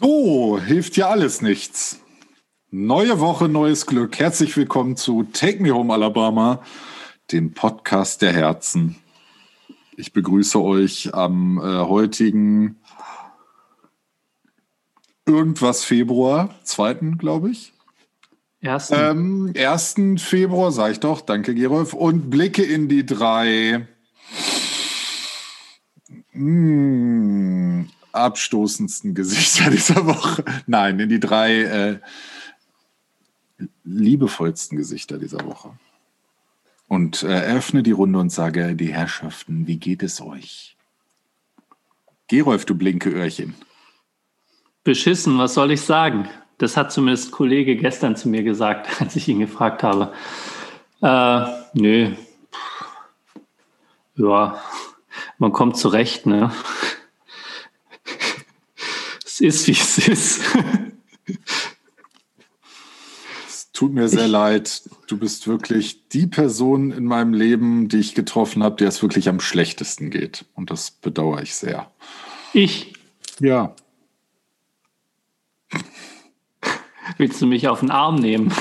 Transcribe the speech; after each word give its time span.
So, 0.00 0.58
hilft 0.58 0.96
ja 0.96 1.08
alles 1.08 1.42
nichts. 1.42 2.00
Neue 2.70 3.20
Woche, 3.20 3.48
neues 3.48 3.86
Glück. 3.86 4.18
Herzlich 4.18 4.56
willkommen 4.56 4.96
zu 4.96 5.24
Take 5.24 5.62
Me 5.62 5.72
Home 5.72 5.92
Alabama, 5.92 6.62
dem 7.30 7.52
Podcast 7.54 8.22
der 8.22 8.32
Herzen. 8.32 8.96
Ich 9.96 10.12
begrüße 10.12 10.60
euch 10.60 11.14
am 11.14 11.58
äh, 11.58 11.62
heutigen 11.62 12.80
irgendwas 15.26 15.84
Februar, 15.84 16.54
zweiten, 16.64 17.18
glaube 17.18 17.50
ich. 17.50 17.72
Ersten. 18.60 18.94
Ähm, 18.96 19.52
1. 19.56 20.22
Februar, 20.22 20.72
sag 20.72 20.92
ich 20.92 21.00
doch, 21.00 21.20
danke 21.20 21.54
Gerolf, 21.54 21.94
und 21.94 22.30
blicke 22.30 22.62
in 22.62 22.88
die 22.88 23.04
drei 23.04 23.86
mh, 26.32 27.86
abstoßendsten 28.12 29.14
Gesichter 29.14 29.70
dieser 29.70 30.06
Woche. 30.06 30.44
Nein, 30.66 30.98
in 31.00 31.08
die 31.08 31.20
drei 31.20 31.62
äh, 31.62 31.98
liebevollsten 33.84 34.76
Gesichter 34.78 35.18
dieser 35.18 35.44
Woche. 35.44 35.72
Und 36.88 37.22
äh, 37.22 37.28
eröffne 37.28 37.82
die 37.82 37.92
Runde 37.92 38.18
und 38.18 38.30
sage, 38.30 38.74
die 38.74 38.92
Herrschaften, 38.92 39.66
wie 39.66 39.78
geht 39.78 40.02
es 40.02 40.20
euch? 40.20 40.76
Gerolf, 42.28 42.64
du 42.64 42.74
blinke 42.74 43.10
Öhrchen. 43.10 43.54
Beschissen, 44.84 45.38
was 45.38 45.54
soll 45.54 45.70
ich 45.70 45.80
sagen? 45.80 46.28
Das 46.58 46.76
hat 46.76 46.92
zumindest 46.92 47.28
ein 47.28 47.32
Kollege 47.32 47.76
gestern 47.76 48.14
zu 48.16 48.28
mir 48.28 48.42
gesagt, 48.42 48.88
als 49.00 49.16
ich 49.16 49.28
ihn 49.28 49.38
gefragt 49.38 49.82
habe. 49.82 50.12
Äh, 51.00 51.46
nö. 51.74 52.14
Ja, 54.14 54.62
man 55.42 55.52
kommt 55.52 55.76
zurecht, 55.76 56.24
ne? 56.24 56.52
Es 59.24 59.40
ist, 59.40 59.66
wie 59.66 59.72
es 59.72 59.98
ist. 59.98 60.40
Es 63.48 63.72
tut 63.72 63.92
mir 63.92 64.08
sehr 64.08 64.28
leid. 64.28 64.82
Du 65.08 65.16
bist 65.16 65.48
wirklich 65.48 66.08
die 66.10 66.28
Person 66.28 66.92
in 66.92 67.06
meinem 67.06 67.34
Leben, 67.34 67.88
die 67.88 67.98
ich 67.98 68.14
getroffen 68.14 68.62
habe, 68.62 68.76
der 68.76 68.86
es 68.86 69.02
wirklich 69.02 69.28
am 69.28 69.40
schlechtesten 69.40 70.10
geht. 70.10 70.44
Und 70.54 70.70
das 70.70 70.92
bedauere 70.92 71.42
ich 71.42 71.56
sehr. 71.56 71.90
Ich. 72.52 72.92
Ja. 73.40 73.74
Willst 77.16 77.42
du 77.42 77.46
mich 77.46 77.66
auf 77.66 77.80
den 77.80 77.90
Arm 77.90 78.14
nehmen? 78.14 78.54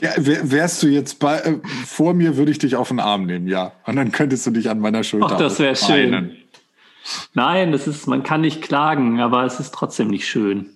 Ja, 0.00 0.12
wärst 0.16 0.82
du 0.82 0.86
jetzt 0.86 1.18
bei, 1.18 1.38
äh, 1.40 1.58
vor 1.84 2.14
mir, 2.14 2.36
würde 2.36 2.50
ich 2.50 2.58
dich 2.58 2.74
auf 2.76 2.88
den 2.88 3.00
Arm 3.00 3.26
nehmen, 3.26 3.46
ja. 3.46 3.72
Und 3.84 3.96
dann 3.96 4.12
könntest 4.12 4.46
du 4.46 4.50
dich 4.50 4.70
an 4.70 4.80
meiner 4.80 5.04
Schulter 5.04 5.32
Ach, 5.32 5.38
das 5.38 5.58
wäre 5.58 5.76
schön. 5.76 6.36
Nein, 7.34 7.72
das 7.72 7.86
ist, 7.86 8.06
man 8.06 8.22
kann 8.22 8.40
nicht 8.40 8.62
klagen, 8.62 9.20
aber 9.20 9.44
es 9.44 9.60
ist 9.60 9.74
trotzdem 9.74 10.08
nicht 10.08 10.26
schön. 10.26 10.70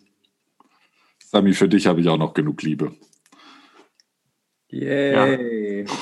Sami, 1.24 1.54
für 1.54 1.68
dich 1.68 1.86
habe 1.86 2.00
ich 2.00 2.08
auch 2.08 2.18
noch 2.18 2.34
genug 2.34 2.62
Liebe. 2.62 2.92
Yay. 4.68 5.84
Ja. 5.84 5.92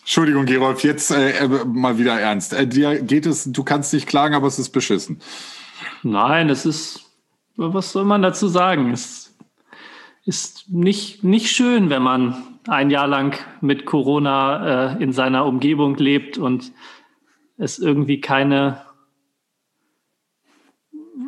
Entschuldigung, 0.00 0.44
Gerolf, 0.44 0.82
jetzt 0.84 1.10
äh, 1.10 1.48
mal 1.66 1.96
wieder 1.96 2.20
ernst. 2.20 2.52
Äh, 2.52 2.66
dir 2.66 3.00
geht 3.00 3.24
es, 3.24 3.44
du 3.44 3.64
kannst 3.64 3.92
nicht 3.94 4.06
klagen, 4.06 4.34
aber 4.34 4.46
es 4.46 4.58
ist 4.58 4.70
beschissen. 4.70 5.20
Nein, 6.02 6.50
es 6.50 6.66
ist, 6.66 7.04
was 7.56 7.92
soll 7.92 8.04
man 8.04 8.20
dazu 8.20 8.48
sagen? 8.48 8.92
Es 8.92 9.34
ist 10.24 10.68
nicht, 10.68 11.24
nicht 11.24 11.50
schön, 11.50 11.88
wenn 11.88 12.02
man 12.02 12.53
ein 12.66 12.90
Jahr 12.90 13.06
lang 13.06 13.38
mit 13.60 13.84
Corona 13.84 14.94
äh, 14.94 15.02
in 15.02 15.12
seiner 15.12 15.44
Umgebung 15.46 15.96
lebt 15.96 16.38
und 16.38 16.72
es 17.56 17.78
irgendwie 17.78 18.20
keine 18.20 18.80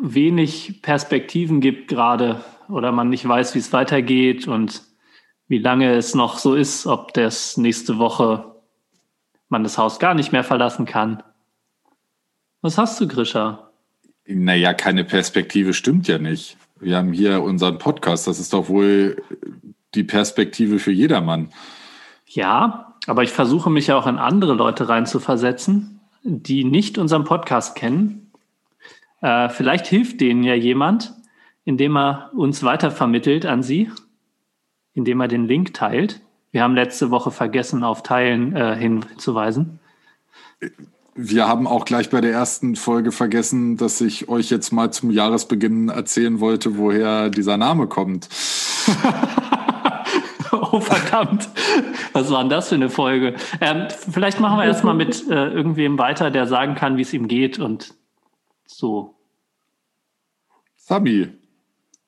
wenig 0.02 0.82
Perspektiven 0.82 1.60
gibt 1.60 1.88
gerade 1.88 2.44
oder 2.68 2.92
man 2.92 3.08
nicht 3.08 3.26
weiß, 3.26 3.54
wie 3.54 3.60
es 3.60 3.72
weitergeht 3.72 4.48
und 4.48 4.82
wie 5.48 5.58
lange 5.58 5.94
es 5.94 6.14
noch 6.14 6.38
so 6.38 6.54
ist, 6.54 6.86
ob 6.86 7.14
das 7.14 7.56
nächste 7.56 7.98
Woche 7.98 8.56
man 9.48 9.62
das 9.62 9.78
Haus 9.78 9.98
gar 9.98 10.14
nicht 10.14 10.32
mehr 10.32 10.44
verlassen 10.44 10.86
kann. 10.86 11.22
Was 12.62 12.78
hast 12.78 13.00
du, 13.00 13.06
Grisha? 13.06 13.70
Naja, 14.26 14.74
keine 14.74 15.04
Perspektive 15.04 15.72
stimmt 15.72 16.08
ja 16.08 16.18
nicht. 16.18 16.56
Wir 16.80 16.96
haben 16.96 17.12
hier 17.12 17.42
unseren 17.42 17.78
Podcast. 17.78 18.26
Das 18.26 18.40
ist 18.40 18.52
doch 18.52 18.68
wohl 18.68 19.22
die 19.96 20.04
Perspektive 20.04 20.78
für 20.78 20.92
jedermann. 20.92 21.48
Ja, 22.26 22.94
aber 23.06 23.22
ich 23.22 23.30
versuche 23.30 23.70
mich 23.70 23.86
ja 23.86 23.96
auch 23.96 24.06
in 24.06 24.18
andere 24.18 24.54
Leute 24.54 24.88
reinzuversetzen, 24.88 26.00
die 26.22 26.64
nicht 26.64 26.98
unseren 26.98 27.24
Podcast 27.24 27.76
kennen. 27.76 28.30
Äh, 29.20 29.48
vielleicht 29.48 29.86
hilft 29.86 30.20
denen 30.20 30.42
ja 30.42 30.54
jemand, 30.54 31.14
indem 31.64 31.96
er 31.96 32.30
uns 32.34 32.62
weitervermittelt 32.62 33.46
an 33.46 33.62
sie, 33.62 33.90
indem 34.94 35.20
er 35.20 35.28
den 35.28 35.46
Link 35.46 35.74
teilt. 35.74 36.20
Wir 36.52 36.62
haben 36.62 36.74
letzte 36.74 37.10
Woche 37.10 37.30
vergessen, 37.30 37.84
auf 37.84 38.02
Teilen 38.02 38.56
äh, 38.56 38.76
hinzuweisen. 38.76 39.78
Wir 41.14 41.48
haben 41.48 41.66
auch 41.66 41.84
gleich 41.84 42.10
bei 42.10 42.20
der 42.20 42.32
ersten 42.32 42.76
Folge 42.76 43.12
vergessen, 43.12 43.76
dass 43.76 44.00
ich 44.00 44.28
euch 44.28 44.50
jetzt 44.50 44.72
mal 44.72 44.90
zum 44.90 45.10
Jahresbeginn 45.10 45.88
erzählen 45.88 46.40
wollte, 46.40 46.76
woher 46.76 47.30
dieser 47.30 47.56
Name 47.56 47.86
kommt. 47.86 48.28
oh, 50.52 50.80
verdammt. 50.80 51.48
Was 52.12 52.30
war 52.30 52.40
denn 52.40 52.50
das 52.50 52.68
für 52.68 52.74
eine 52.74 52.90
Folge? 52.90 53.34
Ähm, 53.60 53.88
vielleicht 54.10 54.40
machen 54.40 54.58
wir 54.58 54.64
erstmal 54.64 54.94
mit 54.94 55.28
äh, 55.28 55.48
irgendwem 55.48 55.98
weiter, 55.98 56.30
der 56.30 56.46
sagen 56.46 56.74
kann, 56.74 56.96
wie 56.96 57.02
es 57.02 57.12
ihm 57.12 57.28
geht 57.28 57.58
und 57.58 57.94
so. 58.66 59.14
Sami. 60.76 61.28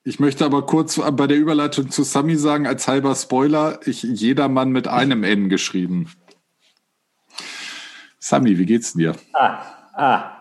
Ich 0.04 0.20
möchte 0.20 0.44
aber 0.44 0.64
kurz 0.64 0.98
bei 0.98 1.26
der 1.26 1.36
Überleitung 1.36 1.90
zu 1.90 2.02
Sami 2.02 2.36
sagen, 2.36 2.66
als 2.66 2.88
halber 2.88 3.14
Spoiler, 3.14 3.80
ich 3.84 4.02
jedermann 4.02 4.70
mit 4.70 4.88
einem 4.88 5.22
N 5.22 5.48
geschrieben. 5.48 6.10
Sami, 8.18 8.58
wie 8.58 8.66
geht's 8.66 8.94
dir? 8.94 9.14
Ah, 9.34 9.60
ah. 9.92 10.32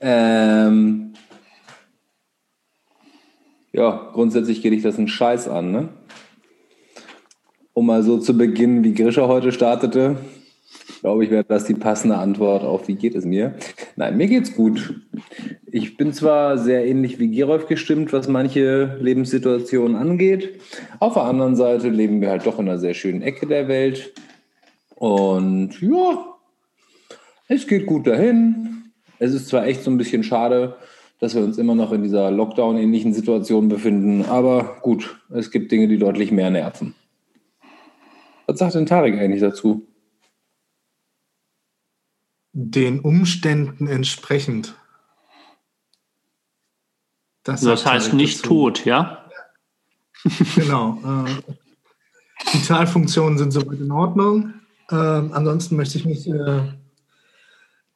Ähm, 0.00 1.14
ja, 3.72 4.10
grundsätzlich 4.12 4.60
geht 4.60 4.72
dich 4.72 4.82
das 4.82 4.98
einen 4.98 5.08
Scheiß 5.08 5.48
an, 5.48 5.70
ne? 5.72 5.88
Um 7.74 7.86
mal 7.86 8.02
so 8.02 8.18
zu 8.18 8.36
beginnen, 8.36 8.84
wie 8.84 8.94
Grisha 8.94 9.26
heute 9.26 9.50
startete, 9.50 10.16
glaube 11.00 11.24
ich, 11.24 11.30
wäre 11.30 11.44
das 11.44 11.64
die 11.64 11.74
passende 11.74 12.16
Antwort 12.16 12.64
auf, 12.64 12.86
wie 12.86 12.94
geht 12.94 13.14
es 13.14 13.24
mir? 13.24 13.54
Nein, 13.96 14.16
mir 14.16 14.28
geht's 14.28 14.54
gut. 14.54 15.02
Ich 15.70 15.96
bin 15.96 16.12
zwar 16.12 16.58
sehr 16.58 16.86
ähnlich 16.86 17.18
wie 17.18 17.30
Gerolf 17.30 17.66
gestimmt, 17.66 18.12
was 18.12 18.28
manche 18.28 18.98
Lebenssituationen 19.00 19.96
angeht. 19.96 20.60
Auf 21.00 21.14
der 21.14 21.24
anderen 21.24 21.56
Seite 21.56 21.88
leben 21.88 22.20
wir 22.20 22.30
halt 22.30 22.46
doch 22.46 22.58
in 22.58 22.68
einer 22.68 22.78
sehr 22.78 22.94
schönen 22.94 23.22
Ecke 23.22 23.46
der 23.46 23.68
Welt. 23.68 24.12
Und 24.94 25.80
ja, 25.80 26.36
es 27.48 27.66
geht 27.66 27.86
gut 27.86 28.06
dahin. 28.06 28.92
Es 29.18 29.34
ist 29.34 29.48
zwar 29.48 29.66
echt 29.66 29.82
so 29.82 29.90
ein 29.90 29.98
bisschen 29.98 30.22
schade, 30.22 30.76
dass 31.20 31.34
wir 31.34 31.42
uns 31.42 31.58
immer 31.58 31.74
noch 31.74 31.92
in 31.92 32.02
dieser 32.02 32.30
Lockdown-ähnlichen 32.30 33.14
Situation 33.14 33.68
befinden, 33.68 34.24
aber 34.24 34.78
gut, 34.82 35.20
es 35.32 35.50
gibt 35.50 35.70
Dinge, 35.72 35.88
die 35.88 35.98
deutlich 35.98 36.32
mehr 36.32 36.50
nerven. 36.50 36.94
Was 38.52 38.58
sagt 38.58 38.74
denn 38.74 38.84
Tarek 38.84 39.18
eigentlich 39.18 39.40
dazu? 39.40 39.88
Den 42.52 43.00
Umständen 43.00 43.86
entsprechend. 43.86 44.74
Das, 47.44 47.62
das 47.62 47.86
heißt 47.86 48.12
nicht 48.12 48.40
dazu. 48.40 48.48
tot, 48.48 48.84
ja? 48.84 49.26
Genau. 50.54 50.98
Äh, 51.02 52.52
Vitalfunktionen 52.52 53.38
sind 53.38 53.52
soweit 53.52 53.80
in 53.80 53.90
Ordnung. 53.90 54.52
Äh, 54.90 54.96
ansonsten 54.96 55.76
möchte 55.76 55.96
ich 55.96 56.04
mich 56.04 56.28
äh, 56.28 56.74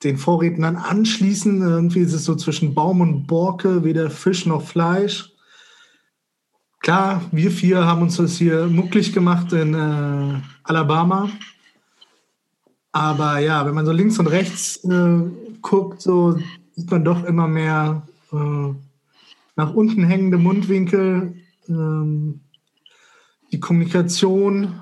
den 0.05 0.17
Vorrednern 0.17 0.77
anschließen. 0.77 1.61
Irgendwie 1.61 2.01
ist 2.01 2.15
es 2.15 2.25
so 2.25 2.35
zwischen 2.35 2.75
Baum 2.75 3.03
und 3.03 3.27
Borke, 3.27 3.85
weder 3.85 4.09
Fisch 4.09 4.47
noch 4.47 4.63
Fleisch. 4.63 5.36
Klar, 6.81 7.23
wir 7.33 7.51
vier 7.51 7.85
haben 7.85 8.03
uns 8.03 8.17
das 8.17 8.37
hier 8.37 8.67
mucklig 8.67 9.13
gemacht 9.13 9.53
in 9.53 9.75
äh, 9.75 10.41
Alabama. 10.63 11.29
Aber 12.93 13.39
ja, 13.41 13.67
wenn 13.67 13.75
man 13.75 13.87
so 13.87 13.93
links 13.93 14.19
und 14.19 14.29
rechts 14.29 14.83
äh, 14.85 15.21
guckt, 15.61 16.01
so 16.01 16.39
sieht 16.73 16.91
man 16.91 17.05
doch 17.05 17.25
immer 17.25 17.49
mehr 17.49 18.07
äh, 18.33 18.75
nach 19.57 19.75
unten 19.75 20.05
hängende 20.05 20.39
Mundwinkel. 20.39 21.35
Ähm, 21.69 22.41
die 23.53 23.61
Kommunikation 23.61 24.81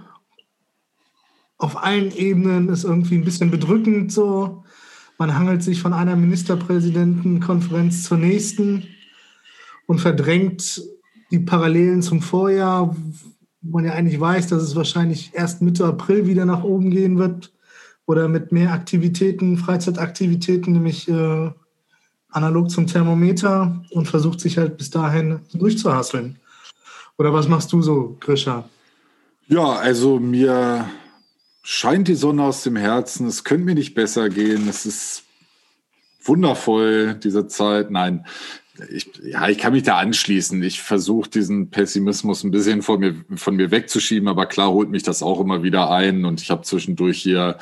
auf 1.58 1.82
allen 1.82 2.12
Ebenen 2.12 2.68
ist 2.68 2.84
irgendwie 2.84 3.16
ein 3.16 3.24
bisschen 3.24 3.50
bedrückend 3.50 4.12
so. 4.12 4.64
Man 5.18 5.36
hangelt 5.36 5.62
sich 5.62 5.80
von 5.80 5.92
einer 5.92 6.16
Ministerpräsidentenkonferenz 6.16 8.02
zur 8.02 8.18
nächsten 8.18 8.88
und 9.86 10.00
verdrängt 10.00 10.82
die 11.34 11.40
Parallelen 11.40 12.00
zum 12.00 12.22
Vorjahr, 12.22 12.96
wo 13.60 13.76
man 13.76 13.84
ja 13.84 13.92
eigentlich 13.92 14.20
weiß, 14.20 14.46
dass 14.46 14.62
es 14.62 14.76
wahrscheinlich 14.76 15.32
erst 15.34 15.62
Mitte 15.62 15.84
April 15.84 16.26
wieder 16.26 16.44
nach 16.44 16.62
oben 16.62 16.90
gehen 16.90 17.18
wird, 17.18 17.52
oder 18.06 18.28
mit 18.28 18.52
mehr 18.52 18.72
Aktivitäten, 18.72 19.56
Freizeitaktivitäten, 19.56 20.74
nämlich 20.74 21.08
äh, 21.08 21.50
analog 22.28 22.70
zum 22.70 22.86
Thermometer 22.86 23.82
und 23.90 24.08
versucht 24.08 24.40
sich 24.40 24.58
halt 24.58 24.76
bis 24.76 24.90
dahin 24.90 25.40
durchzuhasseln. 25.52 26.38
Oder 27.16 27.32
was 27.32 27.48
machst 27.48 27.72
du 27.72 27.80
so, 27.80 28.16
Grisha? 28.20 28.68
Ja, 29.46 29.72
also 29.72 30.18
mir 30.18 30.86
scheint 31.62 32.08
die 32.08 32.14
Sonne 32.14 32.42
aus 32.42 32.62
dem 32.62 32.76
Herzen. 32.76 33.26
Es 33.26 33.44
könnte 33.44 33.64
mir 33.64 33.74
nicht 33.74 33.94
besser 33.94 34.28
gehen. 34.28 34.68
Es 34.68 34.84
ist 34.84 35.24
wundervoll, 36.22 37.14
diese 37.14 37.46
Zeit. 37.46 37.90
Nein, 37.90 38.26
ich, 38.90 39.10
ja, 39.22 39.48
ich 39.48 39.58
kann 39.58 39.72
mich 39.72 39.84
da 39.84 39.98
anschließen. 39.98 40.62
Ich 40.62 40.82
versuche 40.82 41.30
diesen 41.30 41.70
Pessimismus 41.70 42.42
ein 42.44 42.50
bisschen 42.50 42.82
von 42.82 43.00
mir, 43.00 43.14
von 43.36 43.56
mir 43.56 43.70
wegzuschieben, 43.70 44.28
aber 44.28 44.46
klar 44.46 44.70
holt 44.70 44.90
mich 44.90 45.02
das 45.02 45.22
auch 45.22 45.40
immer 45.40 45.62
wieder 45.62 45.90
ein 45.90 46.24
und 46.24 46.40
ich 46.40 46.50
habe 46.50 46.62
zwischendurch 46.62 47.22
hier 47.22 47.58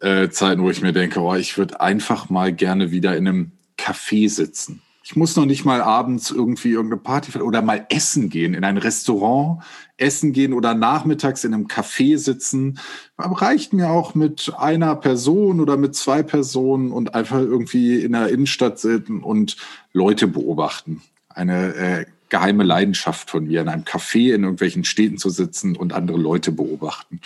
äh, 0.00 0.28
Zeiten, 0.30 0.62
wo 0.62 0.70
ich 0.70 0.82
mir 0.82 0.92
denke, 0.92 1.20
oh, 1.20 1.34
ich 1.34 1.58
würde 1.58 1.80
einfach 1.80 2.30
mal 2.30 2.52
gerne 2.52 2.90
wieder 2.90 3.16
in 3.16 3.28
einem 3.28 3.52
Café 3.78 4.28
sitzen. 4.28 4.82
Ich 5.04 5.16
muss 5.16 5.34
noch 5.34 5.46
nicht 5.46 5.64
mal 5.64 5.80
abends 5.80 6.30
irgendwie 6.30 6.70
irgendeine 6.70 7.00
Party 7.00 7.38
oder 7.40 7.60
mal 7.60 7.86
essen 7.90 8.28
gehen, 8.28 8.54
in 8.54 8.64
ein 8.64 8.78
Restaurant 8.78 9.62
essen 9.96 10.32
gehen 10.32 10.52
oder 10.52 10.74
nachmittags 10.74 11.44
in 11.44 11.54
einem 11.54 11.66
Café 11.66 12.18
sitzen. 12.18 12.78
Reicht 13.18 13.72
mir 13.72 13.90
auch 13.90 14.14
mit 14.14 14.52
einer 14.56 14.94
Person 14.94 15.60
oder 15.60 15.76
mit 15.76 15.94
zwei 15.94 16.22
Personen 16.22 16.92
und 16.92 17.14
einfach 17.14 17.38
irgendwie 17.38 18.00
in 18.00 18.12
der 18.12 18.28
Innenstadt 18.28 18.78
sitzen 18.78 19.22
und 19.22 19.56
Leute 19.92 20.28
beobachten. 20.28 21.02
Eine 21.28 21.74
äh, 21.74 22.04
geheime 22.28 22.64
Leidenschaft 22.64 23.30
von 23.30 23.46
mir, 23.46 23.60
in 23.60 23.68
einem 23.68 23.84
Café 23.84 24.34
in 24.34 24.42
irgendwelchen 24.42 24.84
Städten 24.84 25.18
zu 25.18 25.30
sitzen 25.30 25.76
und 25.76 25.92
andere 25.92 26.18
Leute 26.18 26.52
beobachten. 26.52 27.20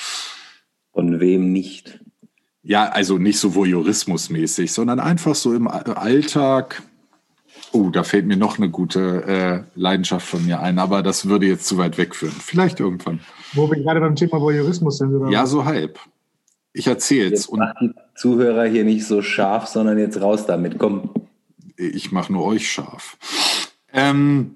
Von 0.93 1.21
wem 1.21 1.53
nicht? 1.53 2.01
Ja, 2.63 2.89
also 2.89 3.19
nicht 3.19 3.39
so 3.39 3.55
voyeurismusmäßig, 3.55 4.73
sondern 4.73 4.99
einfach 4.99 5.35
so 5.35 5.55
im 5.55 5.69
Alltag 5.69 6.83
Oh, 7.77 7.91
da 7.91 8.05
fällt 8.05 8.25
mir 8.25 8.39
noch 8.39 8.57
eine 8.57 8.71
gute 8.71 9.25
äh, 9.27 9.79
Leidenschaft 9.79 10.27
von 10.27 10.47
mir 10.47 10.61
ein, 10.61 10.79
aber 10.79 11.03
das 11.03 11.29
würde 11.29 11.45
jetzt 11.45 11.67
zu 11.67 11.77
weit 11.77 11.99
wegführen. 11.99 12.35
Vielleicht 12.35 12.81
irgendwann. 12.81 13.21
Wo 13.53 13.71
wir 13.71 13.77
gerade 13.83 14.01
beim 14.01 14.17
Thema 14.17 14.41
Voyeurismus 14.41 14.97
sind, 14.97 15.15
oder? 15.15 15.31
Ja, 15.31 15.45
so 15.45 15.67
halb. 15.67 16.01
Ich 16.73 16.87
erzähle 16.87 17.29
Jetzt 17.29 17.53
macht 17.53 17.77
die 17.83 17.93
Zuhörer 18.15 18.65
hier 18.65 18.85
nicht 18.85 19.07
so 19.07 19.21
scharf, 19.21 19.67
sondern 19.67 19.99
jetzt 19.99 20.19
raus 20.23 20.47
damit. 20.47 20.79
Komm. 20.79 21.11
Ich 21.77 22.13
mache 22.13 22.33
nur 22.33 22.47
euch 22.47 22.71
scharf. 22.71 23.19
Ähm, 23.93 24.53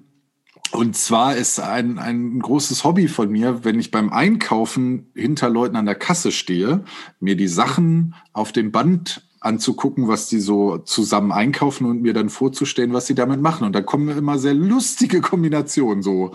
und 0.71 0.97
zwar 0.97 1.35
ist 1.35 1.59
ein, 1.59 1.99
ein 1.99 2.39
großes 2.39 2.83
Hobby 2.83 3.07
von 3.07 3.29
mir, 3.29 3.63
wenn 3.63 3.79
ich 3.79 3.91
beim 3.91 4.11
Einkaufen 4.11 5.11
hinter 5.13 5.47
Leuten 5.47 5.75
an 5.75 5.85
der 5.85 5.93
Kasse 5.93 6.31
stehe, 6.31 6.85
mir 7.19 7.35
die 7.35 7.47
Sachen 7.47 8.15
auf 8.33 8.51
dem 8.51 8.71
Band 8.71 9.21
anzugucken, 9.41 10.07
was 10.07 10.29
die 10.29 10.39
so 10.39 10.77
zusammen 10.77 11.31
einkaufen 11.31 11.85
und 11.85 12.01
mir 12.01 12.13
dann 12.13 12.29
vorzustellen, 12.29 12.93
was 12.93 13.07
sie 13.07 13.15
damit 13.15 13.41
machen. 13.41 13.65
Und 13.65 13.73
da 13.73 13.81
kommen 13.81 14.15
immer 14.15 14.37
sehr 14.37 14.53
lustige 14.53 15.19
Kombinationen, 15.19 16.03
so 16.03 16.31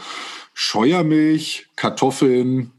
Scheuermilch, 0.53 1.69
Kartoffeln 1.77 2.73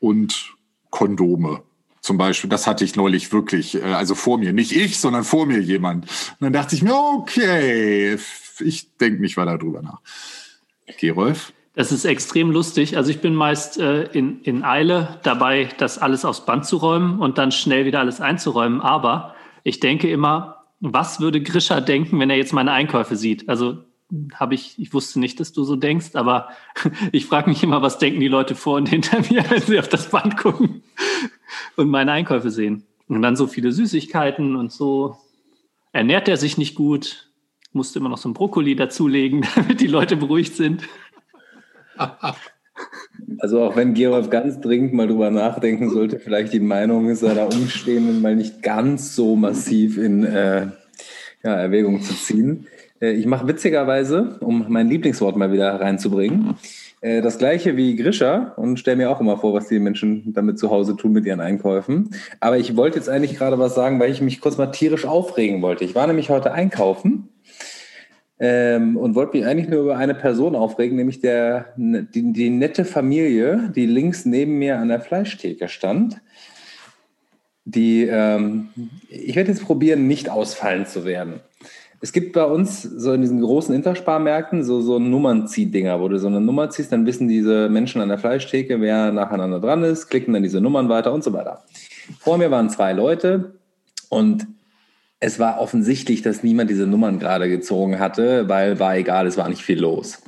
und 0.00 0.54
Kondome. 0.90 1.62
Zum 2.00 2.16
Beispiel, 2.16 2.48
das 2.48 2.68
hatte 2.68 2.84
ich 2.84 2.94
neulich 2.94 3.32
wirklich, 3.32 3.74
äh, 3.74 3.82
also 3.82 4.14
vor 4.14 4.38
mir, 4.38 4.52
nicht 4.52 4.70
ich, 4.70 5.00
sondern 5.00 5.24
vor 5.24 5.46
mir 5.46 5.60
jemand. 5.60 6.04
Und 6.04 6.36
dann 6.40 6.52
dachte 6.52 6.76
ich 6.76 6.82
mir, 6.82 6.94
okay, 6.94 8.16
ich 8.60 8.96
denke 8.98 9.20
nicht 9.20 9.36
weiter 9.36 9.58
drüber 9.58 9.82
nach. 9.82 10.00
Gerolf? 10.98 11.52
Das 11.74 11.90
ist 11.90 12.04
extrem 12.04 12.52
lustig. 12.52 12.96
Also 12.96 13.10
ich 13.10 13.20
bin 13.20 13.34
meist 13.34 13.78
äh, 13.78 14.04
in, 14.04 14.40
in 14.42 14.62
Eile 14.62 15.18
dabei, 15.24 15.68
das 15.78 15.98
alles 15.98 16.24
aufs 16.24 16.46
Band 16.46 16.64
zu 16.64 16.76
räumen 16.76 17.18
und 17.18 17.36
dann 17.36 17.50
schnell 17.50 17.84
wieder 17.84 17.98
alles 17.98 18.20
einzuräumen. 18.20 18.80
Aber 18.80 19.35
ich 19.66 19.80
denke 19.80 20.08
immer, 20.08 20.64
was 20.78 21.18
würde 21.18 21.42
Grisha 21.42 21.80
denken, 21.80 22.20
wenn 22.20 22.30
er 22.30 22.36
jetzt 22.36 22.52
meine 22.52 22.70
Einkäufe 22.70 23.16
sieht? 23.16 23.48
Also 23.48 23.78
habe 24.34 24.54
ich, 24.54 24.78
ich 24.78 24.94
wusste 24.94 25.18
nicht, 25.18 25.40
dass 25.40 25.52
du 25.52 25.64
so 25.64 25.74
denkst, 25.74 26.14
aber 26.14 26.50
ich 27.12 27.26
frage 27.26 27.50
mich 27.50 27.64
immer, 27.64 27.82
was 27.82 27.98
denken 27.98 28.20
die 28.20 28.28
Leute 28.28 28.54
vor 28.54 28.76
und 28.76 28.88
hinter 28.88 29.18
mir, 29.28 29.44
wenn 29.50 29.60
sie 29.60 29.80
auf 29.80 29.88
das 29.88 30.10
Band 30.10 30.36
gucken 30.36 30.84
und 31.74 31.90
meine 31.90 32.12
Einkäufe 32.12 32.52
sehen. 32.52 32.84
Und 33.08 33.22
dann 33.22 33.34
so 33.34 33.48
viele 33.48 33.72
Süßigkeiten 33.72 34.54
und 34.54 34.70
so. 34.70 35.16
Ernährt 35.92 36.28
er 36.28 36.36
sich 36.36 36.58
nicht 36.58 36.76
gut? 36.76 37.32
Musste 37.72 37.98
immer 37.98 38.08
noch 38.08 38.18
so 38.18 38.28
ein 38.28 38.34
Brokkoli 38.34 38.76
dazulegen, 38.76 39.44
damit 39.56 39.80
die 39.80 39.88
Leute 39.88 40.14
beruhigt 40.14 40.54
sind. 40.54 40.84
Also 43.38 43.62
auch 43.62 43.76
wenn 43.76 43.94
Gerolf 43.94 44.30
ganz 44.30 44.60
dringend 44.60 44.92
mal 44.92 45.06
drüber 45.06 45.30
nachdenken 45.30 45.90
sollte, 45.90 46.18
vielleicht 46.18 46.52
die 46.52 46.60
Meinung 46.60 47.14
seiner 47.14 47.46
Umstehenden 47.46 48.22
mal 48.22 48.36
nicht 48.36 48.62
ganz 48.62 49.14
so 49.14 49.36
massiv 49.36 49.98
in 49.98 50.24
äh, 50.24 50.68
ja, 51.42 51.54
Erwägung 51.54 52.02
zu 52.02 52.14
ziehen. 52.14 52.66
Äh, 53.00 53.12
ich 53.12 53.26
mache 53.26 53.46
witzigerweise, 53.46 54.38
um 54.40 54.66
mein 54.68 54.88
Lieblingswort 54.88 55.36
mal 55.36 55.52
wieder 55.52 55.80
reinzubringen, 55.80 56.54
äh, 57.00 57.22
das 57.22 57.38
gleiche 57.38 57.76
wie 57.76 57.96
Grisha 57.96 58.54
und 58.56 58.78
stelle 58.78 58.96
mir 58.96 59.10
auch 59.10 59.20
immer 59.20 59.36
vor, 59.36 59.54
was 59.54 59.68
die 59.68 59.78
Menschen 59.78 60.32
damit 60.32 60.58
zu 60.58 60.70
Hause 60.70 60.96
tun 60.96 61.12
mit 61.12 61.26
ihren 61.26 61.40
Einkäufen. 61.40 62.10
Aber 62.40 62.58
ich 62.58 62.76
wollte 62.76 62.98
jetzt 62.98 63.08
eigentlich 63.08 63.36
gerade 63.36 63.58
was 63.58 63.74
sagen, 63.74 64.00
weil 64.00 64.10
ich 64.10 64.20
mich 64.20 64.40
kurz 64.40 64.56
mal 64.56 64.66
tierisch 64.66 65.04
aufregen 65.04 65.62
wollte. 65.62 65.84
Ich 65.84 65.94
war 65.94 66.06
nämlich 66.06 66.30
heute 66.30 66.52
einkaufen 66.52 67.28
ähm, 68.38 68.96
und 68.96 69.14
wollte 69.14 69.36
mich 69.36 69.46
eigentlich 69.46 69.68
nur 69.68 69.82
über 69.82 69.96
eine 69.96 70.14
Person 70.14 70.54
aufregen, 70.54 70.96
nämlich 70.96 71.20
der, 71.20 71.72
die, 71.76 72.32
die 72.32 72.50
nette 72.50 72.84
Familie, 72.84 73.72
die 73.74 73.86
links 73.86 74.26
neben 74.26 74.58
mir 74.58 74.78
an 74.78 74.88
der 74.88 75.00
Fleischtheke 75.00 75.68
stand. 75.68 76.20
Die, 77.64 78.04
ähm, 78.04 78.68
ich 79.08 79.34
werde 79.34 79.50
jetzt 79.50 79.64
probieren, 79.64 80.06
nicht 80.06 80.28
ausfallen 80.28 80.86
zu 80.86 81.04
werden. 81.04 81.40
Es 82.02 82.12
gibt 82.12 82.34
bei 82.34 82.44
uns 82.44 82.82
so 82.82 83.14
in 83.14 83.22
diesen 83.22 83.40
großen 83.40 83.74
Intersparmärkten 83.74 84.64
so, 84.64 84.82
so 84.82 84.98
Nummernziehdinger, 84.98 85.98
wo 86.00 86.08
du 86.08 86.18
so 86.18 86.26
eine 86.26 86.42
Nummer 86.42 86.68
ziehst, 86.68 86.92
dann 86.92 87.06
wissen 87.06 87.26
diese 87.26 87.70
Menschen 87.70 88.02
an 88.02 88.10
der 88.10 88.18
Fleischtheke, 88.18 88.80
wer 88.82 89.10
nacheinander 89.12 89.60
dran 89.60 89.82
ist, 89.82 90.08
klicken 90.08 90.34
dann 90.34 90.42
diese 90.42 90.60
Nummern 90.60 90.90
weiter 90.90 91.12
und 91.12 91.24
so 91.24 91.32
weiter. 91.32 91.64
Vor 92.20 92.36
mir 92.36 92.50
waren 92.50 92.68
zwei 92.68 92.92
Leute 92.92 93.54
und 94.10 94.46
es 95.20 95.38
war 95.38 95.60
offensichtlich, 95.60 96.22
dass 96.22 96.42
niemand 96.42 96.70
diese 96.70 96.86
Nummern 96.86 97.18
gerade 97.18 97.48
gezogen 97.48 97.98
hatte, 97.98 98.48
weil 98.48 98.78
war 98.78 98.96
egal, 98.96 99.26
es 99.26 99.36
war 99.36 99.48
nicht 99.48 99.62
viel 99.62 99.80
los. 99.80 100.22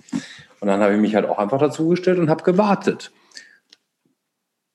Und 0.61 0.69
dann 0.69 0.81
habe 0.81 0.95
ich 0.95 1.01
mich 1.01 1.15
halt 1.15 1.27
auch 1.27 1.39
einfach 1.39 1.59
dazugestellt 1.59 2.19
und 2.19 2.31
habe 2.31 2.43
gewartet. 2.43 3.13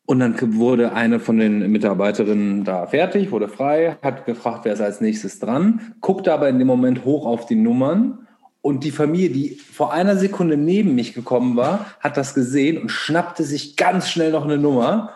Und 0.05 0.19
dann 0.19 0.35
wurde 0.57 0.93
eine 0.93 1.19
von 1.19 1.37
den 1.37 1.71
Mitarbeiterinnen 1.71 2.63
da 2.63 2.87
fertig, 2.87 3.31
wurde 3.31 3.47
frei, 3.47 3.97
hat 4.01 4.25
gefragt, 4.25 4.65
wer 4.65 4.73
ist 4.73 4.81
als 4.81 5.01
nächstes 5.01 5.39
dran, 5.39 5.95
guckte 6.01 6.33
aber 6.33 6.49
in 6.49 6.59
dem 6.59 6.67
Moment 6.67 7.05
hoch 7.05 7.25
auf 7.25 7.45
die 7.45 7.55
Nummern 7.55 8.27
und 8.61 8.83
die 8.83 8.91
Familie, 8.91 9.29
die 9.29 9.55
vor 9.55 9.93
einer 9.93 10.17
Sekunde 10.17 10.57
neben 10.57 10.93
mich 10.93 11.13
gekommen 11.13 11.55
war, 11.55 11.85
hat 11.99 12.17
das 12.17 12.33
gesehen 12.33 12.81
und 12.81 12.89
schnappte 12.89 13.43
sich 13.43 13.75
ganz 13.75 14.09
schnell 14.09 14.31
noch 14.31 14.43
eine 14.43 14.57
Nummer. 14.57 15.11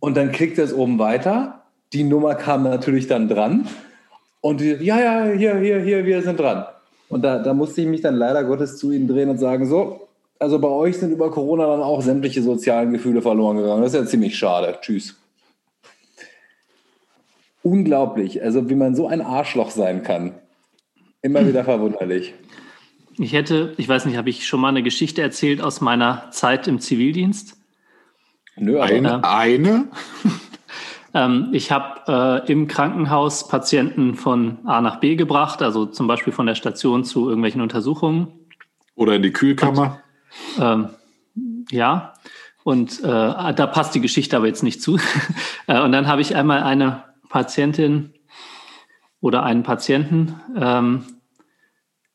Und 0.00 0.16
dann 0.16 0.32
klickte 0.32 0.62
es 0.62 0.72
oben 0.72 0.98
weiter 0.98 1.59
die 1.92 2.04
Nummer 2.04 2.34
kam 2.34 2.64
natürlich 2.64 3.06
dann 3.06 3.28
dran. 3.28 3.66
Und 4.40 4.60
die, 4.60 4.72
ja, 4.80 5.00
ja, 5.00 5.24
hier, 5.36 5.58
hier, 5.58 5.80
hier, 5.80 6.04
wir 6.04 6.22
sind 6.22 6.38
dran. 6.38 6.64
Und 7.08 7.22
da, 7.22 7.38
da 7.38 7.52
musste 7.52 7.82
ich 7.82 7.88
mich 7.88 8.00
dann 8.00 8.14
leider 8.14 8.44
Gottes 8.44 8.78
zu 8.78 8.92
ihnen 8.92 9.08
drehen 9.08 9.28
und 9.28 9.38
sagen, 9.38 9.66
so, 9.66 10.08
also 10.38 10.58
bei 10.58 10.68
euch 10.68 10.96
sind 10.96 11.12
über 11.12 11.30
Corona 11.30 11.66
dann 11.66 11.82
auch 11.82 12.00
sämtliche 12.00 12.42
sozialen 12.42 12.92
Gefühle 12.92 13.20
verloren 13.20 13.58
gegangen. 13.58 13.82
Das 13.82 13.92
ist 13.92 14.00
ja 14.00 14.06
ziemlich 14.06 14.38
schade. 14.38 14.78
Tschüss. 14.80 15.16
Unglaublich, 17.62 18.42
also 18.42 18.70
wie 18.70 18.74
man 18.74 18.94
so 18.94 19.06
ein 19.06 19.20
Arschloch 19.20 19.70
sein 19.70 20.02
kann. 20.02 20.34
Immer 21.20 21.46
wieder 21.46 21.64
verwunderlich. 21.64 22.32
Ich 23.18 23.34
hätte, 23.34 23.74
ich 23.76 23.86
weiß 23.86 24.06
nicht, 24.06 24.16
habe 24.16 24.30
ich 24.30 24.46
schon 24.46 24.60
mal 24.60 24.68
eine 24.68 24.82
Geschichte 24.82 25.20
erzählt 25.20 25.60
aus 25.60 25.82
meiner 25.82 26.28
Zeit 26.30 26.66
im 26.68 26.80
Zivildienst? 26.80 27.58
Nö, 28.56 28.80
eine? 28.80 29.22
eine? 29.24 29.88
Ähm, 31.14 31.48
ich 31.52 31.72
habe 31.72 32.42
äh, 32.46 32.52
im 32.52 32.68
Krankenhaus 32.68 33.48
Patienten 33.48 34.14
von 34.14 34.58
A 34.66 34.80
nach 34.80 35.00
B 35.00 35.16
gebracht, 35.16 35.62
also 35.62 35.86
zum 35.86 36.06
Beispiel 36.06 36.32
von 36.32 36.46
der 36.46 36.54
Station 36.54 37.04
zu 37.04 37.28
irgendwelchen 37.28 37.60
Untersuchungen. 37.60 38.28
Oder 38.94 39.16
in 39.16 39.22
die 39.22 39.32
Kühlkammer. 39.32 40.00
Und, 40.56 40.62
ähm, 40.62 40.88
ja, 41.70 42.14
und 42.62 43.00
äh, 43.00 43.04
da 43.04 43.66
passt 43.66 43.94
die 43.94 44.00
Geschichte 44.00 44.36
aber 44.36 44.46
jetzt 44.46 44.62
nicht 44.62 44.82
zu. 44.82 44.98
Äh, 45.66 45.80
und 45.82 45.92
dann 45.92 46.08
habe 46.08 46.20
ich 46.20 46.34
einmal 46.34 46.62
eine 46.62 47.04
Patientin 47.28 48.14
oder 49.20 49.44
einen 49.44 49.62
Patienten 49.62 50.40
ähm, 50.56 51.04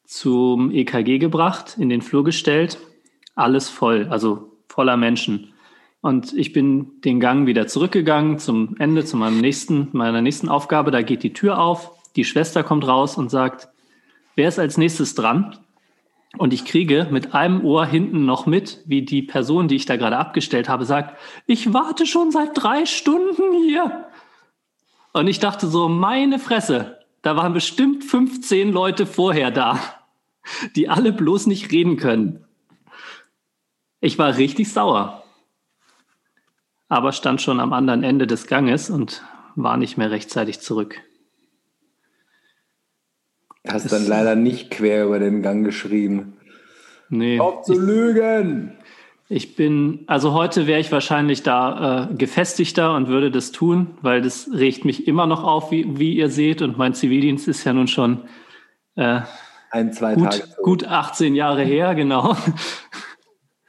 zum 0.03 0.71
EKG 0.71 1.19
gebracht, 1.19 1.77
in 1.77 1.89
den 1.89 2.01
Flur 2.01 2.23
gestellt, 2.23 2.79
alles 3.35 3.69
voll, 3.69 4.07
also 4.09 4.57
voller 4.67 4.97
Menschen. 4.97 5.53
Und 6.01 6.33
ich 6.33 6.53
bin 6.53 7.01
den 7.01 7.19
Gang 7.19 7.47
wieder 7.47 7.67
zurückgegangen 7.67 8.37
zum 8.37 8.75
Ende, 8.77 9.05
zu 9.05 9.17
meinem 9.17 9.39
nächsten, 9.39 9.89
meiner 9.91 10.21
nächsten 10.21 10.49
Aufgabe. 10.49 10.91
Da 10.91 11.01
geht 11.01 11.23
die 11.23 11.33
Tür 11.33 11.59
auf, 11.59 11.91
die 12.15 12.25
Schwester 12.25 12.63
kommt 12.63 12.87
raus 12.87 13.17
und 13.17 13.29
sagt, 13.29 13.69
wer 14.35 14.47
ist 14.47 14.59
als 14.59 14.77
nächstes 14.77 15.15
dran? 15.15 15.57
Und 16.37 16.53
ich 16.53 16.65
kriege 16.65 17.07
mit 17.11 17.33
einem 17.33 17.63
Ohr 17.63 17.85
hinten 17.85 18.25
noch 18.25 18.45
mit, 18.45 18.81
wie 18.85 19.03
die 19.03 19.21
Person, 19.21 19.67
die 19.67 19.75
ich 19.75 19.85
da 19.85 19.95
gerade 19.95 20.17
abgestellt 20.17 20.69
habe, 20.69 20.85
sagt, 20.85 21.17
ich 21.47 21.73
warte 21.73 22.05
schon 22.05 22.31
seit 22.31 22.51
drei 22.53 22.85
Stunden 22.85 23.63
hier. 23.65 24.07
Und 25.13 25.27
ich 25.27 25.39
dachte 25.39 25.67
so, 25.67 25.87
meine 25.87 26.39
Fresse, 26.39 26.99
da 27.21 27.37
waren 27.37 27.53
bestimmt 27.53 28.03
15 28.03 28.71
Leute 28.71 29.05
vorher 29.05 29.49
da, 29.49 29.79
die 30.75 30.89
alle 30.89 31.13
bloß 31.13 31.47
nicht 31.47 31.71
reden 31.71 31.97
können. 31.97 32.43
Ich 34.01 34.19
war 34.19 34.37
richtig 34.37 34.71
sauer, 34.71 35.23
aber 36.87 37.11
stand 37.11 37.41
schon 37.41 37.59
am 37.59 37.73
anderen 37.73 38.03
Ende 38.03 38.27
des 38.27 38.47
Ganges 38.47 38.89
und 38.89 39.23
war 39.55 39.77
nicht 39.77 39.97
mehr 39.97 40.11
rechtzeitig 40.11 40.59
zurück. 40.59 41.01
Hast 43.67 43.91
dann 43.91 44.05
leider 44.05 44.35
nicht 44.35 44.69
quer 44.69 45.05
über 45.05 45.19
den 45.19 45.41
Gang 45.41 45.65
geschrieben. 45.65 46.37
Nee. 47.09 47.39
Auf 47.39 47.63
zu 47.63 47.73
lügen! 47.79 48.77
Ich 49.27 49.55
bin, 49.55 50.03
also 50.05 50.33
heute 50.33 50.67
wäre 50.67 50.79
ich 50.79 50.91
wahrscheinlich 50.91 51.41
da 51.41 52.09
äh, 52.11 52.13
gefestigter 52.13 52.95
und 52.95 53.07
würde 53.07 53.31
das 53.31 53.51
tun, 53.51 53.97
weil 54.01 54.21
das 54.21 54.49
regt 54.53 54.85
mich 54.85 55.07
immer 55.07 55.25
noch 55.25 55.43
auf, 55.43 55.71
wie, 55.71 55.97
wie 55.97 56.15
ihr 56.15 56.29
seht. 56.29 56.61
Und 56.61 56.77
mein 56.77 56.93
Zivildienst 56.93 57.47
ist 57.47 57.63
ja 57.63 57.73
nun 57.73 57.87
schon 57.87 58.21
äh, 58.95 59.21
Ein, 59.71 59.93
zwei 59.93 60.13
gut, 60.13 60.25
Tage. 60.25 60.43
gut 60.61 60.83
18 60.85 61.33
Jahre 61.33 61.63
her, 61.63 61.95
genau. 61.95 62.37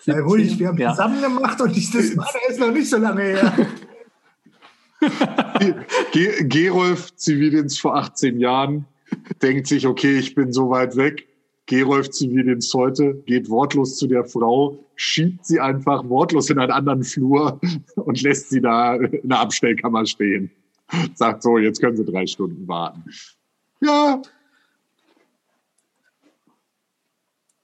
Sei 0.07 0.21
ruhig, 0.21 0.57
wir 0.61 0.69
haben 0.69 0.79
Ja. 0.79 0.91
zusammen 0.93 1.21
gemacht 1.21 1.61
und 1.61 1.77
ich, 1.77 1.91
das 1.91 2.15
meine 2.15 2.29
ist 2.49 2.61
noch 2.61 2.71
nicht 2.73 2.89
so 2.89 2.97
lange 2.97 3.23
her. 3.23 3.53
Ge 6.13 6.45
Gerolf, 6.45 7.15
Zivildienst 7.17 7.81
vor 7.81 7.97
18 7.97 8.39
Jahren, 8.39 8.85
denkt 9.43 9.67
sich, 9.67 9.85
okay, 9.85 10.17
ich 10.17 10.37
bin 10.37 10.53
so 10.53 10.71
weit 10.71 10.95
weg. 10.97 11.27
Gerolf, 11.67 12.11
Zivildienst 12.11 12.73
heute, 12.75 13.15
geht 13.27 13.51
wortlos 13.51 13.97
zu 13.97 14.07
der 14.07 14.25
Frau, 14.25 14.79
schiebt 14.95 15.45
sie 15.45 15.59
einfach 15.59 16.09
wortlos 16.09 16.51
in 16.51 16.61
einen 16.61 16.71
anderen 16.71 17.03
Flur 17.03 17.61
und 17.97 18.23
lässt 18.23 18.51
sie 18.51 18.61
da 18.61 18.95
in 18.95 19.29
der 19.29 19.41
Abstellkammer 19.41 20.07
stehen. 20.07 20.53
Sagt 21.15 21.43
so, 21.43 21.59
jetzt 21.59 21.81
können 21.81 21.97
Sie 21.97 22.05
drei 22.05 22.29
Stunden 22.29 22.69
warten. 22.69 23.03
Ja, 23.81 24.23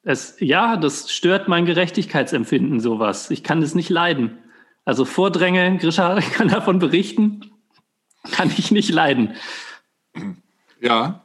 Es, 0.05 0.37
ja, 0.41 0.77
das 0.77 1.11
stört 1.13 1.49
mein 1.49 1.65
Gerechtigkeitsempfinden, 1.65 2.81
sowas. 2.81 3.31
Ich 3.31 3.45
kann 3.45 3.61
das 3.61 3.75
nicht 3.75 3.89
leiden. 3.89 4.39
Also 4.85 5.05
Vordränge, 5.05 5.79
Grisha 5.79 6.21
kann 6.35 6.49
davon 6.49 6.79
berichten, 6.79 7.53
kann 8.33 8.51
ich 8.57 8.71
nicht 8.73 8.91
leiden. 8.91 9.35
Ja. 10.81 11.25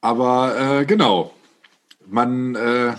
Aber 0.00 0.80
äh, 0.80 0.84
genau. 0.84 1.32
Man, 2.10 2.54
äh, 2.54 2.94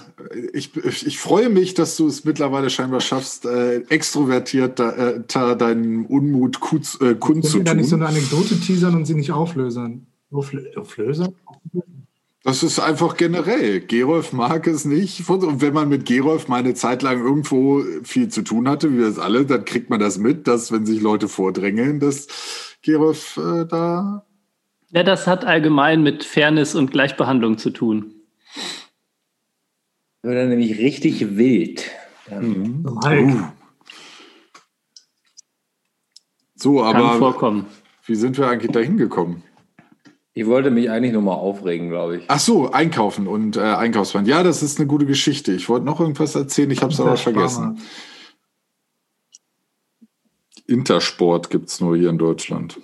ich, 0.53 0.75
ich 0.77 1.19
freue 1.19 1.49
mich, 1.49 1.73
dass 1.73 1.97
du 1.97 2.07
es 2.07 2.25
mittlerweile 2.25 2.69
scheinbar 2.69 3.01
schaffst, 3.01 3.45
äh, 3.45 3.77
extrovertiert 3.89 4.79
da, 4.79 4.91
äh, 4.91 5.57
deinen 5.57 6.05
Unmut 6.05 6.59
kuz, 6.59 6.95
äh, 7.01 7.15
Können 7.15 7.41
wir 7.43 7.63
da 7.63 7.73
nicht 7.73 7.89
so 7.89 7.97
kundzutun. 7.97 8.01
eine 8.03 8.07
Anekdote 8.07 8.59
teasern 8.59 8.95
und 8.95 9.05
sie 9.05 9.15
nicht 9.15 9.31
auflösern? 9.31 10.05
Auflö 10.31 10.69
auflösern? 10.75 11.33
Das 12.49 12.63
ist 12.63 12.79
einfach 12.79 13.15
generell. 13.15 13.79
Gerolf 13.79 14.33
mag 14.33 14.65
es 14.65 14.83
nicht. 14.83 15.29
Und 15.29 15.61
wenn 15.61 15.71
man 15.71 15.87
mit 15.87 16.07
Gerolf 16.07 16.47
mal 16.47 16.57
eine 16.57 16.73
Zeit 16.73 17.03
lang 17.03 17.23
irgendwo 17.23 17.83
viel 18.01 18.29
zu 18.29 18.41
tun 18.41 18.67
hatte, 18.67 18.91
wie 18.91 18.97
wir 18.97 19.07
es 19.07 19.19
alle, 19.19 19.45
dann 19.45 19.65
kriegt 19.65 19.91
man 19.91 19.99
das 19.99 20.17
mit, 20.17 20.47
dass 20.47 20.71
wenn 20.71 20.83
sich 20.83 20.99
Leute 20.99 21.27
vordrängeln, 21.27 21.99
dass 21.99 22.25
Gerolf 22.81 23.37
äh, 23.37 23.67
da 23.67 24.25
Ja, 24.89 25.03
das 25.03 25.27
hat 25.27 25.45
allgemein 25.45 26.01
mit 26.01 26.23
Fairness 26.23 26.73
und 26.73 26.89
Gleichbehandlung 26.89 27.59
zu 27.59 27.69
tun. 27.69 28.15
Wird 30.23 30.35
dann 30.35 30.49
nämlich 30.49 30.79
richtig 30.79 31.37
wild. 31.37 31.85
Normal. 32.31 33.25
Uh. 33.25 33.43
So, 36.55 36.77
Kann 36.77 36.95
aber 36.95 37.19
vorkommen. 37.19 37.67
wie 38.07 38.15
sind 38.15 38.39
wir 38.39 38.47
eigentlich 38.47 38.71
da 38.71 38.79
hingekommen? 38.79 39.43
Ich 40.39 40.47
wollte 40.47 40.71
mich 40.71 40.89
eigentlich 40.89 41.11
nur 41.11 41.21
mal 41.21 41.33
aufregen, 41.33 41.89
glaube 41.89 42.15
ich. 42.15 42.23
Ach 42.29 42.39
so, 42.39 42.71
einkaufen 42.71 43.27
und 43.27 43.57
äh, 43.57 43.59
Einkaufswagen. 43.59 44.25
Ja, 44.25 44.41
das 44.41 44.63
ist 44.63 44.79
eine 44.79 44.87
gute 44.87 45.05
Geschichte. 45.05 45.51
Ich 45.51 45.67
wollte 45.67 45.85
noch 45.85 45.99
irgendwas 45.99 46.33
erzählen, 46.33 46.71
ich 46.71 46.81
habe 46.81 46.93
es 46.93 47.01
aber 47.01 47.17
vergessen. 47.17 47.77
Intersport 50.65 51.49
gibt's 51.49 51.81
nur 51.81 51.97
hier 51.97 52.09
in 52.09 52.17
Deutschland. 52.17 52.79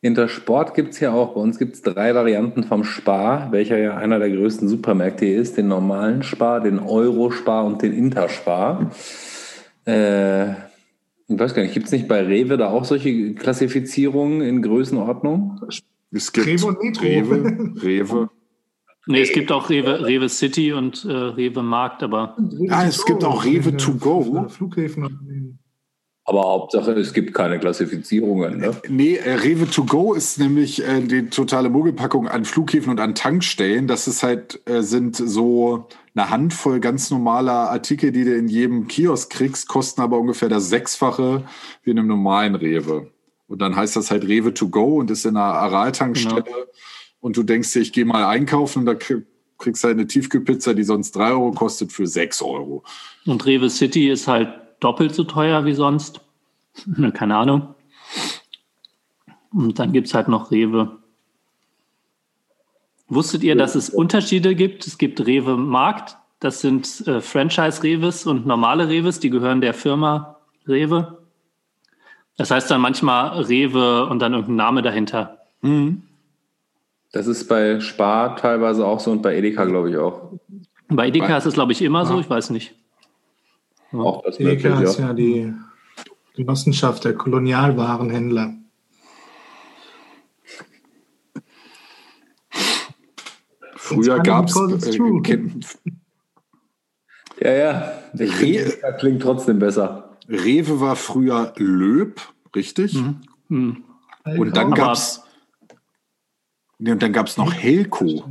Intersport 0.00 0.74
gibt 0.74 0.94
es 0.94 1.00
ja 1.00 1.12
auch. 1.12 1.34
Bei 1.34 1.40
uns 1.40 1.60
gibt 1.60 1.76
es 1.76 1.82
drei 1.82 2.12
Varianten 2.12 2.64
vom 2.64 2.82
Spar, 2.82 3.52
welcher 3.52 3.78
ja 3.78 3.96
einer 3.96 4.18
der 4.18 4.30
größten 4.30 4.66
Supermärkte 4.66 5.26
hier 5.26 5.38
ist. 5.38 5.56
Den 5.56 5.68
normalen 5.68 6.24
Spar, 6.24 6.60
den 6.60 6.80
Euro-Spar 6.80 7.66
und 7.66 7.82
den 7.82 7.92
Interspar. 7.92 8.90
Äh, 9.86 10.50
ich 10.50 11.38
weiß 11.38 11.54
gar 11.54 11.62
nicht, 11.62 11.74
gibt 11.74 11.86
es 11.86 11.92
nicht 11.92 12.08
bei 12.08 12.20
Rewe 12.22 12.56
da 12.56 12.70
auch 12.70 12.84
solche 12.84 13.34
Klassifizierungen 13.34 14.40
in 14.40 14.60
Größenordnung? 14.60 15.60
Es 16.10 16.32
gibt 16.32 16.46
Rewe 16.46 16.66
und 16.66 16.82
Metro. 16.82 17.02
Rewe, 17.02 17.74
Rewe. 17.82 18.30
Nee, 19.08 19.20
es 19.20 19.32
gibt 19.32 19.52
auch 19.52 19.70
Rewe, 19.70 20.04
Rewe 20.04 20.28
City 20.28 20.72
und 20.72 21.04
äh, 21.04 21.12
Rewe 21.12 21.62
Markt, 21.62 22.02
aber 22.02 22.36
Ah, 22.70 22.84
es 22.86 23.04
gibt 23.04 23.22
auch 23.22 23.44
Rewe 23.44 23.76
to 23.76 23.94
go. 23.94 24.48
Flughäfen. 24.48 25.58
Aber 26.28 26.42
Hauptsache, 26.42 26.90
es 26.92 27.12
gibt 27.12 27.32
keine 27.34 27.60
Klassifizierungen. 27.60 28.58
Ne? 28.58 28.72
Nee, 28.88 29.14
äh, 29.14 29.34
Rewe 29.34 29.70
to 29.70 29.84
go 29.84 30.12
ist 30.12 30.40
nämlich 30.40 30.84
äh, 30.84 31.00
die 31.00 31.30
totale 31.30 31.70
Mogelpackung 31.70 32.26
an 32.26 32.44
Flughäfen 32.44 32.90
und 32.90 32.98
an 32.98 33.14
Tankstellen. 33.14 33.86
Das 33.86 34.08
ist 34.08 34.24
halt, 34.24 34.60
äh, 34.68 34.82
sind 34.82 35.14
so 35.14 35.86
eine 36.16 36.28
Handvoll 36.28 36.80
ganz 36.80 37.12
normaler 37.12 37.70
Artikel, 37.70 38.10
die 38.10 38.24
du 38.24 38.34
in 38.34 38.48
jedem 38.48 38.88
Kiosk 38.88 39.30
kriegst, 39.30 39.68
kosten 39.68 40.00
aber 40.00 40.18
ungefähr 40.18 40.48
das 40.48 40.68
Sechsfache 40.68 41.44
wie 41.84 41.90
in 41.92 41.98
einem 42.00 42.08
normalen 42.08 42.56
Rewe. 42.56 43.12
Und 43.48 43.60
dann 43.60 43.76
heißt 43.76 43.94
das 43.96 44.10
halt 44.10 44.24
Rewe 44.26 44.52
to 44.54 44.68
go 44.68 44.96
und 44.98 45.10
ist 45.10 45.24
in 45.24 45.36
einer 45.36 45.44
Aral-Tankstelle. 45.54 46.44
Und 47.20 47.36
du 47.36 47.42
denkst 47.42 47.72
dir, 47.72 47.80
ich 47.80 47.92
gehe 47.92 48.04
mal 48.04 48.24
einkaufen 48.24 48.80
und 48.80 48.86
da 48.86 48.94
krieg- 48.94 49.26
kriegst 49.58 49.82
du 49.84 49.88
halt 49.88 49.98
eine 49.98 50.06
Tiefkühlpizza, 50.06 50.74
die 50.74 50.82
sonst 50.84 51.12
drei 51.16 51.30
Euro 51.30 51.52
kostet, 51.52 51.92
für 51.92 52.06
sechs 52.06 52.42
Euro. 52.42 52.82
und 53.24 53.46
Rewe 53.46 53.70
City 53.70 54.10
ist 54.10 54.26
halt 54.28 54.48
doppelt 54.80 55.14
so 55.14 55.24
teuer 55.24 55.64
wie 55.64 55.74
sonst. 55.74 56.20
Keine 57.14 57.36
Ahnung. 57.36 57.74
Und 59.52 59.78
dann 59.78 59.92
gibt's 59.92 60.12
halt 60.12 60.28
noch 60.28 60.50
Rewe. 60.50 60.98
Wusstet 63.08 63.42
ihr, 63.44 63.54
dass 63.54 63.74
es 63.76 63.88
Unterschiede 63.90 64.54
gibt? 64.56 64.86
Es 64.86 64.98
gibt 64.98 65.24
Rewe 65.24 65.56
Markt, 65.56 66.18
das 66.40 66.60
sind 66.60 67.06
äh, 67.06 67.20
Franchise-Reves 67.20 68.26
und 68.26 68.46
normale 68.46 68.88
Reves, 68.88 69.20
die 69.20 69.30
gehören 69.30 69.60
der 69.60 69.74
Firma 69.74 70.40
Rewe. 70.66 71.25
Das 72.36 72.50
heißt 72.50 72.70
dann 72.70 72.80
manchmal 72.80 73.42
Rewe 73.42 74.06
und 74.06 74.18
dann 74.20 74.32
irgendein 74.34 74.56
Name 74.56 74.82
dahinter. 74.82 75.38
Das 77.12 77.26
ist 77.26 77.48
bei 77.48 77.80
Spar 77.80 78.36
teilweise 78.36 78.86
auch 78.86 79.00
so 79.00 79.10
und 79.10 79.22
bei 79.22 79.36
Edeka, 79.36 79.64
glaube 79.64 79.90
ich, 79.90 79.96
auch. 79.96 80.32
Bei 80.88 81.08
Edeka 81.08 81.28
Bei- 81.28 81.36
ist 81.38 81.46
es, 81.46 81.54
glaube 81.54 81.72
ich, 81.72 81.82
immer 81.82 82.04
so, 82.04 82.14
Ja. 82.14 82.20
ich 82.20 82.30
weiß 82.30 82.50
nicht. 82.50 82.74
Auch 83.92 84.22
das 84.22 84.38
Edeka 84.38 84.80
ist 84.80 84.98
ja. 84.98 85.08
ja 85.08 85.12
die 85.14 85.54
Genossenschaft 86.34 87.04
der 87.04 87.14
Kolonialwarenhändler. 87.14 88.54
Früher 93.76 94.20
because 94.20 94.74
it's 94.74 94.86
äh, 94.88 95.38
Ja, 97.40 97.52
ja. 97.52 97.92
Edeka 98.18 98.92
klingt 98.92 99.22
trotzdem 99.22 99.58
besser. 99.58 100.05
Rewe 100.28 100.80
war 100.80 100.96
früher 100.96 101.52
Löb, 101.56 102.20
richtig? 102.54 102.94
Hm. 103.48 103.82
Und 104.24 104.56
dann 104.56 104.66
Aber- 104.68 104.76
gab's 104.76 105.22
nee, 106.78 106.90
und 106.92 107.02
dann 107.02 107.12
gab's 107.12 107.36
noch 107.36 107.52
Helco. 107.52 108.24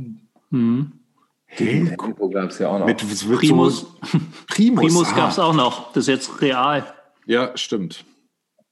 Hm. 0.50 0.92
Helco. 1.46 2.06
Info 2.06 2.28
gab 2.28 2.50
es 2.50 2.58
ja 2.58 2.68
auch 2.68 2.78
noch. 2.78 2.86
Mit, 2.86 3.02
es 3.02 3.26
wird 3.28 3.38
Primus, 3.40 3.80
So, 3.80 4.18
Primus, 4.48 4.80
Primus 4.84 5.08
ah. 5.12 5.16
gab 5.16 5.30
es 5.30 5.38
auch 5.38 5.54
noch. 5.54 5.92
Das 5.92 6.04
ist 6.04 6.08
jetzt 6.08 6.42
real. 6.42 6.92
Ja, 7.24 7.56
stimmt. 7.56 8.04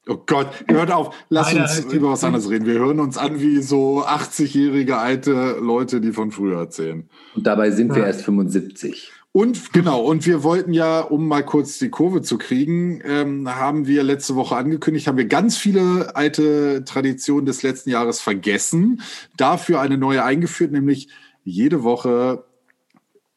Oh 0.07 0.17
Gott, 0.23 0.47
hört 0.67 0.91
auf. 0.91 1.15
Lass 1.29 1.51
Leider 1.51 1.63
uns 1.63 1.79
ist- 1.79 1.91
über 1.91 2.11
was 2.11 2.23
anderes 2.23 2.47
reden. 2.49 2.67
Wir 2.67 2.75
hören 2.75 2.99
uns 2.99 3.17
an 3.17 3.39
wie 3.39 3.59
so 3.63 4.05
80-jährige 4.05 4.97
alte 4.97 5.57
Leute, 5.59 5.99
die 5.99 6.11
von 6.11 6.29
früher 6.31 6.59
erzählen. 6.59 7.09
Und 7.33 7.47
dabei 7.47 7.71
sind 7.71 7.89
wir 7.95 8.01
Ja. 8.03 8.07
erst 8.07 8.21
75. 8.23 9.11
Und 9.35 9.73
genau, 9.73 9.99
und 10.01 10.25
wir 10.25 10.43
wollten 10.43 10.71
ja, 10.71 11.01
um 11.01 11.27
mal 11.27 11.43
kurz 11.43 11.77
die 11.77 11.89
Kurve 11.89 12.21
zu 12.21 12.37
kriegen, 12.37 13.01
ähm, 13.03 13.53
haben 13.53 13.85
wir 13.85 14.01
letzte 14.01 14.35
Woche 14.35 14.55
angekündigt, 14.55 15.07
haben 15.07 15.17
wir 15.17 15.25
ganz 15.25 15.57
viele 15.57 16.15
alte 16.15 16.85
Traditionen 16.85 17.45
des 17.45 17.61
letzten 17.61 17.89
Jahres 17.89 18.21
vergessen, 18.21 19.01
dafür 19.35 19.81
eine 19.81 19.97
neue 19.97 20.23
eingeführt, 20.23 20.71
nämlich 20.71 21.09
jede 21.43 21.83
Woche 21.83 22.45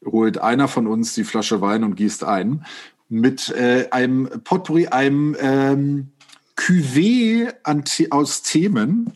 holt 0.04 0.38
einer 0.38 0.68
von 0.68 0.86
uns 0.86 1.14
die 1.14 1.24
Flasche 1.24 1.60
Wein 1.62 1.82
und 1.82 1.96
gießt 1.96 2.22
ein 2.22 2.64
mit 3.08 3.48
äh, 3.48 3.88
einem 3.90 4.28
Potpourri, 4.44 4.86
einem 4.86 5.36
ähm, 5.40 6.12
Cuvée 6.56 7.52
aus 8.12 8.42
Themen 8.42 9.14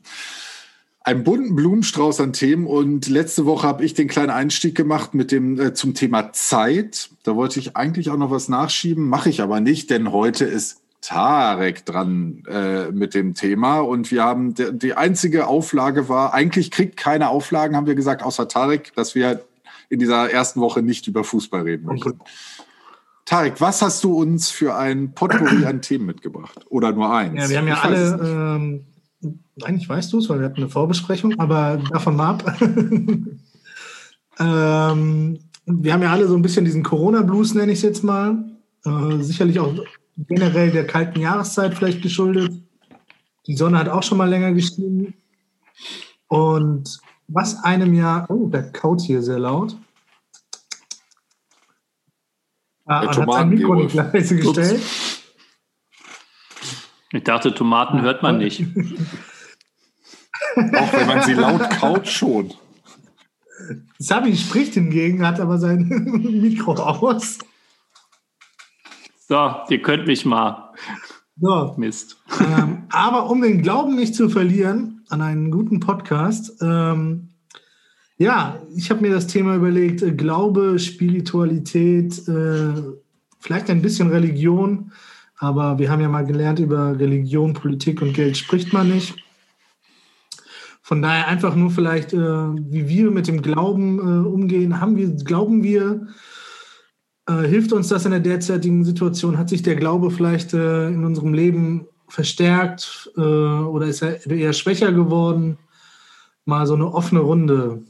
einen 1.05 1.25
bunten 1.25 1.57
Blumenstrauß 1.57 2.21
an 2.21 2.33
Themen 2.33 2.67
und 2.67 3.09
letzte 3.09 3.45
Woche 3.47 3.67
habe 3.67 3.85
ich 3.85 3.95
den 3.95 4.09
kleinen 4.09 4.31
Einstieg 4.31 4.75
gemacht 4.75 5.15
mit 5.15 5.33
dem 5.33 5.59
äh, 5.61 5.75
zum 5.75 5.95
Thema 5.95 6.33
Zeit. 6.33 7.11
Da 7.25 7.35
wollte 7.37 7.59
ich 7.59 7.77
eigentlich 7.77 8.11
auch 8.11 8.17
noch 8.17 8.31
was 8.31 8.49
nachschieben, 8.49 9.09
mache 9.09 9.29
ich 9.29 9.41
aber 9.41 9.61
nicht, 9.61 9.91
denn 9.91 10.13
heute 10.13 10.45
ist 10.45 10.81
Tarek 11.01 11.85
dran 11.85 12.45
äh, 12.49 12.93
mit 12.93 13.15
dem 13.15 13.35
Thema 13.35 13.81
und 13.81 14.11
wir 14.13 14.23
haben 14.23 14.55
die, 14.55 14.95
einzige 14.95 15.49
Auflage 15.49 16.09
war, 16.09 16.33
eigentlich 16.33 16.71
kriegt 16.71 16.97
keine 16.97 17.29
Auflagen, 17.29 17.75
haben 17.75 17.89
wir 17.89 17.97
gesagt, 17.97 18.23
außer 18.23 18.47
Tarek, 18.47 18.95
dass 18.95 19.17
wir 19.17 19.45
in 19.89 19.99
dieser 19.99 20.31
ersten 20.31 20.61
Woche 20.61 20.81
nicht 20.81 21.09
über 21.09 21.25
Fußball 21.25 21.63
reden 21.63 21.87
möchten. 21.87 22.21
Tarek, 23.25 23.61
was 23.61 23.83
hast 23.83 24.05
du 24.05 24.15
uns 24.15 24.51
für 24.51 24.77
ein 24.77 25.13
Potpourri 25.13 25.65
an 25.67 25.83
Themen 25.83 26.07
mitgebracht? 26.07 26.67
Oder 26.69 26.93
nur 26.93 27.13
eins? 27.13 27.41
Ja, 27.41 27.49
wir 27.49 27.59
haben 27.59 27.69
ja 27.69 27.81
alle, 27.81 28.83
eigentlich 29.63 29.89
weißt 29.89 30.13
du 30.13 30.19
es, 30.19 30.29
weil 30.29 30.41
wir 30.41 30.47
hatten 30.47 30.59
eine 30.59 30.69
Vorbesprechung, 30.69 31.39
aber 31.39 31.79
davon 31.91 32.17
mal 32.17 32.31
ab. 32.31 32.59
ähm, 34.39 35.39
wir 35.67 35.93
haben 35.93 36.03
ja 36.03 36.13
alle 36.13 36.27
so 36.27 36.35
ein 36.35 36.43
bisschen 36.43 36.65
diesen 36.65 36.83
Corona-Blues, 36.83 37.55
nenne 37.55 37.73
ich 37.73 37.79
es 37.79 37.83
jetzt 37.83 38.03
mal. 38.03 38.45
Äh, 38.85 39.23
sicherlich 39.23 39.61
auch 39.61 39.73
generell 40.17 40.71
der 40.71 40.87
kalten 40.87 41.21
Jahreszeit 41.21 41.75
vielleicht 41.75 42.03
geschuldet. 42.03 42.53
Die 43.47 43.57
Sonne 43.57 43.79
hat 43.79 43.89
auch 43.89 44.03
schon 44.03 44.19
mal 44.19 44.29
länger 44.29 44.53
geschienen. 44.53 45.15
Und 46.29 47.01
was 47.29 47.63
einem 47.63 47.95
ja, 47.95 48.27
oh, 48.29 48.49
der 48.49 48.73
kaut 48.73 49.01
hier 49.01 49.23
sehr 49.23 49.39
laut. 49.39 49.77
Ah, 52.85 53.01
Der 53.01 53.17
hat 53.17 53.33
sein 53.33 53.49
Mikro 53.49 53.75
nicht 53.77 53.95
leise 53.95 54.41
Ups. 54.49 55.22
Ich 57.13 57.25
dachte, 57.25 57.55
Tomaten 57.55 58.01
hört 58.03 58.23
man 58.23 58.39
nicht. 58.39 58.61
Auch 60.57 60.93
wenn 60.93 61.07
man 61.07 61.23
sie 61.23 61.35
laut 61.35 61.69
kaut, 61.71 62.09
schon. 62.09 62.53
Sabi 63.99 64.37
spricht 64.37 64.75
hingegen, 64.75 65.27
hat 65.27 65.39
aber 65.39 65.59
sein 65.59 65.89
Mikro 66.43 66.73
aus. 66.75 67.39
So, 69.29 69.55
ihr 69.69 69.83
könnt 69.83 70.07
mich 70.07 70.25
mal. 70.25 70.73
So, 71.41 71.75
Mist. 71.77 72.17
ähm, 72.41 72.85
aber 72.91 73.31
um 73.31 73.41
den 73.41 73.63
Glauben 73.63 73.95
nicht 73.95 74.15
zu 74.15 74.29
verlieren 74.29 75.05
an 75.09 75.23
einen 75.23 75.51
guten 75.51 75.81
Podcast, 75.81 76.61
ähm, 76.61 77.29
ja, 78.19 78.61
ich 78.75 78.91
habe 78.91 79.01
mir 79.01 79.11
das 79.11 79.27
Thema 79.27 79.57
überlegt, 79.57 80.03
äh, 80.03 80.13
Glaube, 80.13 80.79
Spiritualität, 80.79 82.29
äh, 82.29 82.75
vielleicht 83.41 83.71
ein 83.71 83.83
bisschen 83.83 84.11
Religion, 84.11 84.93
aber 85.43 85.77
wir 85.81 85.91
haben 85.91 86.01
ja 86.01 86.09
mal 86.09 86.25
gelernt, 86.25 86.61
über 86.61 86.97
Religion, 86.97 87.53
Politik 87.53 88.01
und 88.01 88.13
Geld 88.13 88.37
spricht 88.37 88.73
man 88.73 88.89
nicht. 88.89 89.17
Von 90.83 91.03
daher 91.03 91.27
einfach 91.27 91.57
nur 91.57 91.73
vielleicht, 91.73 92.13
äh, 92.13 92.17
wie 92.17 92.89
wir 92.89 93.11
mit 93.11 93.27
dem 93.27 93.43
Glauben 93.43 93.99
äh, 93.99 94.29
umgehen. 94.29 94.81
Haben 94.81 94.97
wir, 94.97 95.09
glauben 95.09 95.65
wir, 95.65 96.07
äh, 97.27 97.43
hilft 97.49 97.73
uns 97.73 97.89
das 97.89 98.05
in 98.05 98.13
der 98.13 98.21
derzeitigen 98.21 98.85
Situation? 98.85 99.37
Hat 99.37 99.49
sich 99.49 99.63
der 99.63 99.75
Glaube 99.75 100.13
vielleicht 100.13 100.55
äh, 100.55 100.87
in 100.87 101.05
unserem 101.05 101.35
Leben 101.35 101.89
verstärkt 102.07 103.11
äh, 103.17 103.21
oder 103.21 103.87
ist 103.87 104.03
er 104.03 104.25
eher 104.25 104.53
schwächer 104.53 104.93
geworden? 104.93 105.59
Mal 106.45 106.69
so 106.69 106.75
eine 106.75 106.95
offene 106.95 107.21
Runde, 107.21 107.83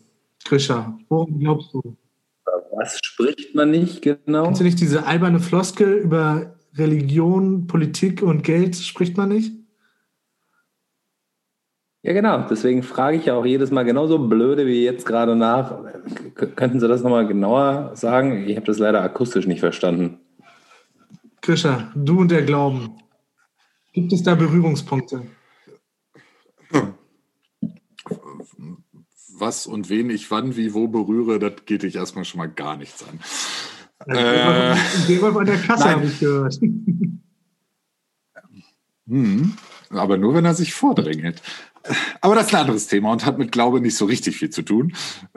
Grisha. 0.46 0.98
Worum 1.10 1.38
glaubst 1.38 1.74
du? 1.74 1.98
Was 2.74 2.98
spricht 3.04 3.54
man 3.54 3.72
nicht 3.72 4.00
genau? 4.00 4.44
Kennst 4.44 4.60
du 4.60 4.64
nicht 4.64 4.80
diese 4.80 5.04
alberne 5.04 5.38
Floskel 5.38 5.92
über 5.92 6.54
Religion, 6.76 7.66
Politik 7.66 8.22
und 8.22 8.42
Geld? 8.42 8.76
Spricht 8.76 9.16
man 9.16 9.28
nicht? 9.28 9.52
Ja, 12.02 12.12
genau. 12.12 12.46
Deswegen 12.48 12.82
frage 12.82 13.16
ich 13.16 13.26
ja 13.26 13.34
auch 13.34 13.46
jedes 13.46 13.70
Mal 13.70 13.84
genauso 13.84 14.18
blöde 14.18 14.66
wie 14.66 14.84
jetzt 14.84 15.06
gerade 15.06 15.36
nach. 15.36 15.78
K 16.34 16.46
könnten 16.46 16.80
Sie 16.80 16.88
das 16.88 17.02
nochmal 17.02 17.26
genauer 17.28 17.92
sagen? 17.94 18.48
Ich 18.48 18.56
habe 18.56 18.66
das 18.66 18.78
leider 18.78 19.02
akustisch 19.02 19.46
nicht 19.46 19.60
verstanden. 19.60 20.18
Grisha, 21.42 21.92
du 21.94 22.20
und 22.20 22.30
der 22.30 22.42
Glauben. 22.42 22.98
Gibt 23.92 24.12
es 24.12 24.22
da 24.22 24.34
Berührungspunkte? 24.34 25.22
Was 29.38 29.66
und 29.66 29.88
wen 29.88 30.10
ich 30.10 30.30
wann, 30.30 30.56
wie, 30.56 30.72
wo 30.72 30.88
berühre, 30.88 31.38
das 31.38 31.64
geht 31.66 31.82
dich 31.82 31.96
erstmal 31.96 32.24
schon 32.24 32.38
mal 32.38 32.48
gar 32.48 32.76
nichts 32.76 33.04
an. 33.08 33.18
Äh, 34.06 34.76
Gerolf 35.06 35.36
an 35.36 35.46
der 35.46 35.58
Kasse 35.58 35.90
habe 35.90 36.06
ich 36.06 36.20
gehört. 36.20 36.58
Hm, 39.08 39.54
aber 39.90 40.16
nur, 40.16 40.34
wenn 40.34 40.44
er 40.44 40.54
sich 40.54 40.74
vordrängelt. 40.74 41.42
Aber 42.20 42.34
das 42.34 42.46
ist 42.46 42.54
ein 42.54 42.60
anderes 42.60 42.86
Thema 42.86 43.10
und 43.10 43.26
hat 43.26 43.38
mit 43.38 43.52
Glaube 43.52 43.80
nicht 43.80 43.96
so 43.96 44.04
richtig 44.04 44.36
viel 44.36 44.50
zu 44.50 44.62
tun. 44.62 44.94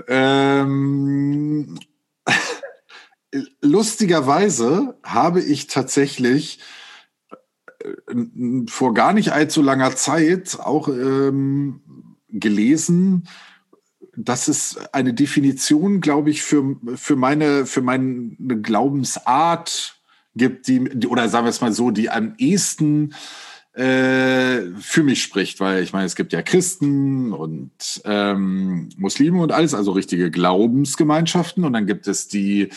Ähm, 0.07 1.77
lustigerweise 3.61 4.97
habe 5.03 5.41
ich 5.41 5.67
tatsächlich 5.67 6.59
äh, 7.79 8.65
vor 8.67 8.93
gar 8.93 9.13
nicht 9.13 9.33
allzu 9.33 9.61
langer 9.61 9.95
Zeit 9.95 10.59
auch 10.59 10.87
ähm, 10.87 11.81
gelesen, 12.29 13.27
dass 14.17 14.47
es 14.47 14.77
eine 14.91 15.13
Definition, 15.13 16.01
glaube 16.01 16.29
ich, 16.29 16.43
für, 16.43 16.77
für, 16.95 17.15
meine, 17.15 17.65
für 17.65 17.81
meine 17.81 18.35
Glaubensart 18.61 19.99
gibt, 20.35 20.67
die, 20.67 20.89
die, 20.93 21.07
oder 21.07 21.29
sagen 21.29 21.45
wir 21.45 21.49
es 21.49 21.61
mal 21.61 21.73
so, 21.73 21.91
die 21.91 22.09
am 22.09 22.35
ehesten 22.37 23.13
äh, 23.73 24.71
für 24.79 25.03
mich 25.03 25.21
spricht, 25.21 25.59
weil 25.59 25.83
ich 25.83 25.91
meine, 25.91 26.05
es 26.05 26.15
gibt 26.15 26.31
ja 26.31 26.41
Christen 26.41 27.33
und 27.33 27.71
ähm, 28.05 28.89
Muslime 28.97 29.41
und 29.41 29.51
alles, 29.51 29.73
also 29.73 29.91
richtige 29.91 30.31
Glaubensgemeinschaften. 30.31 31.65
Und 31.65 31.73
dann 31.73 31.85
gibt 31.85 32.07
es 32.07 32.27
die 32.27 32.69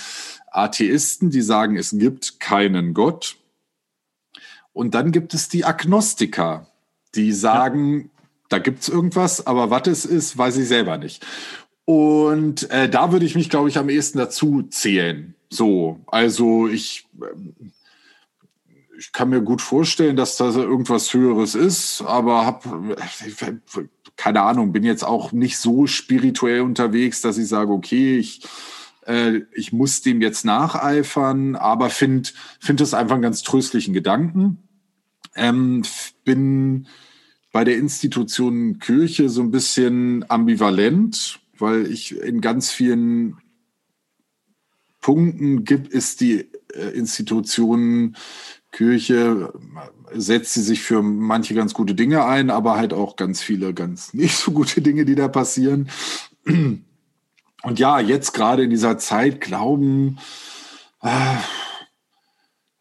Atheisten, 0.50 1.30
die 1.30 1.42
sagen, 1.42 1.76
es 1.76 1.96
gibt 1.96 2.40
keinen 2.40 2.94
Gott. 2.94 3.36
Und 4.72 4.94
dann 4.94 5.12
gibt 5.12 5.34
es 5.34 5.48
die 5.48 5.64
Agnostiker, 5.64 6.66
die 7.14 7.32
sagen, 7.32 8.10
da 8.48 8.58
gibt 8.58 8.82
es 8.82 8.88
irgendwas, 8.88 9.46
aber 9.46 9.70
was 9.70 9.86
es 9.86 10.04
ist, 10.04 10.38
weiß 10.38 10.56
ich 10.56 10.68
selber 10.68 10.98
nicht. 10.98 11.24
Und 11.84 12.70
äh, 12.70 12.88
da 12.88 13.12
würde 13.12 13.24
ich 13.24 13.34
mich, 13.34 13.50
glaube 13.50 13.68
ich, 13.68 13.78
am 13.78 13.88
ehesten 13.88 14.18
dazu 14.18 14.62
zählen. 14.62 15.34
So, 15.50 16.00
also 16.06 16.68
ich, 16.68 17.06
ähm, 17.22 17.72
ich 18.98 19.12
kann 19.12 19.30
mir 19.30 19.40
gut 19.40 19.62
vorstellen, 19.62 20.16
dass 20.16 20.36
das 20.36 20.56
irgendwas 20.56 21.14
Höheres 21.14 21.54
ist, 21.54 22.02
aber 22.02 22.44
habe 22.44 22.96
keine 24.16 24.42
Ahnung, 24.42 24.72
bin 24.72 24.84
jetzt 24.84 25.04
auch 25.04 25.32
nicht 25.32 25.56
so 25.58 25.86
spirituell 25.86 26.60
unterwegs, 26.60 27.22
dass 27.22 27.38
ich 27.38 27.48
sage, 27.48 27.72
okay, 27.72 28.18
ich, 28.18 28.42
äh, 29.06 29.42
ich 29.54 29.72
muss 29.72 30.02
dem 30.02 30.20
jetzt 30.20 30.44
nacheifern, 30.44 31.54
aber 31.54 31.88
finde 31.88 32.28
find 32.60 32.80
das 32.80 32.94
einfach 32.94 33.14
einen 33.14 33.22
ganz 33.22 33.42
tröstlichen 33.42 33.94
Gedanken. 33.94 34.58
Ähm, 35.36 35.82
bin 36.24 36.88
bei 37.52 37.64
der 37.64 37.76
Institution 37.76 38.78
Kirche 38.78 39.28
so 39.28 39.42
ein 39.42 39.50
bisschen 39.50 40.24
ambivalent, 40.28 41.40
weil 41.58 41.90
ich 41.90 42.16
in 42.16 42.40
ganz 42.40 42.70
vielen 42.70 43.38
Punkten 45.00 45.64
gibt, 45.64 45.88
ist 45.88 46.20
die 46.20 46.48
äh, 46.74 46.90
Institution 46.94 48.16
Kirche, 48.70 49.52
setzt 50.12 50.54
sie 50.54 50.62
sich 50.62 50.82
für 50.82 51.02
manche 51.02 51.54
ganz 51.54 51.72
gute 51.72 51.94
Dinge 51.94 52.26
ein, 52.26 52.50
aber 52.50 52.76
halt 52.76 52.92
auch 52.92 53.16
ganz 53.16 53.42
viele 53.42 53.72
ganz 53.72 54.12
nicht 54.14 54.36
so 54.36 54.52
gute 54.52 54.82
Dinge, 54.82 55.04
die 55.04 55.14
da 55.14 55.28
passieren. 55.28 55.88
Und 56.44 57.78
ja, 57.78 58.00
jetzt 58.00 58.32
gerade 58.34 58.64
in 58.64 58.70
dieser 58.70 58.98
Zeit 58.98 59.40
glauben, 59.40 60.18
äh, 61.02 61.36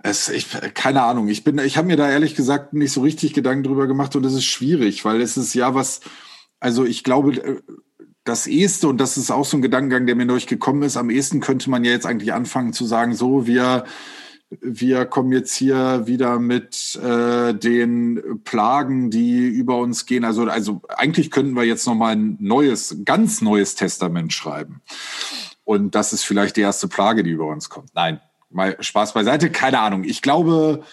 es, 0.08 0.30
ich, 0.30 0.48
keine 0.74 1.04
Ahnung, 1.04 1.28
ich 1.28 1.44
bin, 1.44 1.58
ich 1.60 1.78
habe 1.78 1.88
mir 1.88 1.98
da 1.98 2.10
ehrlich 2.10 2.36
gesagt 2.36 2.74
nicht 2.74 2.92
so 2.92 3.02
richtig 3.02 3.34
Gedanken 3.34 3.64
drüber 3.64 3.88
gemacht 3.88 4.16
und 4.16 4.26
es 4.26 4.34
ist 4.34 4.46
schwierig, 4.46 5.04
weil 5.06 5.22
es 5.22 5.38
ist 5.38 5.54
ja 5.54 5.76
was, 5.76 6.00
also 6.60 6.86
ich 6.86 7.04
glaube, 7.04 7.62
das 8.24 8.48
Eheste, 8.48 8.88
und 8.88 9.00
das 9.00 9.18
ist 9.18 9.32
auch 9.32 9.46
so 9.46 9.58
ein 9.58 9.62
Gedankengang, 9.62 10.06
der 10.06 10.16
mir 10.16 10.26
durchgekommen 10.26 10.84
ist, 10.84 10.98
am 10.98 11.10
ehesten 11.10 11.40
könnte 11.40 11.70
man 11.70 11.84
ja 11.84 11.92
jetzt 11.92 12.06
eigentlich 12.06 12.34
anfangen 12.34 12.74
zu 12.74 12.86
sagen, 12.86 13.14
so, 13.16 13.48
wir, 13.48 13.86
wir 14.62 15.06
kommen 15.06 15.32
jetzt 15.32 15.56
hier 15.56 16.08
wieder 16.08 16.40
mit 16.40 16.96
äh, 16.96 17.54
den 17.54 18.42
Plagen, 18.44 19.10
die 19.10 19.46
über 19.46 19.78
uns 19.78 20.06
gehen. 20.06 20.26
Also, 20.26 20.44
also 20.44 20.82
eigentlich 20.90 21.32
könnten 21.32 21.56
wir 21.56 21.64
jetzt 21.64 21.86
nochmal 21.86 22.16
ein 22.16 22.38
neues, 22.40 22.98
ganz 23.06 23.42
neues 23.42 23.76
Testament 23.76 24.34
schreiben. 24.34 24.82
Und 25.64 25.96
das 25.96 26.14
ist 26.14 26.24
vielleicht 26.24 26.56
die 26.56 26.62
erste 26.62 26.88
Plage, 26.88 27.24
die 27.24 27.32
über 27.32 27.48
uns 27.48 27.70
kommt. 27.70 27.90
Nein, 27.94 28.22
mal 28.50 28.82
Spaß 28.82 29.14
beiseite, 29.14 29.50
keine 29.50 29.80
Ahnung. 29.80 30.04
Ich 30.04 30.22
glaube, 30.22 30.84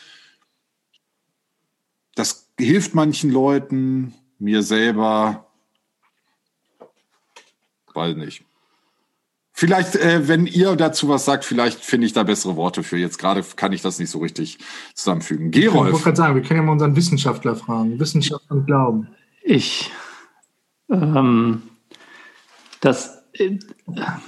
das 2.15 2.51
hilft 2.59 2.95
manchen 2.95 3.31
Leuten, 3.31 4.15
mir 4.39 4.63
selber, 4.63 5.47
weiß 7.95 8.17
nicht. 8.17 8.45
Vielleicht, 9.57 9.95
äh, 9.95 10.27
wenn 10.27 10.47
ihr 10.47 10.75
dazu 10.75 11.09
was 11.09 11.25
sagt, 11.25 11.45
vielleicht 11.45 11.79
finde 11.79 12.09
ich 12.09 12.13
da 12.13 12.25
bessere 12.25 12.57
Worte 12.57 12.83
für. 12.83 12.97
Jetzt 12.97 13.19
gerade 13.19 13.45
kann 13.55 13.73
ich 13.73 13.83
das 13.83 14.01
nicht 14.01 14.11
so 14.11 14.19
richtig 14.19 14.59
zusammenfügen. 14.95 15.53
Ich 15.53 15.73
wollte 15.73 15.91
Gerolf. 15.91 16.03
gerade 16.03 16.17
sagen, 16.17 16.35
wir 16.35 16.43
können 16.43 16.61
ja 16.61 16.67
mal 16.67 16.73
unseren 16.73 16.97
Wissenschaftler 16.97 17.55
fragen. 17.55 18.01
Wissenschaft 18.01 18.51
und 18.51 18.67
Glauben. 18.67 19.09
Ich. 19.43 19.93
Ähm, 20.91 21.63
das. 22.81 23.23
Äh, 23.35 23.59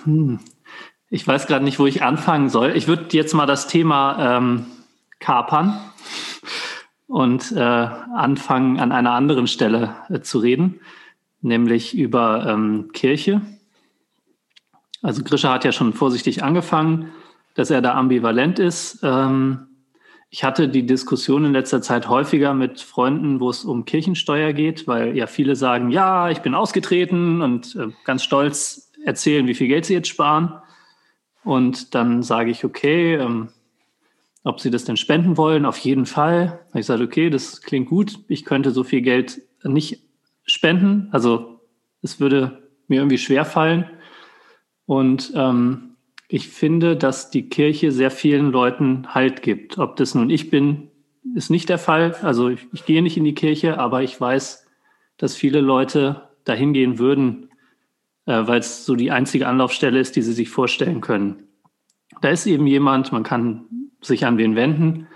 hm, 0.04 0.38
ich 1.10 1.26
weiß 1.26 1.46
gerade 1.46 1.64
nicht, 1.64 1.78
wo 1.78 1.86
ich 1.86 2.02
anfangen 2.02 2.48
soll. 2.48 2.76
Ich 2.76 2.88
würde 2.88 3.06
jetzt 3.10 3.34
mal 3.34 3.46
das 3.46 3.68
Thema 3.68 4.36
ähm, 4.36 4.66
kapern. 5.18 5.80
und 7.06 7.52
äh, 7.52 7.60
anfangen, 7.60 8.80
an 8.80 8.92
einer 8.92 9.12
anderen 9.12 9.46
Stelle 9.46 9.94
äh, 10.08 10.20
zu 10.20 10.38
reden, 10.38 10.80
nämlich 11.40 11.96
über 11.96 12.46
ähm, 12.46 12.90
Kirche. 12.92 13.42
Also 15.02 15.22
Grisha 15.22 15.52
hat 15.52 15.64
ja 15.64 15.72
schon 15.72 15.92
vorsichtig 15.92 16.42
angefangen, 16.42 17.12
dass 17.54 17.70
er 17.70 17.80
da 17.80 17.94
ambivalent 17.94 18.58
ist. 18.58 19.00
Ähm, 19.02 19.68
ich 20.30 20.42
hatte 20.42 20.68
die 20.68 20.84
Diskussion 20.84 21.44
in 21.44 21.52
letzter 21.52 21.80
Zeit 21.80 22.08
häufiger 22.08 22.52
mit 22.54 22.80
Freunden, 22.80 23.38
wo 23.38 23.50
es 23.50 23.64
um 23.64 23.84
Kirchensteuer 23.84 24.52
geht, 24.52 24.88
weil 24.88 25.16
ja 25.16 25.28
viele 25.28 25.54
sagen, 25.54 25.90
ja, 25.90 26.28
ich 26.30 26.40
bin 26.40 26.56
ausgetreten 26.56 27.40
und 27.40 27.76
äh, 27.76 27.88
ganz 28.04 28.24
stolz 28.24 28.90
erzählen, 29.04 29.46
wie 29.46 29.54
viel 29.54 29.68
Geld 29.68 29.84
sie 29.84 29.94
jetzt 29.94 30.08
sparen. 30.08 30.54
Und 31.46 31.94
dann 31.94 32.24
sage 32.24 32.50
ich, 32.50 32.64
okay, 32.64 33.14
ähm, 33.14 33.50
ob 34.42 34.58
sie 34.58 34.68
das 34.68 34.84
denn 34.84 34.96
spenden 34.96 35.36
wollen, 35.36 35.64
auf 35.64 35.78
jeden 35.78 36.04
Fall. 36.04 36.58
Ich 36.74 36.86
sage, 36.86 37.04
okay, 37.04 37.30
das 37.30 37.62
klingt 37.62 37.88
gut. 37.88 38.18
Ich 38.26 38.44
könnte 38.44 38.72
so 38.72 38.82
viel 38.82 39.00
Geld 39.00 39.42
nicht 39.62 40.00
spenden. 40.44 41.08
Also 41.12 41.60
es 42.02 42.18
würde 42.18 42.68
mir 42.88 42.96
irgendwie 42.96 43.18
schwer 43.18 43.44
fallen. 43.44 43.88
Und 44.86 45.32
ähm, 45.36 45.96
ich 46.26 46.48
finde, 46.48 46.96
dass 46.96 47.30
die 47.30 47.48
Kirche 47.48 47.92
sehr 47.92 48.10
vielen 48.10 48.50
Leuten 48.50 49.14
Halt 49.14 49.42
gibt. 49.42 49.78
Ob 49.78 49.94
das 49.94 50.16
nun 50.16 50.30
ich 50.30 50.50
bin, 50.50 50.90
ist 51.36 51.48
nicht 51.48 51.68
der 51.68 51.78
Fall. 51.78 52.16
Also 52.22 52.48
ich, 52.48 52.66
ich 52.72 52.84
gehe 52.86 53.02
nicht 53.02 53.16
in 53.16 53.24
die 53.24 53.36
Kirche, 53.36 53.78
aber 53.78 54.02
ich 54.02 54.20
weiß, 54.20 54.66
dass 55.16 55.36
viele 55.36 55.60
Leute 55.60 56.28
dahin 56.42 56.72
gehen 56.72 56.98
würden, 56.98 57.50
äh, 58.26 58.46
weil 58.46 58.60
es 58.60 58.84
so 58.84 58.94
die 58.94 59.10
einzige 59.10 59.46
Anlaufstelle 59.46 59.98
ist, 59.98 60.16
die 60.16 60.22
sie 60.22 60.32
sich 60.32 60.50
vorstellen 60.50 61.00
können. 61.00 61.44
Da 62.20 62.28
ist 62.28 62.46
eben 62.46 62.66
jemand, 62.66 63.12
man 63.12 63.22
kann 63.22 63.66
sich 64.00 64.26
an 64.26 64.38
wen 64.38 64.56
wenden. 64.56 65.06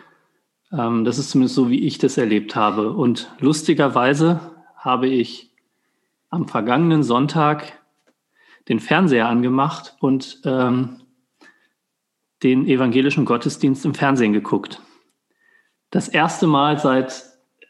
Ähm, 0.72 1.04
das 1.04 1.18
ist 1.18 1.30
zumindest 1.30 1.54
so, 1.54 1.70
wie 1.70 1.80
ich 1.80 1.98
das 1.98 2.16
erlebt 2.16 2.56
habe. 2.56 2.92
Und 2.92 3.30
lustigerweise 3.40 4.40
habe 4.76 5.08
ich 5.08 5.52
am 6.30 6.48
vergangenen 6.48 7.02
Sonntag 7.02 7.80
den 8.68 8.80
Fernseher 8.80 9.28
angemacht 9.28 9.96
und 10.00 10.40
ähm, 10.44 11.00
den 12.42 12.66
evangelischen 12.66 13.24
Gottesdienst 13.24 13.84
im 13.84 13.94
Fernsehen 13.94 14.32
geguckt. 14.32 14.80
Das 15.90 16.08
erste 16.08 16.46
Mal 16.46 16.78
seit 16.78 17.24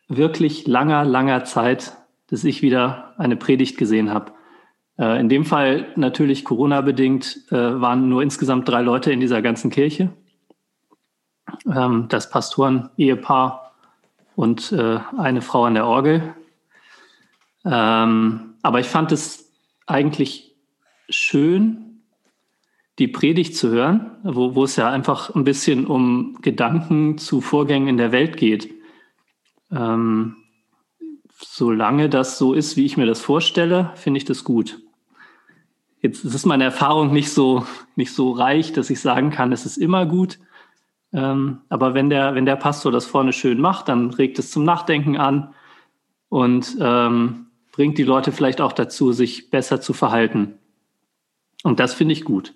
wirklich 0.09 0.67
langer, 0.67 1.05
langer 1.05 1.45
Zeit, 1.45 1.97
dass 2.27 2.45
ich 2.45 2.63
wieder 2.63 3.15
eine 3.19 3.37
Predigt 3.37 3.79
gesehen 3.79 4.11
habe. 4.11 4.33
Äh, 5.01 5.19
in 5.19 5.31
dem 5.31 5.45
Fall 5.47 5.87
natürlich 5.97 6.45
Corona-bedingt 6.45 7.47
äh, 7.51 7.81
waren 7.81 8.09
nur 8.09 8.23
insgesamt 8.23 8.69
drei 8.69 8.83
Leute 8.83 9.11
in 9.11 9.21
dieser 9.21 9.41
ganzen 9.41 9.71
Kirche. 9.71 10.11
Ähm, 11.75 12.07
das 12.11 12.31
Pastoren-Ehepaar 12.31 13.73
und 14.37 14.73
äh, 14.73 15.01
eine 15.17 15.41
Frau 15.41 15.65
an 15.65 15.75
der 15.75 15.87
Orgel. 15.87 16.35
Ähm, 17.65 18.55
aber 18.63 18.81
ich 18.81 18.87
fand 18.87 19.11
es 19.11 19.51
eigentlich 19.87 20.55
schön, 21.09 22.03
die 22.99 23.09
Predigt 23.09 23.57
zu 23.57 23.71
hören, 23.71 24.11
wo, 24.23 24.55
wo 24.55 24.65
es 24.65 24.77
ja 24.77 24.91
einfach 24.91 25.35
ein 25.35 25.45
bisschen 25.45 25.87
um 25.87 26.37
Gedanken 26.43 27.17
zu 27.17 27.41
Vorgängen 27.41 27.89
in 27.89 27.97
der 27.97 28.13
Welt 28.13 28.37
geht. 28.37 28.71
Ähm, 29.73 30.37
solange 31.39 32.11
das 32.11 32.37
so 32.37 32.53
ist, 32.53 32.77
wie 32.77 32.85
ich 32.85 32.99
mir 32.99 33.07
das 33.07 33.23
vorstelle, 33.23 33.93
finde 33.95 34.19
ich 34.19 34.27
das 34.27 34.45
gut. 34.45 34.83
Jetzt 36.01 36.25
ist 36.25 36.47
meine 36.47 36.65
Erfahrung 36.65 37.13
nicht 37.13 37.31
so, 37.31 37.67
nicht 37.95 38.13
so 38.13 38.33
reich, 38.33 38.73
dass 38.73 38.89
ich 38.91 39.01
sagen 39.01 39.31
kann, 39.31 39.53
es 39.53 39.67
ist 39.67 39.77
immer 39.77 40.07
gut. 40.07 40.39
Ähm, 41.13 41.61
aber 41.69 41.95
wenn 41.95 42.09
der, 42.09 42.35
wenn 42.35 42.47
der 42.47 42.57
Pastor 42.57 42.91
das 42.91 43.07
vorne 43.07 43.33
schön 43.33 43.61
macht, 43.61 43.89
dann 43.89 44.11
regt 44.11 44.39
es 44.39 44.51
zum 44.51 44.65
Nachdenken 44.65 45.17
an 45.17 45.55
und 46.29 46.77
ähm, 46.81 47.47
bringt 47.73 47.99
die 47.99 48.05
Leute 48.05 48.33
vielleicht 48.33 48.61
auch 48.61 48.73
dazu, 48.73 49.13
sich 49.13 49.51
besser 49.51 49.81
zu 49.81 49.93
verhalten. 49.93 50.55
Und 51.63 51.81
das 51.81 51.93
finde 51.95 52.13
ich 52.13 52.25
gut. 52.25 52.55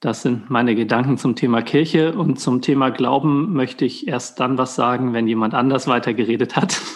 Das 0.00 0.22
sind 0.22 0.50
meine 0.50 0.74
Gedanken 0.74 1.18
zum 1.18 1.36
Thema 1.36 1.62
Kirche 1.62 2.14
und 2.14 2.40
zum 2.40 2.60
Thema 2.60 2.90
Glauben 2.90 3.52
möchte 3.52 3.84
ich 3.84 4.08
erst 4.08 4.40
dann 4.40 4.58
was 4.58 4.74
sagen, 4.74 5.12
wenn 5.12 5.28
jemand 5.28 5.54
anders 5.54 5.86
weitergeredet 5.86 6.56
hat. 6.56 6.80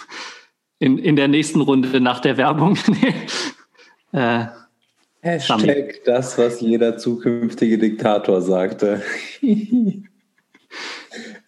In, 0.78 0.98
in 0.98 1.16
der 1.16 1.26
nächsten 1.26 1.62
Runde 1.62 2.02
nach 2.02 2.20
der 2.20 2.36
Werbung. 2.36 2.76
äh, 4.12 4.44
Hashtag 5.26 6.04
das, 6.04 6.38
was 6.38 6.60
jeder 6.60 6.96
zukünftige 6.98 7.78
Diktator 7.78 8.40
sagte. 8.40 9.02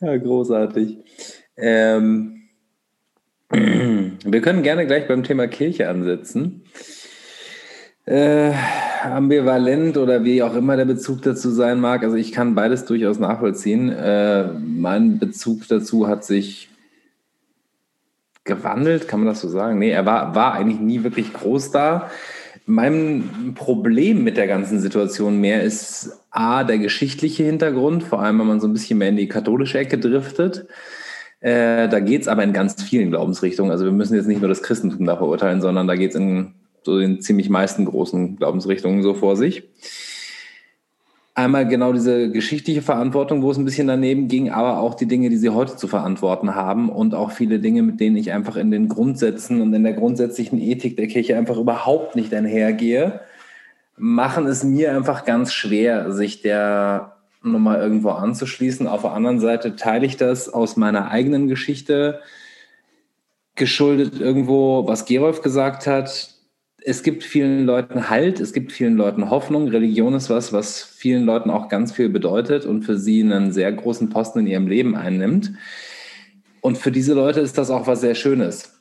ja, 0.00 0.16
großartig. 0.16 0.98
Ähm, 1.56 2.42
wir 3.50 4.40
können 4.42 4.62
gerne 4.62 4.86
gleich 4.86 5.06
beim 5.06 5.22
Thema 5.22 5.46
Kirche 5.46 5.88
ansetzen. 5.88 6.64
Äh, 8.04 8.52
ambivalent 9.04 9.96
oder 9.96 10.24
wie 10.24 10.42
auch 10.42 10.54
immer 10.56 10.76
der 10.76 10.86
Bezug 10.86 11.22
dazu 11.22 11.50
sein 11.50 11.78
mag. 11.80 12.02
Also 12.02 12.16
ich 12.16 12.32
kann 12.32 12.54
beides 12.54 12.84
durchaus 12.84 13.18
nachvollziehen. 13.18 13.90
Äh, 13.90 14.48
mein 14.54 15.18
Bezug 15.18 15.68
dazu 15.68 16.08
hat 16.08 16.24
sich 16.24 16.68
gewandelt, 18.44 19.06
kann 19.06 19.20
man 19.20 19.28
das 19.28 19.40
so 19.40 19.48
sagen? 19.48 19.78
Nee, 19.78 19.90
er 19.90 20.06
war, 20.06 20.34
war 20.34 20.54
eigentlich 20.54 20.80
nie 20.80 21.04
wirklich 21.04 21.32
groß 21.32 21.70
da. 21.70 22.10
Mein 22.70 23.54
Problem 23.54 24.22
mit 24.24 24.36
der 24.36 24.46
ganzen 24.46 24.78
Situation 24.78 25.40
mehr 25.40 25.62
ist 25.62 26.10
A, 26.30 26.64
der 26.64 26.76
geschichtliche 26.76 27.42
Hintergrund, 27.44 28.02
vor 28.02 28.20
allem 28.20 28.38
wenn 28.40 28.46
man 28.46 28.60
so 28.60 28.68
ein 28.68 28.74
bisschen 28.74 28.98
mehr 28.98 29.08
in 29.08 29.16
die 29.16 29.26
katholische 29.26 29.78
Ecke 29.78 29.96
driftet. 29.96 30.66
Äh, 31.40 31.88
da 31.88 31.98
geht 32.00 32.20
es 32.20 32.28
aber 32.28 32.44
in 32.44 32.52
ganz 32.52 32.82
vielen 32.82 33.08
Glaubensrichtungen. 33.08 33.72
Also 33.72 33.86
wir 33.86 33.92
müssen 33.92 34.16
jetzt 34.16 34.26
nicht 34.26 34.40
nur 34.42 34.50
das 34.50 34.62
Christentum 34.62 35.06
da 35.06 35.16
verurteilen, 35.16 35.62
sondern 35.62 35.86
da 35.86 35.96
geht 35.96 36.10
es 36.10 36.16
in 36.16 36.52
so 36.82 36.98
den 36.98 37.22
ziemlich 37.22 37.48
meisten 37.48 37.86
großen 37.86 38.36
Glaubensrichtungen 38.36 39.02
so 39.02 39.14
vor 39.14 39.34
sich. 39.36 39.62
Einmal 41.38 41.68
genau 41.68 41.92
diese 41.92 42.32
geschichtliche 42.32 42.82
Verantwortung, 42.82 43.42
wo 43.42 43.52
es 43.52 43.58
ein 43.58 43.64
bisschen 43.64 43.86
daneben 43.86 44.26
ging, 44.26 44.50
aber 44.50 44.80
auch 44.80 44.96
die 44.96 45.06
Dinge, 45.06 45.30
die 45.30 45.36
sie 45.36 45.50
heute 45.50 45.76
zu 45.76 45.86
verantworten 45.86 46.56
haben 46.56 46.88
und 46.88 47.14
auch 47.14 47.30
viele 47.30 47.60
Dinge, 47.60 47.84
mit 47.84 48.00
denen 48.00 48.16
ich 48.16 48.32
einfach 48.32 48.56
in 48.56 48.72
den 48.72 48.88
Grundsätzen 48.88 49.60
und 49.60 49.72
in 49.72 49.84
der 49.84 49.92
grundsätzlichen 49.92 50.60
Ethik 50.60 50.96
der 50.96 51.06
Kirche 51.06 51.36
einfach 51.36 51.56
überhaupt 51.56 52.16
nicht 52.16 52.34
einhergehe, 52.34 53.20
machen 53.96 54.48
es 54.48 54.64
mir 54.64 54.96
einfach 54.96 55.24
ganz 55.24 55.52
schwer, 55.52 56.10
sich 56.10 56.42
der 56.42 57.18
nochmal 57.40 57.78
irgendwo 57.78 58.10
anzuschließen. 58.10 58.88
Auf 58.88 59.02
der 59.02 59.12
anderen 59.12 59.38
Seite 59.38 59.76
teile 59.76 60.06
ich 60.06 60.16
das 60.16 60.52
aus 60.52 60.76
meiner 60.76 61.12
eigenen 61.12 61.46
Geschichte 61.46 62.18
geschuldet 63.54 64.20
irgendwo, 64.20 64.88
was 64.88 65.04
Gerolf 65.04 65.42
gesagt 65.42 65.86
hat 65.86 66.37
es 66.84 67.02
gibt 67.02 67.24
vielen 67.24 67.66
Leuten 67.66 68.08
Halt, 68.08 68.40
es 68.40 68.52
gibt 68.52 68.72
vielen 68.72 68.96
Leuten 68.96 69.30
Hoffnung. 69.30 69.68
Religion 69.68 70.14
ist 70.14 70.30
was, 70.30 70.52
was 70.52 70.82
vielen 70.82 71.24
Leuten 71.24 71.50
auch 71.50 71.68
ganz 71.68 71.92
viel 71.92 72.08
bedeutet 72.08 72.66
und 72.66 72.82
für 72.82 72.96
sie 72.96 73.20
einen 73.20 73.52
sehr 73.52 73.72
großen 73.72 74.10
Posten 74.10 74.40
in 74.40 74.46
ihrem 74.46 74.68
Leben 74.68 74.96
einnimmt. 74.96 75.52
Und 76.60 76.78
für 76.78 76.92
diese 76.92 77.14
Leute 77.14 77.40
ist 77.40 77.58
das 77.58 77.70
auch 77.70 77.86
was 77.86 78.00
sehr 78.00 78.14
Schönes. 78.14 78.74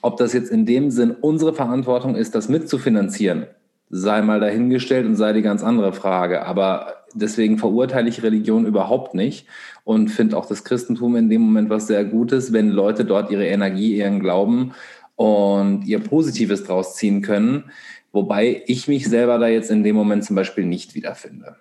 Ob 0.00 0.16
das 0.16 0.32
jetzt 0.32 0.50
in 0.50 0.64
dem 0.64 0.90
Sinn 0.90 1.10
unsere 1.10 1.52
Verantwortung 1.52 2.14
ist, 2.14 2.34
das 2.34 2.48
mitzufinanzieren, 2.48 3.46
sei 3.90 4.22
mal 4.22 4.40
dahingestellt 4.40 5.06
und 5.06 5.16
sei 5.16 5.32
die 5.32 5.42
ganz 5.42 5.62
andere 5.62 5.92
Frage. 5.92 6.46
Aber 6.46 6.94
deswegen 7.14 7.58
verurteile 7.58 8.08
ich 8.08 8.22
Religion 8.22 8.64
überhaupt 8.64 9.14
nicht 9.14 9.46
und 9.84 10.08
finde 10.08 10.36
auch 10.36 10.46
das 10.46 10.64
Christentum 10.64 11.16
in 11.16 11.28
dem 11.28 11.42
Moment 11.42 11.68
was 11.68 11.88
sehr 11.88 12.04
Gutes, 12.04 12.52
wenn 12.52 12.70
Leute 12.70 13.04
dort 13.04 13.30
ihre 13.30 13.46
Energie, 13.46 13.96
ihren 13.96 14.20
Glauben 14.20 14.72
und 15.18 15.84
ihr 15.84 15.98
Positives 15.98 16.62
draus 16.62 16.94
ziehen 16.94 17.22
können, 17.22 17.72
wobei 18.12 18.62
ich 18.66 18.86
mich 18.86 19.08
selber 19.08 19.38
da 19.38 19.48
jetzt 19.48 19.68
in 19.68 19.82
dem 19.82 19.96
Moment 19.96 20.24
zum 20.24 20.36
Beispiel 20.36 20.64
nicht 20.64 20.94
wiederfinde. 20.94 21.56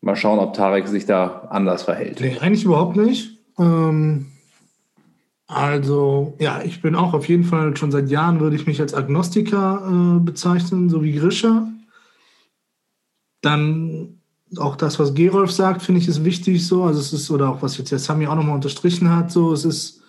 Mal 0.00 0.16
schauen, 0.16 0.40
ob 0.40 0.52
Tarek 0.54 0.88
sich 0.88 1.06
da 1.06 1.46
anders 1.50 1.84
verhält. 1.84 2.20
Nee, 2.20 2.36
eigentlich 2.40 2.64
überhaupt 2.64 2.96
nicht. 2.96 3.38
Ähm, 3.60 4.26
also, 5.46 6.36
ja, 6.40 6.62
ich 6.64 6.82
bin 6.82 6.96
auch 6.96 7.14
auf 7.14 7.28
jeden 7.28 7.44
Fall 7.44 7.76
schon 7.76 7.92
seit 7.92 8.10
Jahren, 8.10 8.40
würde 8.40 8.56
ich 8.56 8.66
mich 8.66 8.80
als 8.80 8.92
Agnostiker 8.92 10.16
äh, 10.16 10.20
bezeichnen, 10.24 10.90
so 10.90 11.04
wie 11.04 11.12
Grisha. 11.12 11.68
Dann 13.40 14.20
auch 14.56 14.74
das, 14.74 14.98
was 14.98 15.14
Gerolf 15.14 15.52
sagt, 15.52 15.82
finde 15.82 16.00
ich 16.00 16.08
ist 16.08 16.24
wichtig 16.24 16.66
so. 16.66 16.82
Also 16.82 16.98
es 16.98 17.12
ist, 17.12 17.30
oder 17.30 17.50
auch 17.50 17.62
was 17.62 17.78
jetzt 17.78 17.92
der 17.92 18.00
Sami 18.00 18.26
auch 18.26 18.34
nochmal 18.34 18.56
unterstrichen 18.56 19.14
hat, 19.14 19.30
so, 19.30 19.52
es 19.52 19.64
ist 19.64 19.99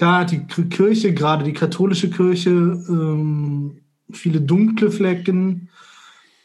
Klar, 0.00 0.24
die 0.24 0.46
Kirche, 0.46 1.12
gerade 1.12 1.44
die 1.44 1.52
katholische 1.52 2.08
Kirche, 2.08 2.48
ähm, 2.48 3.82
viele 4.10 4.40
dunkle 4.40 4.90
Flecken, 4.90 5.68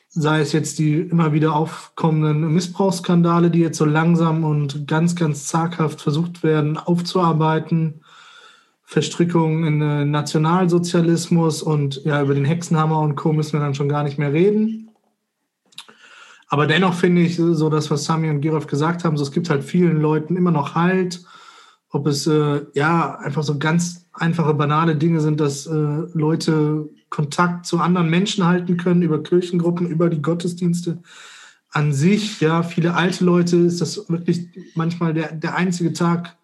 sei 0.10 0.42
es 0.42 0.52
jetzt 0.52 0.78
die 0.78 0.96
immer 0.96 1.32
wieder 1.32 1.56
aufkommenden 1.56 2.54
Missbrauchsskandale, 2.54 3.50
die 3.50 3.60
jetzt 3.60 3.78
so 3.78 3.86
langsam 3.86 4.44
und 4.44 4.90
ganz, 4.90 5.16
ganz 5.16 5.48
zaghaft 5.48 6.02
versucht 6.02 6.44
werden 6.44 6.78
aufzuarbeiten, 6.78 8.02
Verstrickungen 8.84 9.64
in 9.64 9.80
den 9.80 10.12
Nationalsozialismus 10.12 11.64
und 11.64 12.04
ja, 12.04 12.22
über 12.22 12.36
den 12.36 12.44
Hexenhammer 12.44 13.00
und 13.00 13.16
Co. 13.16 13.32
müssen 13.32 13.54
wir 13.54 13.62
dann 13.62 13.74
schon 13.74 13.88
gar 13.88 14.04
nicht 14.04 14.20
mehr 14.20 14.34
reden. 14.34 14.90
Aber 16.50 16.68
dennoch 16.68 16.94
finde 16.94 17.22
ich 17.22 17.38
so 17.38 17.70
das, 17.70 17.90
was 17.90 18.04
Sami 18.04 18.30
und 18.30 18.42
Gerolf 18.42 18.68
gesagt 18.68 19.06
haben, 19.06 19.16
so 19.16 19.24
es 19.24 19.32
gibt 19.32 19.50
halt 19.50 19.64
vielen 19.64 20.02
Leuten 20.02 20.36
immer 20.36 20.52
noch 20.52 20.76
Halt 20.76 21.22
ob 21.96 22.08
es 22.08 22.28
äh, 22.28 22.66
ja 22.74 23.18
einfach 23.20 23.44
so 23.44 23.58
ganz 23.58 24.06
einfache, 24.12 24.54
banale 24.54 24.98
Dinge 24.98 25.22
sind, 25.22 25.40
dass 25.40 25.66
äh, 25.66 25.72
Leute 26.14 26.90
Kontakt 27.10 27.66
zu 27.66 27.80
anderen 27.80 28.10
Menschen 28.10 28.46
halten 28.46 28.76
können 28.76 29.02
über 29.02 29.24
Kirchengruppen, 29.24 29.88
über 29.88 30.10
die 30.10 30.22
Gottesdienste 30.22 31.02
an 31.70 31.94
sich. 31.94 32.42
Ja, 32.42 32.64
viele 32.64 32.96
alte 32.96 33.24
Leute 33.24 33.56
ist 33.56 33.80
das 33.80 34.10
wirklich 34.10 34.48
manchmal 34.76 35.14
der, 35.14 35.32
der 35.32 35.56
einzige 35.56 35.94
Tag, 35.94 36.36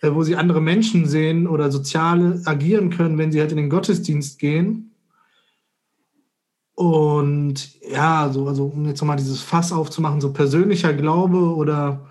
äh, 0.00 0.12
wo 0.12 0.24
sie 0.24 0.34
andere 0.34 0.60
Menschen 0.60 1.06
sehen 1.06 1.46
oder 1.46 1.70
soziale 1.70 2.42
agieren 2.44 2.90
können, 2.90 3.18
wenn 3.18 3.30
sie 3.30 3.38
halt 3.38 3.52
in 3.52 3.58
den 3.58 3.70
Gottesdienst 3.70 4.40
gehen. 4.40 4.90
Und 6.74 7.80
ja, 7.88 8.30
so, 8.32 8.48
also 8.48 8.64
um 8.64 8.86
jetzt 8.86 9.00
nochmal 9.00 9.16
dieses 9.16 9.42
Fass 9.42 9.70
aufzumachen, 9.70 10.20
so 10.20 10.32
persönlicher 10.32 10.92
Glaube 10.92 11.54
oder, 11.54 12.08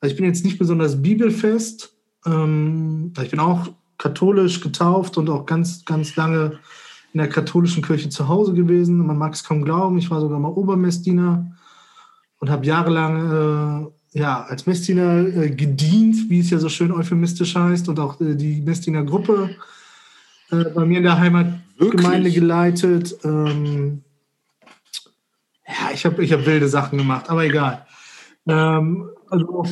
also 0.00 0.12
ich 0.12 0.16
bin 0.16 0.26
jetzt 0.26 0.44
nicht 0.44 0.58
besonders 0.58 1.00
bibelfest. 1.00 1.99
Ähm, 2.26 3.12
ich 3.22 3.30
bin 3.30 3.40
auch 3.40 3.68
katholisch 3.98 4.60
getauft 4.60 5.18
und 5.18 5.28
auch 5.28 5.46
ganz, 5.46 5.84
ganz 5.84 6.16
lange 6.16 6.58
in 7.12 7.18
der 7.18 7.28
katholischen 7.28 7.82
Kirche 7.82 8.08
zu 8.08 8.28
Hause 8.28 8.54
gewesen. 8.54 9.06
Man 9.06 9.18
mag 9.18 9.34
es 9.34 9.44
kaum 9.44 9.64
glauben, 9.64 9.98
ich 9.98 10.10
war 10.10 10.20
sogar 10.20 10.38
mal 10.38 10.48
Obermessdiener 10.48 11.50
und 12.38 12.50
habe 12.50 12.66
jahrelang 12.66 13.90
äh, 14.14 14.18
ja, 14.18 14.42
als 14.42 14.66
Messdiener 14.66 15.26
äh, 15.26 15.50
gedient, 15.50 16.28
wie 16.28 16.40
es 16.40 16.50
ja 16.50 16.58
so 16.58 16.68
schön 16.68 16.90
euphemistisch 16.92 17.54
heißt, 17.54 17.88
und 17.88 18.00
auch 18.00 18.20
äh, 18.20 18.34
die 18.34 18.60
Messdiener 18.60 19.04
Gruppe 19.04 19.54
äh, 20.50 20.64
bei 20.64 20.84
mir 20.84 20.98
in 20.98 21.04
der 21.04 21.18
Heimatgemeinde 21.18 22.30
geleitet. 22.30 23.16
Ähm, 23.24 24.02
ja, 25.66 25.90
ich 25.94 26.04
habe 26.04 26.24
ich 26.24 26.32
hab 26.32 26.46
wilde 26.46 26.68
Sachen 26.68 26.98
gemacht, 26.98 27.30
aber 27.30 27.44
egal. 27.44 27.86
Ähm, 28.48 29.10
also, 29.28 29.64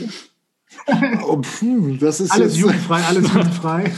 das 2.00 2.20
ist 2.20 2.31
alles 2.33 2.57
jugendfrei, 2.57 3.02
alles 3.02 3.28
jugendfrei. 3.33 3.92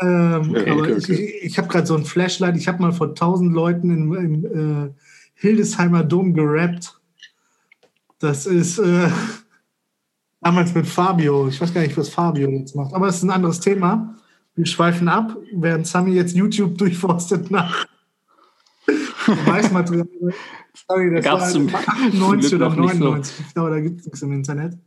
ähm, 0.00 0.50
okay, 0.50 0.70
aber 0.70 0.80
okay, 0.82 0.94
okay. 0.94 1.12
ich, 1.12 1.44
ich 1.44 1.58
habe 1.58 1.68
gerade 1.68 1.86
so 1.86 1.96
ein 1.96 2.04
Flashlight. 2.04 2.56
Ich 2.56 2.68
habe 2.68 2.82
mal 2.82 2.92
vor 2.92 3.14
tausend 3.14 3.52
Leuten 3.52 3.90
im, 3.90 4.14
im 4.14 4.86
äh, 4.86 4.90
Hildesheimer 5.34 6.04
Dom 6.04 6.34
gerappt. 6.34 7.00
Das 8.18 8.46
ist 8.46 8.78
äh, 8.78 9.08
damals 10.40 10.74
mit 10.74 10.86
Fabio. 10.86 11.48
Ich 11.48 11.60
weiß 11.60 11.72
gar 11.72 11.80
nicht, 11.80 11.96
was 11.96 12.10
Fabio 12.10 12.48
jetzt 12.50 12.76
macht, 12.76 12.94
aber 12.94 13.08
es 13.08 13.16
ist 13.16 13.22
ein 13.22 13.30
anderes 13.30 13.60
Thema. 13.60 14.16
Wir 14.54 14.66
schweifen 14.66 15.08
ab, 15.08 15.36
während 15.54 15.86
Sami 15.86 16.12
jetzt 16.12 16.34
YouTube 16.34 16.76
durchforstet 16.76 17.50
nach 17.50 17.86
Beweismaterial. 19.26 20.06
Sorry, 20.88 21.14
das 21.14 21.24
Gab's 21.24 21.54
war 21.54 21.80
98 21.80 22.54
oder 22.54 22.70
99. 22.70 23.36
So. 23.36 23.42
Ich 23.46 23.54
glaube, 23.54 23.70
da 23.70 23.80
gibt 23.80 24.00
es 24.00 24.06
nichts 24.06 24.22
im 24.22 24.32
Internet. 24.32 24.78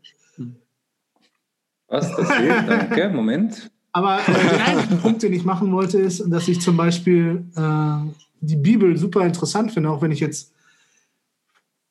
Was? 1.87 2.15
Das 2.15 2.37
geht? 2.37 2.49
Danke, 2.67 3.09
Moment. 3.09 3.71
Aber 3.91 4.19
äh, 4.19 4.33
der 4.33 4.65
einzige 4.65 4.95
Punkt, 5.01 5.23
den 5.23 5.33
ich 5.33 5.45
machen 5.45 5.71
wollte, 5.71 5.99
ist, 5.99 6.23
dass 6.27 6.47
ich 6.47 6.59
zum 6.59 6.75
Beispiel 6.75 7.45
äh, 7.55 7.97
die 8.41 8.55
Bibel 8.55 8.97
super 8.97 9.25
interessant 9.25 9.71
finde, 9.71 9.89
auch 9.89 10.01
wenn 10.01 10.11
ich 10.11 10.19
jetzt 10.19 10.53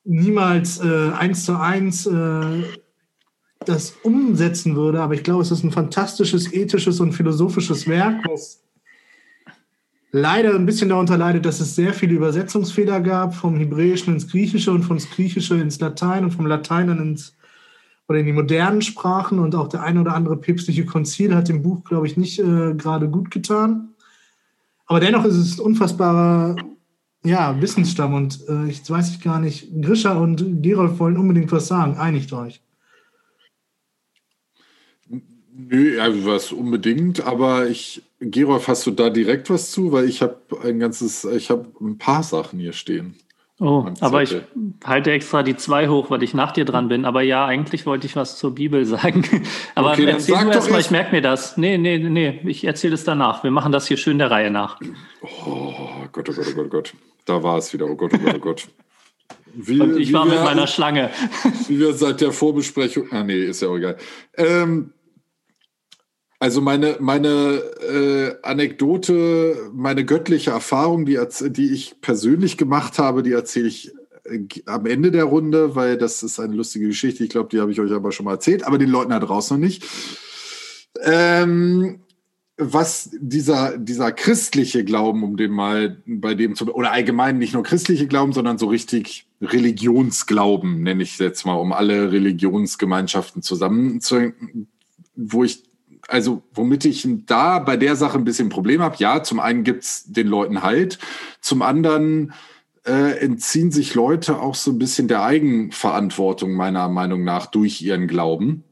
niemals 0.03 0.83
äh, 0.83 1.11
eins 1.11 1.45
zu 1.45 1.57
eins 1.57 2.05
äh, 2.05 2.63
das 3.65 3.91
umsetzen 4.03 4.75
würde, 4.75 5.01
aber 5.01 5.13
ich 5.13 5.23
glaube, 5.23 5.41
es 5.41 5.51
ist 5.51 5.63
ein 5.63 5.71
fantastisches 5.71 6.51
ethisches 6.53 6.99
und 6.99 7.13
philosophisches 7.13 7.87
Werk, 7.87 8.21
was 8.27 8.61
leider 10.11 10.53
ein 10.53 10.65
bisschen 10.65 10.89
darunter 10.89 11.17
leidet, 11.17 11.45
dass 11.45 11.61
es 11.61 11.75
sehr 11.75 11.93
viele 11.93 12.15
Übersetzungsfehler 12.15 12.99
gab, 12.99 13.33
vom 13.33 13.55
Hebräischen 13.55 14.13
ins 14.13 14.27
Griechische 14.27 14.71
und 14.71 14.83
vom 14.83 14.97
Griechische 14.97 15.55
ins 15.55 15.79
Latein 15.79 16.25
und 16.25 16.31
vom 16.31 16.45
Latein 16.45 16.87
dann 16.87 16.99
ins 16.99 17.32
oder 18.13 18.19
in 18.19 18.27
die 18.27 18.33
modernen 18.33 18.83
Sprachen 18.83 19.39
und 19.39 19.55
auch 19.55 19.67
der 19.67 19.81
ein 19.81 19.97
oder 19.97 20.13
andere 20.13 20.37
päpstliche 20.37 20.85
Konzil 20.85 21.33
hat 21.33 21.49
dem 21.49 21.63
Buch, 21.63 21.83
glaube 21.83 22.05
ich, 22.05 22.15
nicht 22.15 22.37
äh, 22.37 22.75
gerade 22.75 23.09
gut 23.09 23.31
getan. 23.31 23.89
Aber 24.85 24.99
dennoch 24.99 25.25
ist 25.25 25.35
es 25.35 25.59
unfassbarer 25.59 26.55
ja, 27.25 27.59
Wissensstamm 27.59 28.13
und 28.13 28.47
äh, 28.47 28.69
ich 28.69 28.87
weiß 28.87 29.09
ich 29.09 29.21
gar 29.21 29.39
nicht. 29.39 29.69
Grisha 29.81 30.15
und 30.15 30.61
Gerolf 30.61 30.99
wollen 30.99 31.17
unbedingt 31.17 31.51
was 31.51 31.67
sagen. 31.67 31.97
Einigt 31.97 32.31
euch. 32.33 32.61
Nö, 35.55 35.97
was 36.25 36.51
unbedingt, 36.51 37.25
aber 37.25 37.67
ich, 37.67 38.03
Gerolf, 38.19 38.67
hast 38.67 38.85
du 38.85 38.91
da 38.91 39.09
direkt 39.09 39.49
was 39.49 39.71
zu? 39.71 39.91
Weil 39.91 40.07
ich 40.07 40.21
habe 40.21 40.37
ein 40.63 40.77
ganzes, 40.77 41.25
ich 41.25 41.49
habe 41.49 41.65
ein 41.81 41.97
paar 41.97 42.21
Sachen 42.21 42.59
hier 42.59 42.73
stehen. 42.73 43.15
Oh, 43.63 43.85
aber 44.01 44.23
ich 44.23 44.35
halte 44.83 45.13
extra 45.13 45.41
die 45.41 45.55
zwei 45.55 45.87
hoch, 45.87 46.09
weil 46.09 46.21
ich 46.21 46.33
nach 46.33 46.51
dir 46.51 46.65
dran 46.65 46.89
bin. 46.89 47.05
Aber 47.05 47.21
ja, 47.21 47.45
eigentlich 47.45 47.85
wollte 47.85 48.05
ich 48.05 48.17
was 48.17 48.37
zur 48.37 48.53
Bibel 48.53 48.83
sagen. 48.85 49.23
aber 49.73 49.91
okay, 49.91 50.03
erzähl 50.03 50.37
du 50.43 50.51
erst 50.51 50.69
mal, 50.69 50.81
ich 50.81 50.91
merke 50.91 51.15
mir 51.15 51.21
das. 51.21 51.55
Nee, 51.55 51.77
nee, 51.77 51.97
nee, 51.97 52.41
ich 52.43 52.65
erzähle 52.65 52.95
es 52.95 53.05
danach. 53.05 53.41
Wir 53.45 53.51
machen 53.51 53.71
das 53.71 53.87
hier 53.87 53.95
schön 53.95 54.17
der 54.17 54.29
Reihe 54.29 54.51
nach. 54.51 54.81
Oh 55.45 55.71
Gott, 56.11 56.27
oh 56.29 56.33
Gott, 56.33 56.45
oh 56.45 56.55
Gott, 56.55 56.65
oh 56.65 56.69
Gott. 56.69 56.93
Da 57.23 57.41
war 57.41 57.57
es 57.57 57.71
wieder. 57.73 57.85
Oh 57.85 57.95
Gott, 57.95 58.11
oh 58.13 58.17
Gott, 58.17 58.35
oh 58.35 58.39
Gott. 58.39 58.67
Wie, 59.53 59.79
Und 59.79 59.97
ich 59.97 60.11
war 60.11 60.25
wir, 60.25 60.33
mit 60.33 60.43
meiner 60.43 60.67
Schlange. 60.67 61.09
Wie 61.69 61.79
wir 61.79 61.93
seit 61.93 62.19
der 62.19 62.33
Vorbesprechung. 62.33 63.07
Ah, 63.11 63.23
nee, 63.23 63.45
ist 63.45 63.61
ja 63.61 63.69
auch 63.69 63.77
egal. 63.77 63.95
Ähm, 64.35 64.91
also 66.43 66.59
meine, 66.59 66.97
meine 66.99 67.61
äh, 67.89 68.35
Anekdote, 68.41 69.71
meine 69.73 70.03
göttliche 70.03 70.51
Erfahrung, 70.51 71.05
die, 71.05 71.17
die 71.51 71.71
ich 71.71 72.01
persönlich 72.01 72.57
gemacht 72.57 72.99
habe, 72.99 73.23
die 73.23 73.31
erzähle 73.31 73.69
ich 73.69 73.93
äh, 74.25 74.39
am 74.65 74.85
Ende 74.85 75.11
der 75.11 75.23
Runde, 75.23 75.77
weil 75.77 75.97
das 75.97 76.21
ist 76.21 76.41
eine 76.41 76.53
lustige 76.53 76.87
Geschichte. 76.87 77.23
Ich 77.23 77.29
glaube, 77.29 77.47
die 77.49 77.61
habe 77.61 77.71
ich 77.71 77.79
euch 77.79 77.93
aber 77.93 78.11
schon 78.11 78.25
mal 78.25 78.33
erzählt, 78.33 78.67
aber 78.67 78.77
den 78.77 78.89
Leuten 78.89 79.11
da 79.11 79.21
draußen 79.21 79.57
noch 79.57 79.65
nicht. 79.65 79.85
Ähm, 81.01 82.01
was 82.57 83.11
dieser, 83.13 83.77
dieser 83.77 84.11
christliche 84.11 84.83
Glauben, 84.83 85.23
um 85.23 85.37
den 85.37 85.51
mal 85.51 86.03
bei 86.05 86.33
dem 86.33 86.55
zu, 86.55 86.69
oder 86.75 86.91
allgemein 86.91 87.37
nicht 87.37 87.53
nur 87.53 87.63
christliche 87.63 88.07
Glauben, 88.07 88.33
sondern 88.33 88.57
so 88.57 88.67
richtig 88.67 89.27
Religionsglauben, 89.41 90.83
nenne 90.83 91.03
ich 91.03 91.17
jetzt 91.19 91.45
mal, 91.45 91.55
um 91.55 91.71
alle 91.71 92.11
Religionsgemeinschaften 92.11 93.41
zusammen 93.41 94.01
zu, 94.01 94.33
wo 95.15 95.45
ich 95.45 95.63
also 96.07 96.43
womit 96.53 96.85
ich 96.85 97.07
da 97.25 97.59
bei 97.59 97.77
der 97.77 97.95
Sache 97.95 98.17
ein 98.17 98.25
bisschen 98.25 98.49
Problem 98.49 98.81
habe, 98.81 98.97
ja, 98.99 99.23
zum 99.23 99.39
einen 99.39 99.63
gibt's 99.63 100.05
den 100.05 100.27
Leuten 100.27 100.63
Halt, 100.63 100.99
zum 101.41 101.61
anderen 101.61 102.33
äh, 102.85 103.19
entziehen 103.19 103.71
sich 103.71 103.95
Leute 103.95 104.39
auch 104.39 104.55
so 104.55 104.71
ein 104.71 104.79
bisschen 104.79 105.07
der 105.07 105.23
Eigenverantwortung 105.23 106.53
meiner 106.53 106.89
Meinung 106.89 107.23
nach 107.23 107.45
durch 107.45 107.81
ihren 107.81 108.07
Glauben. 108.07 108.63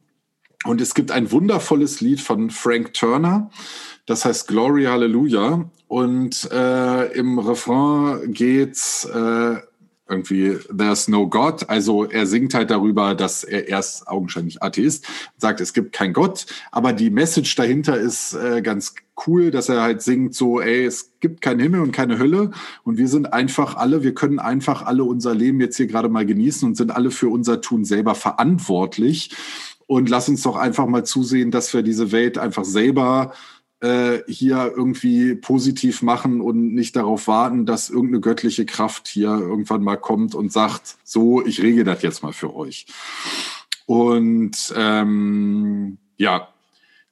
Und 0.64 0.80
es 0.82 0.94
gibt 0.94 1.12
ein 1.12 1.32
wundervolles 1.32 2.02
Lied 2.02 2.22
von 2.22 2.52
Frank 2.52 2.94
Turner, 2.94 3.50
das 4.06 4.26
heißt 4.26 4.48
Glory 4.48 4.86
Hallelujah. 4.86 5.70
Und 5.88 6.50
äh, 6.52 7.12
im 7.14 7.40
Refrain 7.40 8.32
geht's 8.32 9.06
äh, 9.06 9.58
irgendwie 10.12 10.60
There's 10.76 11.08
no 11.08 11.28
God. 11.28 11.70
Also 11.70 12.06
er 12.06 12.26
singt 12.28 12.54
halt 12.54 12.70
darüber, 12.70 13.16
dass 13.16 13.44
er 13.44 13.68
erst 13.68 14.08
augenscheinlich 14.08 14.62
Atheist 14.62 15.08
sagt, 15.38 15.62
es 15.62 15.74
gibt 15.74 15.94
kein 15.94 16.14
Gott. 16.14 16.46
Aber 16.72 16.94
die 16.94 17.10
Message 17.10 17.56
dahinter 17.56 17.98
ist 17.98 18.34
äh, 18.34 18.62
ganz 18.62 18.94
cool, 19.28 19.52
dass 19.52 19.70
er 19.70 19.82
halt 19.82 20.02
singt 20.02 20.36
so, 20.36 20.62
ey, 20.62 20.86
es 20.86 21.12
gibt 21.20 21.42
keinen 21.42 21.60
Himmel 21.60 21.82
und 21.82 21.92
keine 21.92 22.20
Hölle 22.20 22.52
und 22.84 22.98
wir 22.98 23.08
sind 23.08 23.34
einfach 23.34 23.76
alle, 23.76 24.04
wir 24.04 24.14
können 24.14 24.40
einfach 24.40 24.84
alle 24.86 25.04
unser 25.04 25.36
Leben 25.36 25.60
jetzt 25.62 25.78
hier 25.78 25.88
gerade 25.88 26.10
mal 26.10 26.26
genießen 26.26 26.68
und 26.68 26.76
sind 26.76 26.92
alle 26.92 27.12
für 27.12 27.30
unser 27.30 27.62
Tun 27.62 27.86
selber 27.86 28.16
verantwortlich. 28.16 29.32
Und 29.88 30.10
lass 30.10 30.30
uns 30.30 30.44
doch 30.44 30.56
einfach 30.56 30.88
mal 30.88 31.04
zusehen, 31.04 31.52
dass 31.52 31.74
wir 31.74 31.84
diese 31.84 32.12
Welt 32.14 32.38
einfach 32.38 32.64
selber 32.64 33.34
hier 34.28 34.74
irgendwie 34.76 35.34
positiv 35.34 36.04
machen 36.04 36.40
und 36.42 36.74
nicht 36.74 36.96
darauf 36.96 37.28
warten, 37.28 37.66
dass 37.66 37.90
irgendeine 37.90 38.22
göttliche 38.22 38.66
Kraft 38.66 39.08
hier 39.08 39.30
irgendwann 39.30 39.84
mal 39.84 39.98
kommt 39.98 40.36
und 40.36 40.52
sagt, 40.52 40.98
so, 41.04 41.44
ich 41.44 41.62
regel 41.64 41.84
das 41.84 42.04
jetzt 42.04 42.22
mal 42.22 42.34
für 42.34 42.56
euch. 42.56 42.86
Und 43.88 44.74
ähm, 44.78 45.98
ja, 46.18 46.50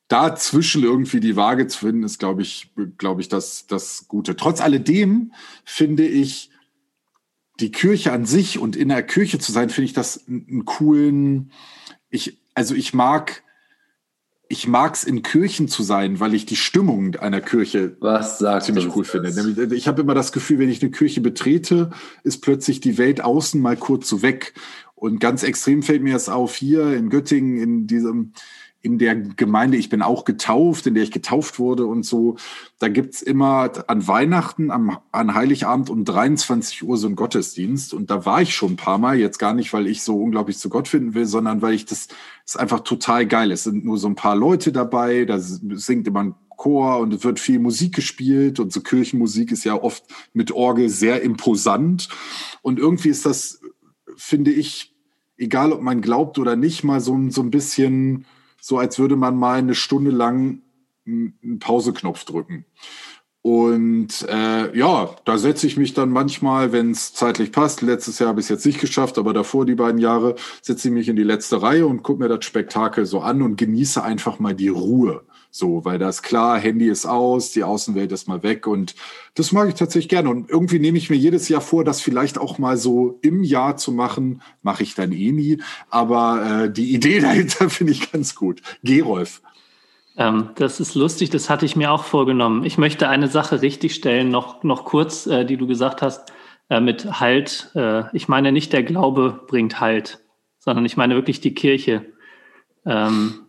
dazwischen 0.09 0.83
irgendwie 0.83 1.19
die 1.19 1.35
Waage 1.35 1.67
zu 1.67 1.79
finden, 1.79 2.03
ist, 2.03 2.19
glaube 2.19 2.41
ich, 2.41 2.71
glaube 2.97 3.21
ich, 3.21 3.29
das, 3.29 3.67
das 3.67 4.07
Gute. 4.07 4.35
Trotz 4.35 4.61
alledem 4.61 5.33
finde 5.65 6.05
ich 6.05 6.51
die 7.59 7.71
Kirche 7.71 8.11
an 8.11 8.25
sich 8.25 8.59
und 8.59 8.75
in 8.75 8.89
der 8.89 9.03
Kirche 9.03 9.39
zu 9.39 9.51
sein, 9.51 9.69
finde 9.69 9.85
ich 9.85 9.93
das 9.93 10.27
einen 10.27 10.65
coolen, 10.65 11.51
ich, 12.09 12.37
also 12.53 12.75
ich 12.75 12.93
mag 12.93 13.43
ich 14.51 14.67
mag 14.67 14.95
es 14.95 15.03
in 15.03 15.21
Kirchen 15.21 15.67
zu 15.67 15.83
sein, 15.83 16.19
weil 16.19 16.33
ich 16.33 16.47
die 16.47 16.55
Stimmung 16.55 17.15
einer 17.17 17.39
Kirche 17.39 17.95
ziemlich 18.61 18.95
cool 18.95 19.03
finde. 19.03 19.31
Nämlich, 19.31 19.71
ich 19.71 19.87
habe 19.87 20.01
immer 20.01 20.15
das 20.15 20.31
Gefühl, 20.31 20.57
wenn 20.57 20.69
ich 20.69 20.81
eine 20.81 20.89
Kirche 20.89 21.21
betrete, 21.21 21.91
ist 22.23 22.41
plötzlich 22.41 22.81
die 22.81 22.97
Welt 22.97 23.21
außen 23.21 23.61
mal 23.61 23.77
kurz 23.77 24.09
so 24.09 24.23
weg. 24.23 24.55
Und 24.95 25.19
ganz 25.19 25.43
extrem 25.43 25.83
fällt 25.83 26.01
mir 26.01 26.13
das 26.13 26.29
auf 26.29 26.55
hier 26.55 26.93
in 26.95 27.11
Göttingen, 27.11 27.61
in 27.61 27.87
diesem, 27.87 28.33
in 28.81 28.97
der 28.97 29.15
Gemeinde, 29.15 29.77
ich 29.77 29.89
bin 29.89 30.01
auch 30.01 30.23
getauft, 30.23 30.87
in 30.87 30.93
der 30.93 31.03
ich 31.03 31.11
getauft 31.11 31.59
wurde 31.59 31.85
und 31.85 32.05
so, 32.05 32.37
da 32.79 32.87
gibt's 32.87 33.21
immer 33.21 33.71
an 33.87 34.07
Weihnachten, 34.07 34.71
am, 34.71 34.99
an 35.11 35.33
Heiligabend 35.33 35.89
um 35.89 36.05
23 36.05 36.83
Uhr 36.83 36.97
so 36.97 37.07
einen 37.07 37.17
Gottesdienst. 37.17 37.93
Und 37.93 38.09
da 38.09 38.25
war 38.25 38.41
ich 38.41 38.55
schon 38.55 38.73
ein 38.73 38.77
paar 38.77 38.97
Mal, 38.97 39.19
jetzt 39.19 39.37
gar 39.37 39.53
nicht, 39.53 39.73
weil 39.73 39.85
ich 39.85 40.01
so 40.01 40.15
unglaublich 40.21 40.57
zu 40.57 40.69
Gott 40.69 40.87
finden 40.87 41.13
will, 41.13 41.25
sondern 41.25 41.61
weil 41.61 41.73
ich 41.73 41.85
das 41.85 42.07
ist 42.45 42.57
einfach 42.57 42.79
total 42.79 43.27
geil. 43.27 43.51
Es 43.51 43.65
sind 43.65 43.83
nur 43.83 43.97
so 43.97 44.07
ein 44.07 44.15
paar 44.15 44.35
Leute 44.35 44.71
dabei, 44.71 45.25
da 45.25 45.39
singt 45.39 46.07
immer 46.07 46.23
ein 46.23 46.35
Chor 46.55 46.99
und 46.99 47.13
es 47.13 47.23
wird 47.23 47.39
viel 47.39 47.59
Musik 47.59 47.95
gespielt 47.95 48.59
und 48.59 48.71
so 48.71 48.81
Kirchenmusik 48.81 49.51
ist 49.51 49.63
ja 49.63 49.75
oft 49.81 50.03
mit 50.33 50.51
Orgel 50.51 50.89
sehr 50.89 51.21
imposant. 51.21 52.07
Und 52.61 52.79
irgendwie 52.79 53.09
ist 53.09 53.25
das, 53.25 53.61
finde 54.15 54.51
ich, 54.51 54.93
egal 55.37 55.73
ob 55.73 55.81
man 55.81 56.01
glaubt 56.01 56.37
oder 56.37 56.55
nicht, 56.55 56.83
mal 56.83 57.01
so, 57.01 57.17
so 57.29 57.41
ein 57.41 57.51
bisschen 57.51 58.25
so 58.61 58.77
als 58.77 58.99
würde 58.99 59.15
man 59.15 59.35
mal 59.37 59.59
eine 59.59 59.75
Stunde 59.75 60.11
lang 60.11 60.61
einen 61.05 61.59
Pauseknopf 61.59 62.23
drücken. 62.25 62.65
Und 63.41 64.27
äh, 64.27 64.77
ja, 64.77 65.15
da 65.23 65.37
setze 65.37 65.65
ich 65.65 65.77
mich 65.77 65.93
dann 65.93 66.09
manchmal, 66.09 66.73
wenn 66.73 66.91
es 66.91 67.13
zeitlich 67.13 67.53
passt. 67.53 67.81
Letztes 67.81 68.19
Jahr 68.19 68.29
habe 68.29 68.41
ich 68.41 68.45
es 68.45 68.49
jetzt 68.49 68.65
nicht 68.65 68.81
geschafft, 68.81 69.17
aber 69.17 69.33
davor 69.33 69.65
die 69.65 69.75
beiden 69.75 69.99
Jahre 69.99 70.35
setze 70.61 70.89
ich 70.89 70.93
mich 70.93 71.07
in 71.07 71.15
die 71.15 71.23
letzte 71.23 71.61
Reihe 71.61 71.87
und 71.87 72.03
gucke 72.03 72.21
mir 72.21 72.27
das 72.27 72.43
Spektakel 72.43 73.05
so 73.05 73.21
an 73.21 73.41
und 73.41 73.55
genieße 73.55 74.03
einfach 74.03 74.39
mal 74.39 74.53
die 74.53 74.67
Ruhe. 74.67 75.23
So, 75.51 75.83
weil 75.83 75.97
das 75.97 76.21
klar, 76.21 76.59
Handy 76.59 76.87
ist 76.87 77.07
aus, 77.07 77.51
die 77.51 77.63
Außenwelt 77.63 78.11
ist 78.11 78.27
mal 78.27 78.43
weg 78.43 78.67
und 78.67 78.93
das 79.33 79.51
mag 79.51 79.67
ich 79.67 79.75
tatsächlich 79.75 80.09
gerne. 80.09 80.29
Und 80.29 80.49
irgendwie 80.49 80.77
nehme 80.77 80.97
ich 80.97 81.09
mir 81.09 81.15
jedes 81.15 81.49
Jahr 81.49 81.61
vor, 81.61 81.83
das 81.83 82.01
vielleicht 82.01 82.37
auch 82.37 82.59
mal 82.59 82.77
so 82.77 83.17
im 83.23 83.43
Jahr 83.43 83.75
zu 83.75 83.91
machen. 83.91 84.41
Mache 84.61 84.83
ich 84.83 84.93
dann 84.93 85.11
eh 85.11 85.31
nie. 85.31 85.57
Aber 85.89 86.65
äh, 86.65 86.71
die 86.71 86.93
Idee 86.93 87.19
dahinter 87.21 87.69
finde 87.69 87.93
ich 87.93 88.11
ganz 88.11 88.35
gut. 88.35 88.61
Gerolf. 88.83 89.41
Ähm, 90.17 90.49
das 90.55 90.79
ist 90.79 90.93
lustig, 90.93 91.31
das 91.31 91.49
hatte 91.49 91.65
ich 91.65 91.75
mir 91.75 91.91
auch 91.91 92.03
vorgenommen. 92.03 92.63
Ich 92.63 92.77
möchte 92.77 93.09
eine 93.09 93.27
Sache 93.27 93.61
richtigstellen, 93.61 94.29
noch, 94.29 94.63
noch 94.63 94.85
kurz, 94.85 95.25
äh, 95.25 95.45
die 95.45 95.57
du 95.57 95.65
gesagt 95.65 96.01
hast, 96.03 96.31
äh, 96.69 96.79
mit 96.79 97.19
Halt. 97.19 97.71
Äh, 97.73 98.03
ich 98.15 98.27
meine 98.27 98.51
nicht 98.51 98.71
der 98.71 98.83
Glaube 98.83 99.41
bringt 99.47 99.79
Halt, 99.79 100.19
sondern 100.59 100.85
ich 100.85 100.95
meine 100.95 101.15
wirklich 101.15 101.41
die 101.41 101.55
Kirche. 101.55 102.05
Ähm, 102.85 103.47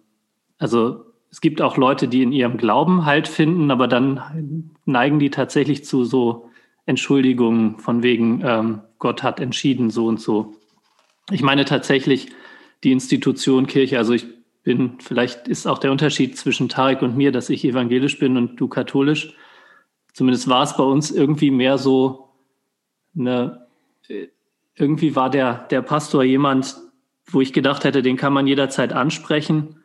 also 0.59 1.10
es 1.31 1.41
gibt 1.41 1.63
auch 1.63 1.77
Leute, 1.77 2.09
die 2.09 2.23
in 2.23 2.33
ihrem 2.33 2.57
Glauben 2.57 3.05
Halt 3.05 3.29
finden, 3.29 3.71
aber 3.71 3.87
dann 3.87 4.71
neigen 4.85 5.19
die 5.21 5.31
tatsächlich 5.31 5.85
zu 5.85 6.05
so 6.05 6.51
Entschuldigungen 6.87 7.79
von 7.79 8.03
wegen, 8.03 8.43
ähm, 8.45 8.81
Gott 8.99 9.23
hat 9.23 9.39
entschieden, 9.39 9.91
so 9.91 10.07
und 10.07 10.21
so. 10.21 10.55
Ich 11.31 11.43
meine 11.43 11.65
tatsächlich 11.65 12.33
die 12.83 12.91
Institution 12.91 13.69
Kirche. 13.69 13.97
Also 13.99 14.13
ich 14.13 14.27
bin, 14.65 14.99
vielleicht 14.99 15.47
ist 15.47 15.67
auch 15.67 15.79
der 15.79 15.93
Unterschied 15.93 16.37
zwischen 16.37 16.69
Tarek 16.69 17.01
und 17.03 17.17
mir, 17.17 17.31
dass 17.31 17.49
ich 17.49 17.65
evangelisch 17.65 18.19
bin 18.19 18.37
und 18.37 18.57
du 18.57 18.67
katholisch. 18.67 19.35
Zumindest 20.13 20.49
war 20.49 20.65
es 20.65 20.77
bei 20.77 20.83
uns 20.83 21.13
irgendwie 21.13 21.53
mehr 21.53 21.79
so 21.79 22.29
eine, 23.17 23.67
irgendwie 24.75 25.15
war 25.15 25.31
der, 25.31 25.67
der 25.71 25.83
Pastor 25.83 26.25
jemand, 26.25 26.77
wo 27.27 27.41
ich 27.41 27.53
gedacht 27.53 27.85
hätte, 27.85 28.03
den 28.03 28.17
kann 28.17 28.33
man 28.33 28.49
jederzeit 28.49 28.93
ansprechen 28.93 29.80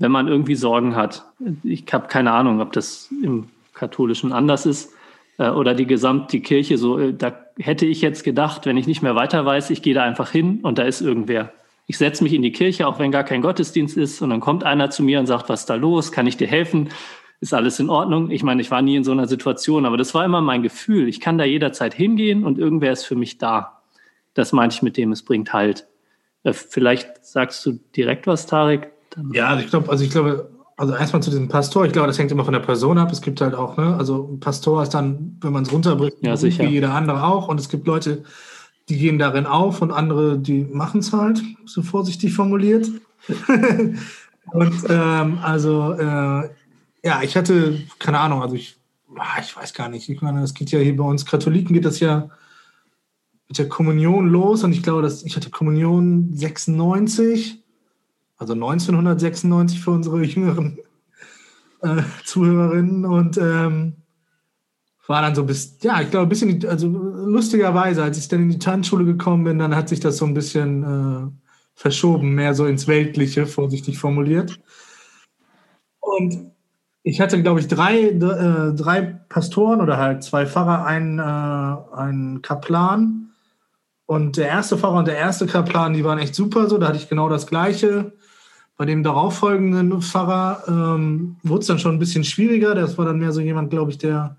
wenn 0.00 0.10
man 0.10 0.26
irgendwie 0.26 0.56
Sorgen 0.56 0.96
hat. 0.96 1.24
Ich 1.62 1.84
habe 1.92 2.08
keine 2.08 2.32
Ahnung, 2.32 2.60
ob 2.60 2.72
das 2.72 3.10
im 3.22 3.48
Katholischen 3.74 4.32
anders 4.32 4.66
ist 4.66 4.92
äh, 5.38 5.50
oder 5.50 5.74
die 5.74 5.86
gesamte 5.86 6.40
Kirche 6.40 6.78
so. 6.78 6.98
Äh, 6.98 7.14
da 7.14 7.32
hätte 7.58 7.86
ich 7.86 8.00
jetzt 8.00 8.24
gedacht, 8.24 8.66
wenn 8.66 8.78
ich 8.78 8.88
nicht 8.88 9.02
mehr 9.02 9.14
weiter 9.14 9.44
weiß, 9.44 9.70
ich 9.70 9.82
gehe 9.82 9.94
da 9.94 10.02
einfach 10.02 10.30
hin 10.30 10.60
und 10.62 10.78
da 10.78 10.82
ist 10.82 11.02
irgendwer. 11.02 11.52
Ich 11.86 11.98
setze 11.98 12.24
mich 12.24 12.32
in 12.32 12.42
die 12.42 12.52
Kirche, 12.52 12.86
auch 12.86 12.98
wenn 12.98 13.12
gar 13.12 13.24
kein 13.24 13.42
Gottesdienst 13.42 13.96
ist, 13.96 14.22
und 14.22 14.30
dann 14.30 14.40
kommt 14.40 14.64
einer 14.64 14.90
zu 14.90 15.02
mir 15.02 15.20
und 15.20 15.26
sagt, 15.26 15.48
was 15.48 15.60
ist 15.60 15.70
da 15.70 15.74
los? 15.74 16.12
Kann 16.12 16.26
ich 16.26 16.36
dir 16.36 16.46
helfen? 16.46 16.88
Ist 17.40 17.52
alles 17.52 17.78
in 17.78 17.90
Ordnung? 17.90 18.30
Ich 18.30 18.42
meine, 18.42 18.62
ich 18.62 18.70
war 18.70 18.80
nie 18.80 18.96
in 18.96 19.04
so 19.04 19.12
einer 19.12 19.26
Situation, 19.26 19.84
aber 19.84 19.96
das 19.96 20.14
war 20.14 20.24
immer 20.24 20.40
mein 20.40 20.62
Gefühl. 20.62 21.08
Ich 21.08 21.20
kann 21.20 21.36
da 21.36 21.44
jederzeit 21.44 21.92
hingehen 21.92 22.44
und 22.44 22.58
irgendwer 22.58 22.92
ist 22.92 23.04
für 23.04 23.16
mich 23.16 23.38
da. 23.38 23.82
Das 24.34 24.52
meine 24.52 24.72
ich 24.72 24.82
mit 24.82 24.96
dem, 24.96 25.12
es 25.12 25.24
bringt 25.24 25.52
Halt. 25.52 25.88
Äh, 26.42 26.54
vielleicht 26.54 27.24
sagst 27.24 27.66
du 27.66 27.80
direkt 27.94 28.26
was, 28.26 28.46
Tarek, 28.46 28.92
dann 29.10 29.30
ja, 29.32 29.48
also 29.48 29.64
ich 29.64 29.70
glaube, 29.70 29.90
also 29.90 30.04
ich 30.04 30.10
glaube, 30.10 30.50
also 30.76 30.94
erstmal 30.94 31.22
zu 31.22 31.30
diesem 31.30 31.48
Pastor, 31.48 31.84
ich 31.84 31.92
glaube, 31.92 32.06
das 32.06 32.18
hängt 32.18 32.32
immer 32.32 32.44
von 32.44 32.54
der 32.54 32.60
Person 32.60 32.96
ab. 32.96 33.12
Es 33.12 33.20
gibt 33.20 33.40
halt 33.42 33.54
auch, 33.54 33.76
ne, 33.76 33.96
also 33.96 34.30
ein 34.32 34.40
Pastor 34.40 34.82
ist 34.82 34.94
dann, 34.94 35.36
wenn 35.42 35.52
man 35.52 35.64
es 35.64 35.72
runterbricht, 35.72 36.16
ja, 36.22 36.36
sicher. 36.38 36.64
wie 36.64 36.68
jeder 36.68 36.94
andere 36.94 37.22
auch. 37.22 37.48
Und 37.48 37.60
es 37.60 37.68
gibt 37.68 37.86
Leute, 37.86 38.24
die 38.88 38.96
gehen 38.96 39.18
darin 39.18 39.44
auf 39.44 39.82
und 39.82 39.90
andere, 39.90 40.38
die 40.38 40.64
machen 40.64 41.00
es 41.00 41.12
halt, 41.12 41.42
so 41.66 41.82
vorsichtig 41.82 42.32
formuliert. 42.32 42.88
und 44.46 44.74
ähm, 44.88 45.38
also, 45.42 45.92
äh, 45.92 46.48
ja, 47.04 47.22
ich 47.22 47.36
hatte, 47.36 47.78
keine 47.98 48.18
Ahnung, 48.18 48.40
also 48.40 48.54
ich, 48.54 48.78
ah, 49.18 49.38
ich 49.40 49.54
weiß 49.54 49.74
gar 49.74 49.90
nicht, 49.90 50.08
ich 50.08 50.22
meine, 50.22 50.42
es 50.42 50.54
geht 50.54 50.70
ja 50.70 50.78
hier 50.78 50.96
bei 50.96 51.04
uns 51.04 51.26
Katholiken 51.26 51.74
geht 51.74 51.84
das 51.84 52.00
ja 52.00 52.30
mit 53.48 53.58
der 53.58 53.68
Kommunion 53.68 54.28
los 54.28 54.64
und 54.64 54.72
ich 54.72 54.82
glaube, 54.82 55.02
dass 55.02 55.24
ich 55.24 55.36
hatte 55.36 55.50
Kommunion 55.50 56.30
96 56.32 57.59
also 58.40 58.54
1996 58.54 59.80
für 59.80 59.90
unsere 59.92 60.22
jüngeren 60.24 60.78
äh, 61.82 62.02
Zuhörerinnen 62.24 63.04
und 63.04 63.38
ähm, 63.38 63.92
war 65.06 65.22
dann 65.22 65.34
so 65.34 65.44
bis, 65.44 65.78
ja, 65.82 66.00
ich 66.00 66.10
glaube, 66.10 66.26
ein 66.26 66.28
bisschen, 66.28 66.64
also 66.66 66.86
lustigerweise, 66.86 68.02
als 68.02 68.16
ich 68.16 68.28
dann 68.28 68.42
in 68.42 68.50
die 68.50 68.58
Tanzschule 68.58 69.04
gekommen 69.04 69.44
bin, 69.44 69.58
dann 69.58 69.74
hat 69.74 69.88
sich 69.88 70.00
das 70.00 70.16
so 70.16 70.24
ein 70.24 70.34
bisschen 70.34 70.84
äh, 70.84 71.48
verschoben, 71.74 72.34
mehr 72.34 72.54
so 72.54 72.64
ins 72.66 72.86
Weltliche, 72.86 73.46
vorsichtig 73.46 73.98
formuliert. 73.98 74.60
Und 75.98 76.52
ich 77.02 77.20
hatte, 77.20 77.42
glaube 77.42 77.60
ich, 77.60 77.66
drei, 77.66 78.10
äh, 78.10 78.74
drei 78.74 79.02
Pastoren 79.28 79.80
oder 79.80 79.96
halt 79.96 80.22
zwei 80.22 80.46
Pfarrer, 80.46 80.86
einen, 80.86 81.18
äh, 81.18 81.96
einen 81.96 82.42
Kaplan. 82.42 83.32
Und 84.06 84.36
der 84.36 84.48
erste 84.48 84.78
Pfarrer 84.78 84.98
und 84.98 85.08
der 85.08 85.16
erste 85.16 85.46
Kaplan, 85.46 85.92
die 85.94 86.04
waren 86.04 86.18
echt 86.18 86.34
super 86.34 86.68
so. 86.68 86.78
Da 86.78 86.88
hatte 86.88 86.98
ich 86.98 87.08
genau 87.08 87.28
das 87.28 87.46
Gleiche. 87.46 88.12
Bei 88.80 88.86
dem 88.86 89.02
darauffolgenden 89.02 90.00
Pfarrer 90.00 90.62
ähm, 90.66 91.36
wurde 91.42 91.60
es 91.60 91.66
dann 91.66 91.78
schon 91.78 91.96
ein 91.96 91.98
bisschen 91.98 92.24
schwieriger. 92.24 92.74
Das 92.74 92.96
war 92.96 93.04
dann 93.04 93.18
mehr 93.18 93.30
so 93.30 93.42
jemand, 93.42 93.68
glaube 93.68 93.90
ich, 93.90 93.98
der, 93.98 94.38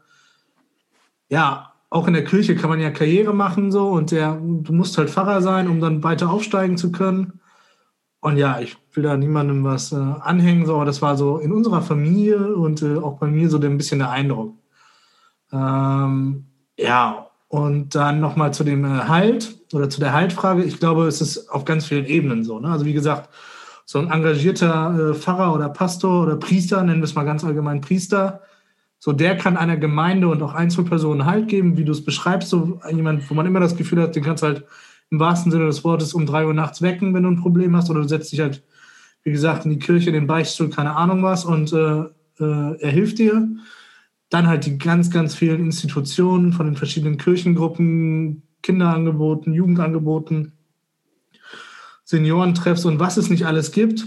ja, 1.30 1.74
auch 1.92 2.08
in 2.08 2.16
der 2.16 2.24
Kirche 2.24 2.56
kann 2.56 2.72
man 2.72 2.80
ja 2.80 2.90
Karriere 2.90 3.36
machen 3.36 3.72
so 3.72 3.90
und 3.90 4.10
der, 4.10 4.42
du 4.42 4.74
musst 4.74 4.98
halt 4.98 5.12
Pfarrer 5.12 5.44
sein, 5.44 5.68
um 5.68 5.80
dann 5.80 6.04
weiter 6.04 6.32
aufsteigen 6.32 6.76
zu 6.76 6.92
können. 6.92 7.40
Und 8.20 8.38
ja, 8.38 8.60
ich 8.60 8.78
will 8.94 9.04
da 9.04 9.16
niemandem 9.16 9.64
was 9.64 9.92
äh, 9.92 9.96
anhängen, 9.98 10.66
so, 10.66 10.74
aber 10.74 10.86
das 10.86 11.04
war 11.04 11.18
so 11.18 11.38
in 11.38 11.52
unserer 11.52 11.84
Familie 11.84 12.56
und 12.56 12.82
äh, 12.82 12.98
auch 12.98 13.20
bei 13.20 13.28
mir 13.28 13.48
so 13.48 13.60
ein 13.60 13.78
bisschen 13.78 14.00
der 14.00 14.10
Eindruck. 14.10 14.56
Ähm, 15.54 16.48
ja, 16.80 17.28
und 17.48 17.94
dann 17.94 18.20
nochmal 18.20 18.56
zu 18.56 18.64
dem 18.64 18.86
äh, 18.86 19.04
Halt 19.08 19.60
oder 19.72 19.88
zu 19.92 20.00
der 20.00 20.14
Haltfrage. 20.14 20.64
Ich 20.64 20.80
glaube, 20.80 21.06
es 21.06 21.22
ist 21.22 21.48
auf 21.52 21.64
ganz 21.64 21.86
vielen 21.86 22.08
Ebenen 22.08 22.44
so. 22.44 22.60
Ne? 22.60 22.70
Also 22.70 22.86
wie 22.86 22.94
gesagt, 22.94 23.30
so 23.92 24.00
ein 24.00 24.10
engagierter 24.10 25.10
äh, 25.10 25.14
Pfarrer 25.14 25.54
oder 25.54 25.68
Pastor 25.68 26.24
oder 26.24 26.38
Priester, 26.38 26.82
nennen 26.82 27.02
wir 27.02 27.04
es 27.04 27.14
mal 27.14 27.26
ganz 27.26 27.44
allgemein 27.44 27.82
Priester, 27.82 28.40
so 29.00 29.12
der 29.12 29.36
kann 29.36 29.58
einer 29.58 29.76
Gemeinde 29.76 30.30
und 30.30 30.42
auch 30.42 30.54
Einzelpersonen 30.54 31.26
Halt 31.26 31.50
geben, 31.50 31.76
wie 31.76 31.84
du 31.84 31.92
es 31.92 32.06
beschreibst, 32.06 32.48
so 32.48 32.80
jemand, 32.90 33.30
wo 33.30 33.34
man 33.34 33.46
immer 33.46 33.60
das 33.60 33.76
Gefühl 33.76 34.02
hat, 34.02 34.16
den 34.16 34.24
kannst 34.24 34.44
du 34.44 34.48
halt 34.48 34.64
im 35.10 35.20
wahrsten 35.20 35.52
Sinne 35.52 35.66
des 35.66 35.84
Wortes 35.84 36.14
um 36.14 36.26
drei 36.26 36.46
Uhr 36.46 36.54
nachts 36.54 36.82
wecken, 36.82 37.14
wenn 37.14 37.24
du 37.24 37.32
ein 37.32 37.42
Problem 37.42 37.76
hast, 37.76 37.90
oder 37.90 38.00
du 38.00 38.08
setzt 38.08 38.32
dich 38.32 38.40
halt, 38.40 38.64
wie 39.24 39.32
gesagt, 39.34 39.66
in 39.66 39.72
die 39.72 39.80
Kirche, 39.80 40.08
in 40.08 40.14
den 40.14 40.26
Beichtstuhl, 40.26 40.70
keine 40.70 40.96
Ahnung 40.96 41.22
was, 41.22 41.44
und 41.44 41.74
äh, 41.74 42.04
äh, 42.40 42.80
er 42.80 42.92
hilft 42.92 43.20
dir. 43.20 43.46
Dann 44.30 44.48
halt 44.48 44.66
die 44.68 44.78
ganz, 44.78 45.12
ganz 45.12 45.36
vielen 45.36 45.60
Institutionen 45.60 46.54
von 46.54 46.66
den 46.66 46.78
verschiedenen 46.78 47.18
Kirchengruppen, 47.18 48.44
Kinderangeboten, 48.64 49.52
Jugendangeboten, 49.52 50.54
Seniorentreffs 52.12 52.84
und 52.84 53.00
was 53.00 53.16
es 53.16 53.30
nicht 53.30 53.46
alles 53.46 53.72
gibt, 53.72 54.06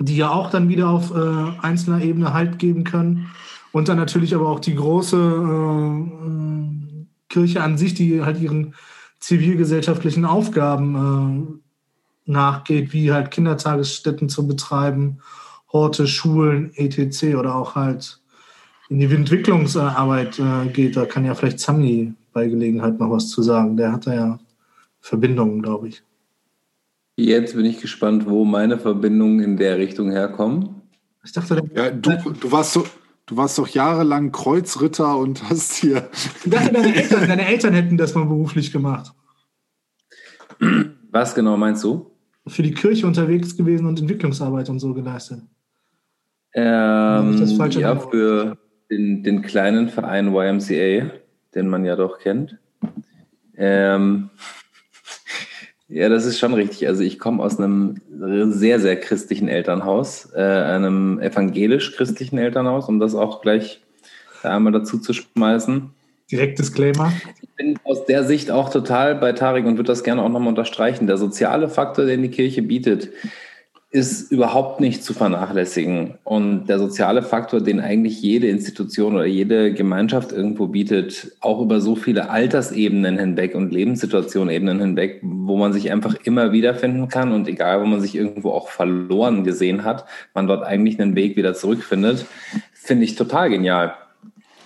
die 0.00 0.16
ja 0.16 0.30
auch 0.30 0.50
dann 0.50 0.68
wieder 0.68 0.88
auf 0.88 1.14
äh, 1.14 1.62
einzelner 1.62 2.02
Ebene 2.02 2.32
Halt 2.32 2.58
geben 2.58 2.82
können. 2.82 3.30
Und 3.70 3.88
dann 3.88 3.98
natürlich 3.98 4.34
aber 4.34 4.48
auch 4.48 4.58
die 4.58 4.74
große 4.74 5.16
äh, 5.16 7.06
Kirche 7.28 7.62
an 7.62 7.78
sich, 7.78 7.94
die 7.94 8.22
halt 8.22 8.40
ihren 8.40 8.74
zivilgesellschaftlichen 9.20 10.24
Aufgaben 10.24 11.60
äh, 12.26 12.30
nachgeht, 12.30 12.92
wie 12.92 13.12
halt 13.12 13.30
Kindertagesstätten 13.30 14.28
zu 14.28 14.48
betreiben, 14.48 15.20
Horte, 15.72 16.08
Schulen, 16.08 16.72
etc. 16.74 17.36
oder 17.36 17.54
auch 17.54 17.76
halt 17.76 18.20
in 18.88 18.98
die 18.98 19.06
Entwicklungsarbeit 19.06 20.40
äh, 20.40 20.66
geht. 20.72 20.96
Da 20.96 21.06
kann 21.06 21.24
ja 21.24 21.36
vielleicht 21.36 21.60
Zamni 21.60 22.14
bei 22.32 22.48
Gelegenheit 22.48 22.98
noch 22.98 23.10
was 23.10 23.28
zu 23.28 23.40
sagen. 23.42 23.76
Der 23.76 23.92
hat 23.92 24.08
da 24.08 24.14
ja 24.14 24.38
Verbindungen, 25.00 25.62
glaube 25.62 25.88
ich. 25.88 26.02
Jetzt 27.20 27.56
bin 27.56 27.64
ich 27.64 27.80
gespannt, 27.80 28.28
wo 28.28 28.44
meine 28.44 28.78
Verbindungen 28.78 29.40
in 29.40 29.56
der 29.56 29.78
Richtung 29.78 30.10
herkommen. 30.10 30.82
Ich 31.24 31.32
dachte, 31.32 31.62
ja, 31.74 31.90
du, 31.90 32.10
du, 32.32 32.52
warst 32.52 32.72
so, 32.72 32.86
du 33.26 33.36
warst 33.36 33.58
doch 33.58 33.68
jahrelang 33.68 34.30
Kreuzritter 34.30 35.18
und 35.18 35.42
hast 35.50 35.74
hier. 35.74 36.08
Ich 36.44 36.50
dachte, 36.50 36.72
deine 36.72 36.94
Eltern, 36.94 37.28
deine 37.28 37.46
Eltern 37.46 37.74
hätten 37.74 37.96
das 37.96 38.14
mal 38.14 38.24
beruflich 38.24 38.72
gemacht. 38.72 39.12
Was 41.10 41.34
genau 41.34 41.56
meinst 41.56 41.82
du? 41.84 42.10
für 42.48 42.62
die 42.62 42.74
Kirche 42.74 43.06
unterwegs 43.06 43.56
gewesen 43.56 43.86
und 43.86 44.00
Entwicklungsarbeit 44.00 44.68
und 44.68 44.80
so 44.80 44.94
geleistet. 44.94 45.42
Ähm, 46.54 47.36
ja, 47.70 47.96
für 47.96 48.58
den, 48.90 49.22
den 49.22 49.42
kleinen 49.42 49.88
Verein 49.88 50.34
YMCA, 50.34 51.10
den 51.54 51.68
man 51.68 51.84
ja 51.84 51.94
doch 51.94 52.18
kennt. 52.18 52.58
Ähm, 53.56 54.30
ja, 55.88 56.08
das 56.10 56.26
ist 56.26 56.38
schon 56.38 56.52
richtig. 56.52 56.86
Also 56.86 57.02
ich 57.02 57.18
komme 57.18 57.42
aus 57.42 57.58
einem 57.58 57.96
sehr, 58.50 58.78
sehr 58.78 59.00
christlichen 59.00 59.48
Elternhaus, 59.48 60.28
äh, 60.34 60.40
einem 60.40 61.18
evangelisch-christlichen 61.18 62.38
Elternhaus, 62.38 62.88
um 62.88 63.00
das 63.00 63.14
auch 63.14 63.40
gleich 63.40 63.80
einmal 64.42 64.72
dazu 64.72 64.98
zu 64.98 65.14
schmeißen. 65.14 65.90
Direkt 66.30 66.58
Disclaimer. 66.58 67.10
Ich 67.40 67.48
bin 67.56 67.78
aus 67.84 68.04
der 68.04 68.24
Sicht 68.24 68.50
auch 68.50 68.68
total 68.68 69.14
bei 69.14 69.32
Tarik 69.32 69.64
und 69.64 69.78
würde 69.78 69.88
das 69.88 70.04
gerne 70.04 70.22
auch 70.22 70.28
nochmal 70.28 70.50
unterstreichen. 70.50 71.06
Der 71.06 71.16
soziale 71.16 71.70
Faktor, 71.70 72.04
den 72.04 72.20
die 72.20 72.30
Kirche 72.30 72.60
bietet, 72.60 73.08
ist 73.90 74.30
überhaupt 74.30 74.80
nicht 74.80 75.02
zu 75.02 75.14
vernachlässigen. 75.14 76.18
Und 76.22 76.66
der 76.66 76.78
soziale 76.78 77.22
Faktor, 77.22 77.62
den 77.62 77.80
eigentlich 77.80 78.20
jede 78.20 78.48
Institution 78.48 79.14
oder 79.14 79.24
jede 79.24 79.72
Gemeinschaft 79.72 80.30
irgendwo 80.30 80.66
bietet, 80.66 81.32
auch 81.40 81.62
über 81.62 81.80
so 81.80 81.96
viele 81.96 82.28
Altersebenen 82.28 83.18
hinweg 83.18 83.54
und 83.54 83.72
Lebenssituationebenen 83.72 84.80
hinweg, 84.80 85.20
wo 85.22 85.56
man 85.56 85.72
sich 85.72 85.90
einfach 85.90 86.16
immer 86.24 86.52
wiederfinden 86.52 87.08
kann 87.08 87.32
und 87.32 87.48
egal, 87.48 87.80
wo 87.80 87.86
man 87.86 88.02
sich 88.02 88.14
irgendwo 88.14 88.50
auch 88.50 88.68
verloren 88.68 89.42
gesehen 89.42 89.84
hat, 89.84 90.04
man 90.34 90.46
dort 90.46 90.64
eigentlich 90.64 91.00
einen 91.00 91.16
Weg 91.16 91.36
wieder 91.36 91.54
zurückfindet, 91.54 92.26
finde 92.74 93.04
ich 93.04 93.14
total 93.14 93.48
genial. 93.48 93.94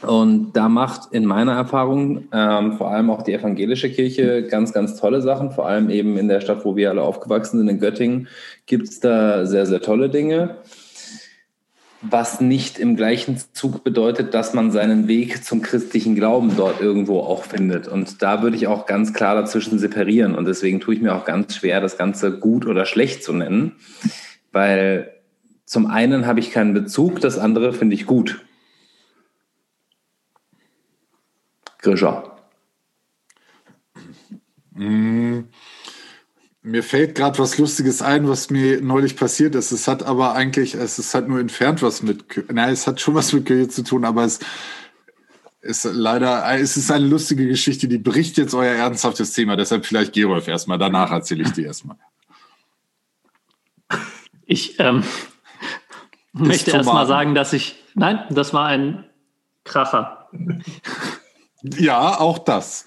Und 0.03 0.53
da 0.55 0.69
macht 0.69 1.13
in 1.13 1.25
meiner 1.25 1.53
Erfahrung 1.53 2.25
ähm, 2.33 2.73
vor 2.77 2.91
allem 2.91 3.11
auch 3.11 3.23
die 3.23 3.35
evangelische 3.35 3.91
Kirche 3.91 4.45
ganz, 4.45 4.73
ganz 4.73 4.97
tolle 4.97 5.23
Sachen. 5.23 5.53
Vor 5.53 5.67
allem 5.67 5.91
eben 5.91 6.17
in 6.17 6.29
der 6.29 6.41
Stadt, 6.41 6.65
wo 6.65 6.77
wir 6.77 6.91
alle 6.91 7.03
aufgewachsen 7.03 7.59
sind, 7.59 7.69
in 7.69 7.79
Göttingen, 7.79 8.29
gibt 8.67 8.89
es 8.89 9.01
da 9.01 9.47
sehr, 9.47 9.67
sehr 9.67 9.81
tolle 9.81 10.09
Dinge. 10.09 10.57
Was 12.03 12.41
nicht 12.41 12.81
im 12.81 12.97
gleichen 12.97 13.41
Zug 13.53 13.85
bedeutet, 13.85 14.35
dass 14.35 14.55
man 14.55 14.73
seinen 14.73 15.07
Weg 15.07 15.45
zum 15.45 15.63
christlichen 15.63 16.17
Glauben 16.17 16.57
dort 16.57 16.81
irgendwo 16.81 17.21
auch 17.21 17.45
findet. 17.45 17.87
Und 17.87 18.23
da 18.23 18.43
würde 18.43 18.57
ich 18.57 18.67
auch 18.67 18.87
ganz 18.87 19.15
klar 19.15 19.37
dazwischen 19.37 19.79
separieren. 19.79 20.35
Und 20.35 20.47
deswegen 20.47 20.81
tue 20.81 20.95
ich 20.95 21.01
mir 21.01 21.15
auch 21.15 21.25
ganz 21.25 21.55
schwer, 21.55 21.81
das 21.81 21.97
Ganze 21.97 22.39
gut 22.39 22.67
oder 22.67 22.87
schlecht 22.87 23.23
zu 23.23 23.33
nennen. 23.33 23.77
Weil 24.51 25.13
zum 25.65 25.87
einen 25.87 26.27
habe 26.27 26.41
ich 26.41 26.51
keinen 26.51 26.75
Bezug, 26.75 27.21
das 27.21 27.39
andere 27.39 27.73
finde 27.73 27.95
ich 27.95 28.05
gut. 28.05 28.41
Grischer? 31.83 32.37
Mm, 34.75 35.41
mir 36.63 36.83
fällt 36.83 37.17
gerade 37.17 37.39
was 37.39 37.59
Lustiges 37.59 38.03
ein, 38.03 38.29
was 38.29 38.49
mir 38.49 38.81
neulich 38.81 39.17
passiert 39.17 39.55
ist. 39.55 39.73
Es 39.73 39.89
hat 39.89 40.03
aber 40.05 40.35
eigentlich, 40.35 40.75
es 40.75 40.99
ist 40.99 41.13
halt 41.15 41.29
nur 41.29 41.41
entfernt 41.41 41.83
was 41.83 42.03
mit, 42.03 42.25
nein, 42.51 42.73
es 42.73 42.87
hat 42.87 43.01
schon 43.01 43.15
was 43.15 43.33
mit 43.33 43.47
Kirche 43.47 43.69
zu 43.69 43.83
tun, 43.83 44.05
aber 44.05 44.25
es 44.25 44.39
ist 45.61 45.85
leider, 45.85 46.45
es 46.59 46.77
ist 46.77 46.91
eine 46.91 47.07
lustige 47.07 47.47
Geschichte, 47.47 47.89
die 47.89 47.99
bricht 47.99 48.39
jetzt 48.39 48.55
euer 48.55 48.75
ernsthaftes 48.75 49.33
Thema. 49.33 49.57
Deshalb 49.57 49.87
vielleicht 49.87 50.13
Gerolf 50.13 50.49
erstmal, 50.49 50.79
danach 50.79 51.11
erzähle 51.11 51.43
ich 51.43 51.51
dir 51.51 51.67
erstmal. 51.67 51.97
Ich 54.45 54.79
ähm, 54.79 55.05
möchte 56.33 56.71
erstmal 56.71 57.07
sagen, 57.07 57.35
dass 57.35 57.53
ich, 57.53 57.77
nein, 57.95 58.25
das 58.31 58.55
war 58.55 58.67
ein 58.67 59.05
Kracher. 59.65 60.29
Ja, 61.63 62.19
auch 62.19 62.39
das. 62.39 62.87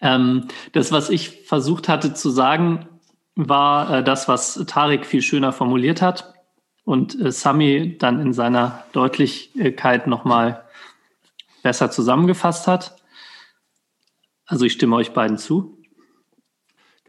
ähm, 0.00 0.48
das, 0.72 0.92
was 0.92 1.10
ich 1.10 1.46
versucht 1.46 1.88
hatte 1.88 2.14
zu 2.14 2.30
sagen, 2.30 2.88
war 3.36 3.98
äh, 3.98 4.04
das, 4.04 4.28
was 4.28 4.64
Tarek 4.66 5.06
viel 5.06 5.22
schöner 5.22 5.52
formuliert 5.52 6.02
hat 6.02 6.34
und 6.84 7.18
äh, 7.20 7.30
Sami 7.30 7.96
dann 7.98 8.20
in 8.20 8.32
seiner 8.32 8.84
Deutlichkeit 8.92 10.06
nochmal 10.06 10.64
besser 11.62 11.90
zusammengefasst 11.90 12.66
hat. 12.66 12.96
Also 14.46 14.64
ich 14.64 14.72
stimme 14.72 14.96
euch 14.96 15.12
beiden 15.12 15.38
zu. 15.38 15.79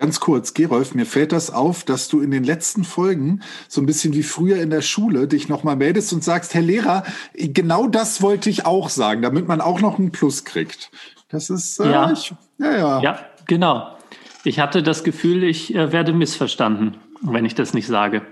Ganz 0.01 0.19
kurz, 0.19 0.55
Gerolf, 0.55 0.95
mir 0.95 1.05
fällt 1.05 1.31
das 1.31 1.51
auf, 1.53 1.83
dass 1.83 2.07
du 2.07 2.21
in 2.21 2.31
den 2.31 2.43
letzten 2.43 2.83
Folgen 2.83 3.43
so 3.67 3.79
ein 3.81 3.85
bisschen 3.85 4.15
wie 4.15 4.23
früher 4.23 4.57
in 4.57 4.71
der 4.71 4.81
Schule 4.81 5.27
dich 5.27 5.47
nochmal 5.47 5.75
meldest 5.75 6.11
und 6.11 6.23
sagst, 6.23 6.55
Herr 6.55 6.63
Lehrer, 6.63 7.03
genau 7.35 7.85
das 7.85 8.19
wollte 8.19 8.49
ich 8.49 8.65
auch 8.65 8.89
sagen, 8.89 9.21
damit 9.21 9.47
man 9.47 9.61
auch 9.61 9.79
noch 9.79 9.99
einen 9.99 10.11
Plus 10.11 10.43
kriegt. 10.43 10.89
Das 11.29 11.51
ist, 11.51 11.79
äh, 11.79 11.91
ja. 11.91 12.11
Ich, 12.11 12.33
ja, 12.57 12.75
ja. 12.75 13.01
Ja, 13.03 13.19
genau. 13.45 13.95
Ich 14.43 14.59
hatte 14.59 14.81
das 14.81 15.03
Gefühl, 15.03 15.43
ich 15.43 15.75
äh, 15.75 15.91
werde 15.91 16.13
missverstanden, 16.13 16.97
wenn 17.21 17.45
ich 17.45 17.53
das 17.53 17.75
nicht 17.75 17.85
sage. 17.85 18.23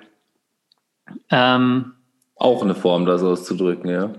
Ähm, 1.30 1.93
auch 2.36 2.63
eine 2.63 2.74
Form, 2.74 3.05
das 3.05 3.22
auszudrücken, 3.22 3.91
ja. 3.91 4.15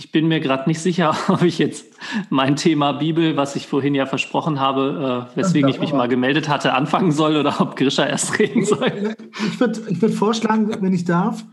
Ich 0.00 0.12
bin 0.12 0.28
mir 0.28 0.40
gerade 0.40 0.66
nicht 0.66 0.80
sicher, 0.80 1.14
ob 1.28 1.42
ich 1.42 1.58
jetzt 1.58 1.84
mein 2.30 2.56
Thema 2.56 2.92
Bibel, 2.92 3.36
was 3.36 3.54
ich 3.54 3.66
vorhin 3.66 3.94
ja 3.94 4.06
versprochen 4.06 4.58
habe, 4.58 5.28
äh, 5.34 5.36
weswegen 5.36 5.68
ich 5.68 5.78
mich 5.78 5.92
mal 5.92 6.08
gemeldet 6.08 6.48
hatte, 6.48 6.72
anfangen 6.72 7.12
soll 7.12 7.36
oder 7.36 7.60
ob 7.60 7.76
Grisha 7.76 8.06
erst 8.06 8.38
reden 8.38 8.64
soll. 8.64 9.14
Ich 9.46 9.60
würde 9.60 9.80
ich 9.88 10.00
würd 10.00 10.14
vorschlagen, 10.14 10.70
wenn 10.80 10.94
ich 10.94 11.04
darf, 11.04 11.44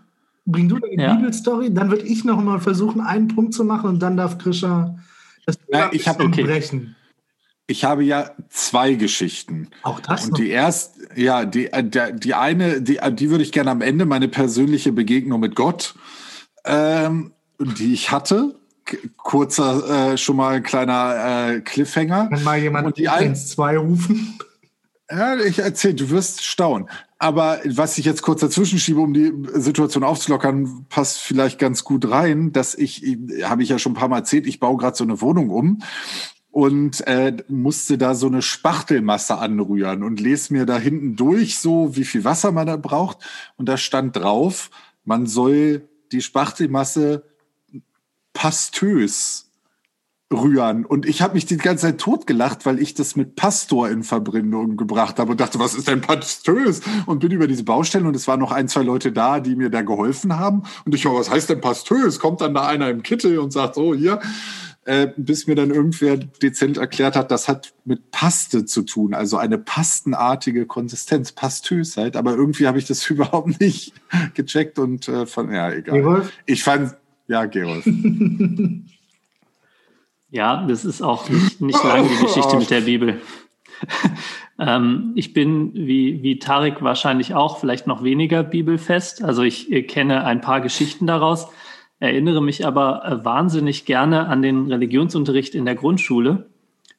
bring 0.45 0.69
du 0.69 0.79
deine 0.79 1.01
ja. 1.01 1.13
Bibelstory, 1.15 1.73
dann 1.73 1.89
würde 1.89 2.05
ich 2.05 2.23
noch 2.23 2.41
mal 2.41 2.59
versuchen, 2.59 3.01
einen 3.01 3.27
Punkt 3.27 3.53
zu 3.53 3.65
machen 3.65 3.89
und 3.89 3.99
dann 3.99 4.15
darf 4.15 4.37
Grisha 4.37 4.95
das 5.45 5.59
ja, 5.67 5.89
ich 5.91 6.07
hab, 6.07 6.21
okay. 6.21 6.43
brechen. 6.43 6.95
Ich 7.67 7.83
habe 7.83 8.05
ja 8.05 8.31
zwei 8.49 8.93
Geschichten. 8.93 9.69
Auch 9.83 9.99
das. 9.99 10.29
Und 10.29 10.37
die 10.37 10.49
erste, 10.49 11.01
ja, 11.15 11.43
die, 11.43 11.67
äh, 11.67 11.83
die, 11.83 12.17
die 12.17 12.33
eine, 12.33 12.81
die, 12.81 12.99
die 13.11 13.29
würde 13.29 13.43
ich 13.43 13.51
gerne 13.51 13.71
am 13.71 13.81
Ende, 13.81 14.05
meine 14.05 14.29
persönliche 14.29 14.93
Begegnung 14.93 15.41
mit 15.41 15.55
Gott. 15.55 15.95
Ähm, 16.65 17.33
die 17.59 17.93
ich 17.93 18.11
hatte. 18.11 18.55
Kurzer, 19.17 20.13
äh, 20.13 20.17
schon 20.17 20.37
mal 20.37 20.55
ein 20.55 20.63
kleiner 20.63 21.55
äh, 21.55 21.61
Cliffhanger. 21.61 22.29
Kann 22.29 22.43
mal 22.43 22.57
jemand 22.57 22.87
und 22.87 22.97
die 22.97 23.09
1, 23.09 23.49
2 23.49 23.77
rufen? 23.77 24.39
Ja, 25.09 25.37
ich 25.37 25.59
erzähle, 25.59 25.95
du 25.95 26.09
wirst 26.09 26.43
staunen. 26.43 26.89
Aber 27.17 27.59
was 27.65 27.97
ich 27.97 28.05
jetzt 28.05 28.21
kurz 28.21 28.41
dazwischen 28.41 28.77
schiebe, 28.77 28.99
um 28.99 29.13
die 29.13 29.33
Situation 29.53 30.03
aufzulockern, 30.03 30.85
passt 30.89 31.19
vielleicht 31.19 31.59
ganz 31.59 31.83
gut 31.83 32.09
rein, 32.09 32.51
dass 32.51 32.75
ich, 32.75 33.17
habe 33.43 33.63
ich 33.63 33.69
ja 33.69 33.79
schon 33.79 33.93
ein 33.93 33.95
paar 33.95 34.09
Mal 34.09 34.19
erzählt, 34.19 34.45
ich 34.45 34.59
baue 34.59 34.77
gerade 34.77 34.95
so 34.95 35.03
eine 35.03 35.19
Wohnung 35.21 35.49
um 35.49 35.81
und 36.51 37.05
äh, 37.07 37.35
musste 37.47 37.97
da 37.97 38.15
so 38.15 38.27
eine 38.27 38.41
Spachtelmasse 38.41 39.37
anrühren 39.37 40.03
und 40.03 40.19
lese 40.19 40.53
mir 40.53 40.65
da 40.65 40.77
hinten 40.77 41.15
durch, 41.15 41.57
so 41.57 41.95
wie 41.95 42.03
viel 42.03 42.23
Wasser 42.23 42.51
man 42.51 42.67
da 42.67 42.75
braucht. 42.77 43.19
Und 43.55 43.67
da 43.67 43.77
stand 43.77 44.15
drauf, 44.15 44.69
man 45.03 45.25
soll 45.25 45.87
die 46.11 46.21
Spachtelmasse 46.21 47.23
pastös 48.37 49.49
rühren. 50.31 50.85
Und 50.85 51.07
ich 51.07 51.23
habe 51.23 51.33
mich 51.33 51.47
die 51.47 51.57
ganze 51.57 51.87
Zeit 51.87 51.97
totgelacht, 51.97 52.67
weil 52.67 52.79
ich 52.79 52.93
das 52.93 53.15
mit 53.15 53.35
Pastor 53.35 53.89
in 53.89 54.03
Verbindung 54.03 54.77
gebracht 54.77 55.17
habe 55.17 55.31
und 55.31 55.41
dachte, 55.41 55.57
was 55.57 55.73
ist 55.73 55.87
denn 55.87 56.01
pastös? 56.01 56.81
Und 57.07 57.17
bin 57.19 57.31
über 57.31 57.47
diese 57.47 57.63
Baustelle 57.63 58.07
und 58.07 58.15
es 58.15 58.27
waren 58.27 58.39
noch 58.39 58.51
ein, 58.51 58.67
zwei 58.67 58.83
Leute 58.83 59.11
da, 59.11 59.39
die 59.39 59.55
mir 59.55 59.71
da 59.71 59.81
geholfen 59.81 60.37
haben. 60.37 60.63
Und 60.85 60.93
ich 60.93 61.03
war, 61.05 61.15
was 61.15 61.31
heißt 61.31 61.49
denn 61.49 61.61
pastös? 61.61 62.19
Kommt 62.19 62.41
dann 62.41 62.53
da 62.53 62.67
einer 62.67 62.91
im 62.91 63.01
Kittel 63.01 63.39
und 63.39 63.51
sagt, 63.51 63.73
so 63.73 63.95
hier, 63.95 64.19
äh, 64.85 65.07
bis 65.17 65.47
mir 65.47 65.55
dann 65.55 65.71
irgendwer 65.71 66.17
dezent 66.17 66.77
erklärt 66.77 67.15
hat, 67.15 67.31
das 67.31 67.47
hat 67.47 67.73
mit 67.85 68.11
Paste 68.11 68.65
zu 68.65 68.83
tun, 68.83 69.15
also 69.15 69.37
eine 69.37 69.57
pastenartige 69.57 70.67
Konsistenz, 70.67 71.31
pastös 71.31 71.97
halt. 71.97 72.15
Aber 72.15 72.35
irgendwie 72.35 72.67
habe 72.67 72.77
ich 72.77 72.85
das 72.85 73.05
überhaupt 73.09 73.59
nicht 73.59 73.93
gecheckt 74.35 74.77
und 74.77 75.07
äh, 75.07 75.25
von, 75.25 75.51
ja, 75.51 75.71
egal. 75.71 76.29
Ich 76.45 76.63
fand, 76.63 76.95
ja, 77.27 77.45
Gerolf. 77.45 77.85
ja, 80.29 80.65
das 80.67 80.85
ist 80.85 81.01
auch 81.01 81.29
nicht, 81.29 81.61
nicht 81.61 81.83
lange 81.83 82.07
die 82.07 82.25
Geschichte 82.25 82.57
mit 82.57 82.69
der 82.69 82.81
Bibel. 82.81 83.21
ähm, 84.59 85.11
ich 85.15 85.33
bin 85.33 85.73
wie, 85.73 86.23
wie 86.23 86.39
Tarek 86.39 86.81
wahrscheinlich 86.81 87.33
auch 87.33 87.59
vielleicht 87.59 87.87
noch 87.87 88.03
weniger 88.03 88.43
bibelfest. 88.43 89.23
Also 89.23 89.43
ich 89.43 89.69
kenne 89.87 90.23
ein 90.23 90.41
paar 90.41 90.61
Geschichten 90.61 91.07
daraus, 91.07 91.47
erinnere 91.99 92.41
mich 92.41 92.65
aber 92.65 93.05
äh, 93.05 93.25
wahnsinnig 93.25 93.85
gerne 93.85 94.27
an 94.27 94.41
den 94.41 94.67
Religionsunterricht 94.71 95.55
in 95.55 95.65
der 95.65 95.75
Grundschule, 95.75 96.49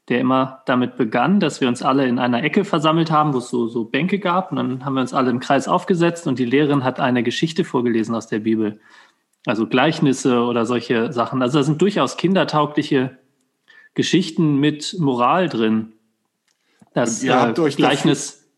der 0.09 0.21
immer 0.21 0.63
damit 0.67 0.97
begann, 0.97 1.41
dass 1.41 1.61
wir 1.61 1.69
uns 1.69 1.83
alle 1.83 2.07
in 2.07 2.19
einer 2.19 2.43
Ecke 2.43 2.65
versammelt 2.65 3.11
haben, 3.11 3.35
wo 3.35 3.39
es 3.39 3.51
so, 3.51 3.69
so 3.69 3.85
Bänke 3.85 4.19
gab. 4.19 4.51
Und 4.51 4.57
dann 4.57 4.85
haben 4.85 4.95
wir 4.95 5.03
uns 5.03 5.15
alle 5.15 5.31
im 5.31 5.41
Kreis 5.41 5.69
aufgesetzt 5.69 6.27
und 6.27 6.39
die 6.39 6.45
Lehrerin 6.45 6.85
hat 6.85 7.01
eine 7.01 7.23
Geschichte 7.23 7.65
vorgelesen 7.65 8.15
aus 8.15 8.27
der 8.27 8.41
Bibel. 8.41 8.81
Also 9.47 9.67
Gleichnisse 9.67 10.43
oder 10.43 10.67
solche 10.67 11.13
Sachen. 11.13 11.43
Also 11.43 11.59
da 11.59 11.65
sind 11.65 11.81
durchaus 11.81 12.17
kindertaugliche 12.17 13.19
Geschichten 13.95 14.57
mit 14.57 14.97
Moral 14.99 15.49
drin. 15.49 15.93
Das 16.95 17.23
äh, 17.23 17.53
Gleichnis 17.77 18.49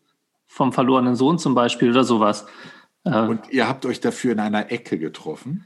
vom 0.47 0.73
verlorenen 0.73 1.15
Sohn 1.15 1.39
zum 1.39 1.55
Beispiel 1.55 1.91
oder 1.91 2.03
sowas. 2.03 2.45
Äh, 3.05 3.21
Und 3.21 3.49
ihr 3.51 3.67
habt 3.67 3.85
euch 3.85 4.01
dafür 4.01 4.33
in 4.33 4.39
einer 4.39 4.71
Ecke 4.71 4.99
getroffen? 4.99 5.65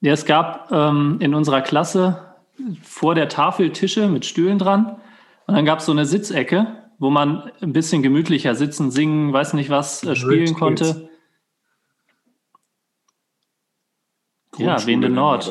Ja, 0.00 0.12
es 0.12 0.24
gab 0.24 0.70
ähm, 0.72 1.16
in 1.20 1.34
unserer 1.34 1.60
Klasse 1.60 2.34
vor 2.82 3.14
der 3.14 3.28
Tafel 3.28 3.72
Tische 3.72 4.08
mit 4.08 4.24
Stühlen 4.24 4.58
dran. 4.58 4.96
Und 5.46 5.54
dann 5.56 5.64
gab 5.64 5.80
es 5.80 5.86
so 5.86 5.92
eine 5.92 6.06
Sitzecke, 6.06 6.66
wo 6.98 7.10
man 7.10 7.50
ein 7.60 7.72
bisschen 7.72 8.02
gemütlicher 8.02 8.54
sitzen, 8.54 8.90
singen, 8.90 9.32
weiß 9.32 9.54
nicht 9.54 9.70
was, 9.70 10.04
äh, 10.04 10.14
spielen 10.14 10.54
konnte. 10.54 11.09
Ja, 14.60 14.86
Wehende 14.86 15.08
Nord. 15.08 15.44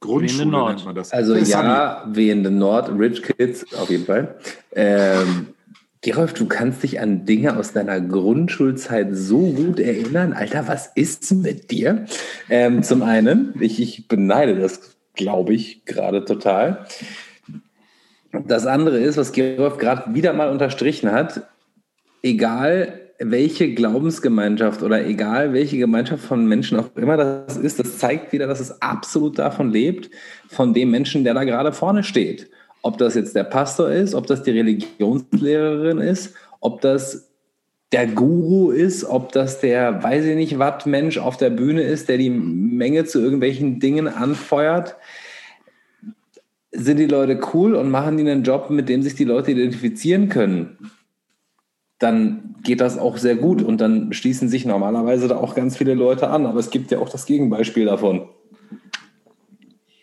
Grundschule 0.00 0.40
Wehende 0.40 0.56
Nord. 0.56 0.74
nennt 0.74 0.84
man 0.86 0.94
das. 0.94 1.12
Also 1.12 1.34
ja, 1.36 2.04
Wehende 2.08 2.50
Nord, 2.50 2.90
Rich 2.98 3.22
Kids 3.22 3.74
auf 3.74 3.90
jeden 3.90 4.06
Fall. 4.06 4.36
Ähm, 4.72 5.48
Gerolf, 6.02 6.32
du 6.32 6.46
kannst 6.46 6.82
dich 6.82 6.98
an 6.98 7.26
Dinge 7.26 7.58
aus 7.58 7.74
deiner 7.74 8.00
Grundschulzeit 8.00 9.08
so 9.12 9.52
gut 9.52 9.78
erinnern. 9.78 10.32
Alter, 10.32 10.66
was 10.66 10.86
ist 10.94 11.30
mit 11.34 11.70
dir? 11.70 12.06
Ähm, 12.48 12.82
zum 12.82 13.02
einen, 13.02 13.54
ich, 13.60 13.80
ich 13.82 14.08
beneide 14.08 14.58
das, 14.58 14.96
glaube 15.14 15.52
ich, 15.52 15.84
gerade 15.84 16.24
total. 16.24 16.86
Das 18.32 18.64
andere 18.64 18.98
ist, 18.98 19.18
was 19.18 19.32
Gerolf 19.32 19.76
gerade 19.76 20.14
wieder 20.14 20.32
mal 20.32 20.48
unterstrichen 20.48 21.12
hat, 21.12 21.42
egal 22.22 23.09
welche 23.22 23.74
Glaubensgemeinschaft 23.74 24.82
oder 24.82 25.06
egal 25.06 25.52
welche 25.52 25.76
Gemeinschaft 25.76 26.24
von 26.24 26.46
Menschen 26.46 26.78
auch 26.78 26.96
immer 26.96 27.18
das 27.18 27.58
ist, 27.58 27.78
das 27.78 27.98
zeigt 27.98 28.32
wieder, 28.32 28.46
dass 28.46 28.60
es 28.60 28.80
absolut 28.80 29.38
davon 29.38 29.70
lebt, 29.70 30.10
von 30.48 30.72
dem 30.72 30.90
Menschen, 30.90 31.22
der 31.22 31.34
da 31.34 31.44
gerade 31.44 31.72
vorne 31.72 32.02
steht. 32.02 32.50
Ob 32.80 32.96
das 32.96 33.14
jetzt 33.14 33.36
der 33.36 33.44
Pastor 33.44 33.90
ist, 33.90 34.14
ob 34.14 34.26
das 34.26 34.42
die 34.42 34.52
Religionslehrerin 34.52 35.98
ist, 35.98 36.34
ob 36.60 36.80
das 36.80 37.30
der 37.92 38.06
Guru 38.06 38.70
ist, 38.70 39.04
ob 39.04 39.32
das 39.32 39.60
der, 39.60 40.02
weiß 40.02 40.24
ich 40.24 40.36
nicht, 40.36 40.58
was 40.58 40.86
Mensch 40.86 41.18
auf 41.18 41.36
der 41.36 41.50
Bühne 41.50 41.82
ist, 41.82 42.08
der 42.08 42.16
die 42.16 42.30
Menge 42.30 43.04
zu 43.04 43.20
irgendwelchen 43.20 43.80
Dingen 43.80 44.08
anfeuert. 44.08 44.96
Sind 46.72 46.98
die 46.98 47.06
Leute 47.06 47.38
cool 47.52 47.74
und 47.74 47.90
machen 47.90 48.16
die 48.16 48.22
einen 48.22 48.44
Job, 48.44 48.70
mit 48.70 48.88
dem 48.88 49.02
sich 49.02 49.14
die 49.14 49.24
Leute 49.24 49.50
identifizieren 49.50 50.30
können? 50.30 50.78
Dann 52.00 52.56
geht 52.64 52.80
das 52.80 52.98
auch 52.98 53.16
sehr 53.16 53.36
gut 53.36 53.62
und 53.62 53.80
dann 53.80 54.12
schließen 54.12 54.48
sich 54.48 54.66
normalerweise 54.66 55.28
da 55.28 55.36
auch 55.36 55.54
ganz 55.54 55.76
viele 55.76 55.94
Leute 55.94 56.28
an. 56.30 56.46
Aber 56.46 56.58
es 56.58 56.70
gibt 56.70 56.90
ja 56.90 56.98
auch 56.98 57.08
das 57.08 57.26
Gegenbeispiel 57.26 57.84
davon. 57.84 58.28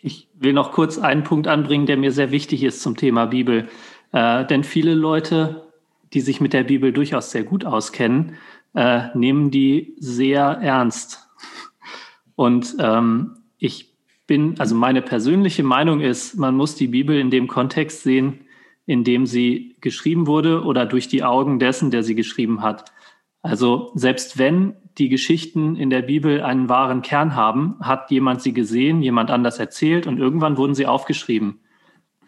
Ich 0.00 0.28
will 0.38 0.54
noch 0.54 0.72
kurz 0.72 0.96
einen 0.96 1.24
Punkt 1.24 1.48
anbringen, 1.48 1.84
der 1.84 1.96
mir 1.96 2.12
sehr 2.12 2.30
wichtig 2.30 2.62
ist 2.62 2.80
zum 2.80 2.96
Thema 2.96 3.26
Bibel. 3.26 3.68
Äh, 4.12 4.46
denn 4.46 4.64
viele 4.64 4.94
Leute, 4.94 5.66
die 6.14 6.20
sich 6.20 6.40
mit 6.40 6.52
der 6.52 6.64
Bibel 6.64 6.92
durchaus 6.92 7.30
sehr 7.30 7.42
gut 7.42 7.64
auskennen, 7.66 8.36
äh, 8.74 9.08
nehmen 9.14 9.50
die 9.50 9.94
sehr 9.98 10.44
ernst. 10.62 11.28
Und 12.36 12.76
ähm, 12.78 13.38
ich 13.58 13.92
bin, 14.28 14.54
also 14.58 14.76
meine 14.76 15.02
persönliche 15.02 15.64
Meinung 15.64 16.00
ist, 16.00 16.36
man 16.36 16.54
muss 16.54 16.76
die 16.76 16.86
Bibel 16.86 17.18
in 17.18 17.30
dem 17.30 17.48
Kontext 17.48 18.04
sehen, 18.04 18.44
in 18.88 19.04
dem 19.04 19.26
sie 19.26 19.76
geschrieben 19.82 20.26
wurde 20.26 20.64
oder 20.64 20.86
durch 20.86 21.08
die 21.08 21.22
Augen 21.22 21.58
dessen, 21.58 21.90
der 21.90 22.02
sie 22.02 22.14
geschrieben 22.14 22.62
hat. 22.62 22.90
Also 23.42 23.92
selbst 23.94 24.38
wenn 24.38 24.76
die 24.96 25.10
Geschichten 25.10 25.76
in 25.76 25.90
der 25.90 26.00
Bibel 26.00 26.42
einen 26.42 26.70
wahren 26.70 27.02
Kern 27.02 27.36
haben, 27.36 27.76
hat 27.82 28.10
jemand 28.10 28.40
sie 28.40 28.54
gesehen, 28.54 29.02
jemand 29.02 29.30
anders 29.30 29.58
erzählt 29.58 30.06
und 30.06 30.18
irgendwann 30.18 30.56
wurden 30.56 30.74
sie 30.74 30.86
aufgeschrieben. 30.86 31.60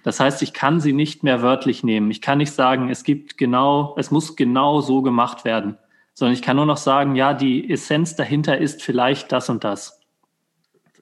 Das 0.03 0.21
heißt, 0.21 0.43
ich 0.43 0.53
kann 0.53 0.81
sie 0.81 0.93
nicht 0.93 1.25
mehr 1.25 1.41
wörtlich 1.41 1.83
nehmen. 1.83 2.11
Ich 2.11 2.21
kann 2.21 2.37
nicht 2.37 2.53
sagen, 2.53 2.91
es 2.91 3.05
gibt 3.05 3.39
genau, 3.39 3.95
es 3.99 4.11
muss 4.11 4.37
genau 4.37 4.83
so 4.83 5.01
gemacht 5.01 5.47
werden, 5.47 5.79
sondern 6.13 6.35
ich 6.35 6.43
kann 6.43 6.57
nur 6.57 6.67
noch 6.67 6.77
sagen, 6.77 7.17
ja, 7.17 7.33
die 7.33 7.71
Essenz 7.71 8.17
dahinter 8.17 8.59
ist 8.59 8.83
vielleicht 8.83 9.33
das 9.33 9.49
und 9.49 9.65
das. 9.65 9.99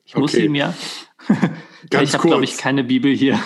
Ich 0.04 0.14
okay. 0.14 0.20
muss 0.20 0.32
sie 0.32 0.48
mir. 0.48 0.72
ich 1.90 2.14
habe, 2.14 2.28
glaube 2.28 2.44
ich, 2.44 2.56
keine 2.58 2.84
Bibel 2.84 3.12
hier. 3.12 3.40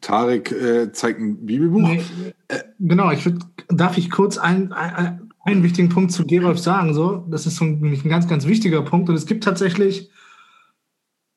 Tarek 0.00 0.52
äh, 0.52 0.92
zeigt 0.92 1.20
ein 1.20 1.46
Bibelbuch. 1.46 1.80
Nee, 1.80 2.02
äh, 2.48 2.58
genau, 2.78 3.10
ich 3.10 3.24
würd, 3.24 3.42
darf 3.68 3.96
ich 3.96 4.10
kurz 4.10 4.36
ein, 4.36 4.72
ein, 4.72 5.30
einen 5.44 5.62
wichtigen 5.62 5.88
Punkt 5.88 6.12
zu 6.12 6.26
Gerolf 6.26 6.58
sagen. 6.58 6.92
So, 6.92 7.26
das 7.30 7.46
ist 7.46 7.56
so 7.56 7.64
ein, 7.64 7.82
ein 7.82 8.08
ganz, 8.08 8.28
ganz 8.28 8.46
wichtiger 8.46 8.82
Punkt. 8.82 9.08
Und 9.08 9.14
es 9.14 9.26
gibt 9.26 9.44
tatsächlich 9.44 10.10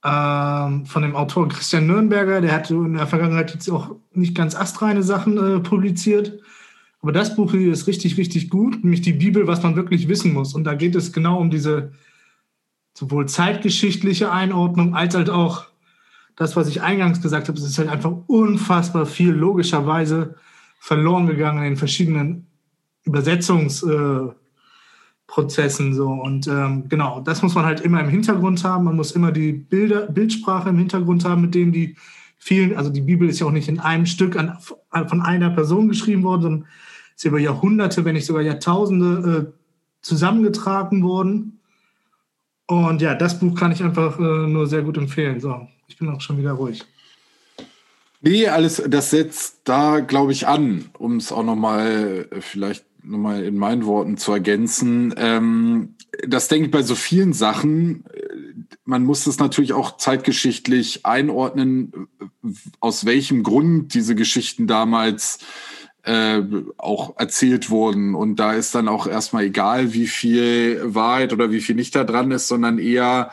ähm, 0.04 0.86
von 0.86 1.02
dem 1.02 1.16
Autor 1.16 1.48
Christian 1.48 1.88
Nürnberger, 1.88 2.42
der 2.42 2.54
hat 2.54 2.70
in 2.72 2.96
der 2.96 3.08
Vergangenheit 3.08 3.54
jetzt 3.54 3.70
auch 3.70 3.96
nicht 4.14 4.36
ganz 4.36 4.56
astreine 4.56 5.04
Sachen 5.04 5.38
äh, 5.38 5.60
publiziert. 5.60 6.40
Aber 7.02 7.12
das 7.12 7.36
Buch 7.36 7.52
hier 7.52 7.72
ist 7.72 7.88
richtig, 7.88 8.18
richtig 8.18 8.50
gut, 8.50 8.84
nämlich 8.84 9.02
die 9.02 9.14
Bibel, 9.14 9.48
was 9.48 9.64
man 9.64 9.76
wirklich 9.76 10.08
wissen 10.08 10.34
muss. 10.34 10.54
Und 10.54 10.66
da 10.66 10.76
geht 10.76 10.96
es 10.96 11.14
genau 11.14 11.40
um 11.40 11.50
diese 11.50 11.94
sowohl 12.94 13.28
zeitgeschichtliche 13.28 14.32
Einordnung 14.32 14.96
als 14.96 15.16
halt 15.16 15.30
auch 15.30 15.71
das, 16.36 16.56
was 16.56 16.68
ich 16.68 16.82
eingangs 16.82 17.22
gesagt 17.22 17.48
habe. 17.48 17.60
Ist 17.60 17.78
halt 17.78 17.90
einfach 17.90 18.12
unfassbar 18.28 19.06
viel 19.06 19.32
logischerweise 19.32 20.36
verloren 20.80 21.28
gegangen 21.28 21.64
in 21.64 21.78
verschiedenen 21.78 22.48
Übersetzungsprozessen. 23.04 25.92
Äh, 25.92 25.94
so. 25.94 26.10
Und 26.10 26.48
ähm, 26.48 26.90
genau, 26.90 27.22
das 27.22 27.42
muss 27.42 27.56
man 27.56 27.66
halt 27.66 27.82
immer 27.82 28.02
im 28.02 28.10
Hintergrund 28.10 28.64
haben. 28.64 28.86
Man 28.86 28.96
muss 28.96 29.12
immer 29.12 29.32
die 29.32 29.54
Bilder, 29.54 30.08
Bildsprache 30.08 30.70
im 30.70 30.78
Hintergrund 30.78 31.26
haben, 31.26 31.42
mit 31.42 31.56
denen 31.56 31.72
die 31.72 31.96
vielen, 32.38 32.76
also 32.76 32.90
die 32.90 33.02
Bibel 33.02 33.30
ist 33.30 33.40
ja 33.40 33.46
auch 33.46 33.52
nicht 33.52 33.70
in 33.70 33.80
einem 33.80 34.08
Stück 34.08 34.36
an, 34.36 34.58
von 35.08 35.22
einer 35.22 35.52
Person 35.52 35.88
geschrieben 35.88 36.24
worden, 36.24 36.42
sondern 36.42 36.68
ist 37.16 37.26
über 37.26 37.40
Jahrhunderte, 37.40 38.04
wenn 38.04 38.16
nicht 38.16 38.26
sogar 38.26 38.42
Jahrtausende 38.42 39.52
äh, 39.52 39.54
zusammengetragen 40.02 41.04
worden. 41.04 41.60
Und 42.66 43.02
ja, 43.02 43.14
das 43.14 43.40
Buch 43.40 43.56
kann 43.56 43.72
ich 43.72 43.84
einfach 43.84 44.18
äh, 44.18 44.48
nur 44.48 44.66
sehr 44.66 44.82
gut 44.82 44.98
empfehlen. 44.98 45.40
So, 45.40 45.68
ich 45.92 45.98
bin 45.98 46.10
auch 46.10 46.22
schon 46.22 46.38
wieder 46.38 46.54
ruhig. 46.54 46.86
Nee, 48.22 48.48
alles, 48.48 48.82
das 48.88 49.10
setzt 49.10 49.62
da, 49.66 50.00
glaube 50.00 50.32
ich, 50.32 50.48
an, 50.48 50.90
um 50.98 51.18
es 51.18 51.32
auch 51.32 51.44
nochmal 51.44 52.28
äh, 52.32 52.42
vielleicht 52.42 52.86
nochmal 53.04 53.44
in 53.44 53.58
meinen 53.58 53.86
Worten 53.86 54.16
zu 54.18 54.32
ergänzen. 54.32 55.14
Ähm, 55.18 55.96
das 56.26 56.48
denke 56.48 56.68
ich 56.68 56.72
bei 56.72 56.84
so 56.84 56.96
vielen 56.96 57.34
Sachen. 57.34 58.06
Man 58.86 59.04
muss 59.04 59.26
das 59.26 59.40
natürlich 59.40 59.74
auch 59.74 59.98
zeitgeschichtlich 59.98 61.06
einordnen, 61.06 62.08
aus 62.80 63.06
welchem 63.06 63.44
Grund 63.44 63.94
diese 63.94 64.16
Geschichten 64.16 64.68
damals 64.68 65.40
äh, 66.04 66.42
auch 66.78 67.18
erzählt 67.18 67.70
wurden. 67.70 68.16
Und 68.16 68.38
da 68.38 68.54
ist 68.54 68.76
dann 68.76 68.88
auch 68.88 69.08
erstmal 69.08 69.46
egal, 69.46 69.94
wie 69.94 70.08
viel 70.08 70.80
Wahrheit 70.84 71.34
oder 71.34 71.52
wie 71.52 71.62
viel 71.62 71.76
nicht 71.76 71.96
da 71.96 72.04
dran 72.04 72.32
ist, 72.32 72.48
sondern 72.48 72.78
eher 72.78 73.32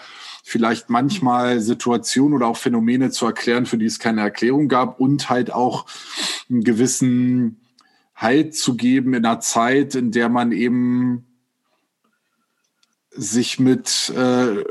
vielleicht 0.48 0.88
manchmal 0.88 1.60
Situationen 1.60 2.34
oder 2.34 2.46
auch 2.46 2.56
Phänomene 2.56 3.10
zu 3.10 3.26
erklären, 3.26 3.66
für 3.66 3.76
die 3.76 3.84
es 3.84 3.98
keine 3.98 4.22
Erklärung 4.22 4.68
gab 4.68 4.98
und 4.98 5.28
halt 5.28 5.52
auch 5.52 5.86
einen 6.48 6.64
gewissen 6.64 7.60
Halt 8.16 8.56
zu 8.56 8.74
geben 8.74 9.14
in 9.14 9.24
einer 9.24 9.40
Zeit, 9.40 9.94
in 9.94 10.10
der 10.10 10.28
man 10.28 10.52
eben 10.52 11.24
sich 13.10 13.58
mit 13.58 14.12
äh, 14.16 14.64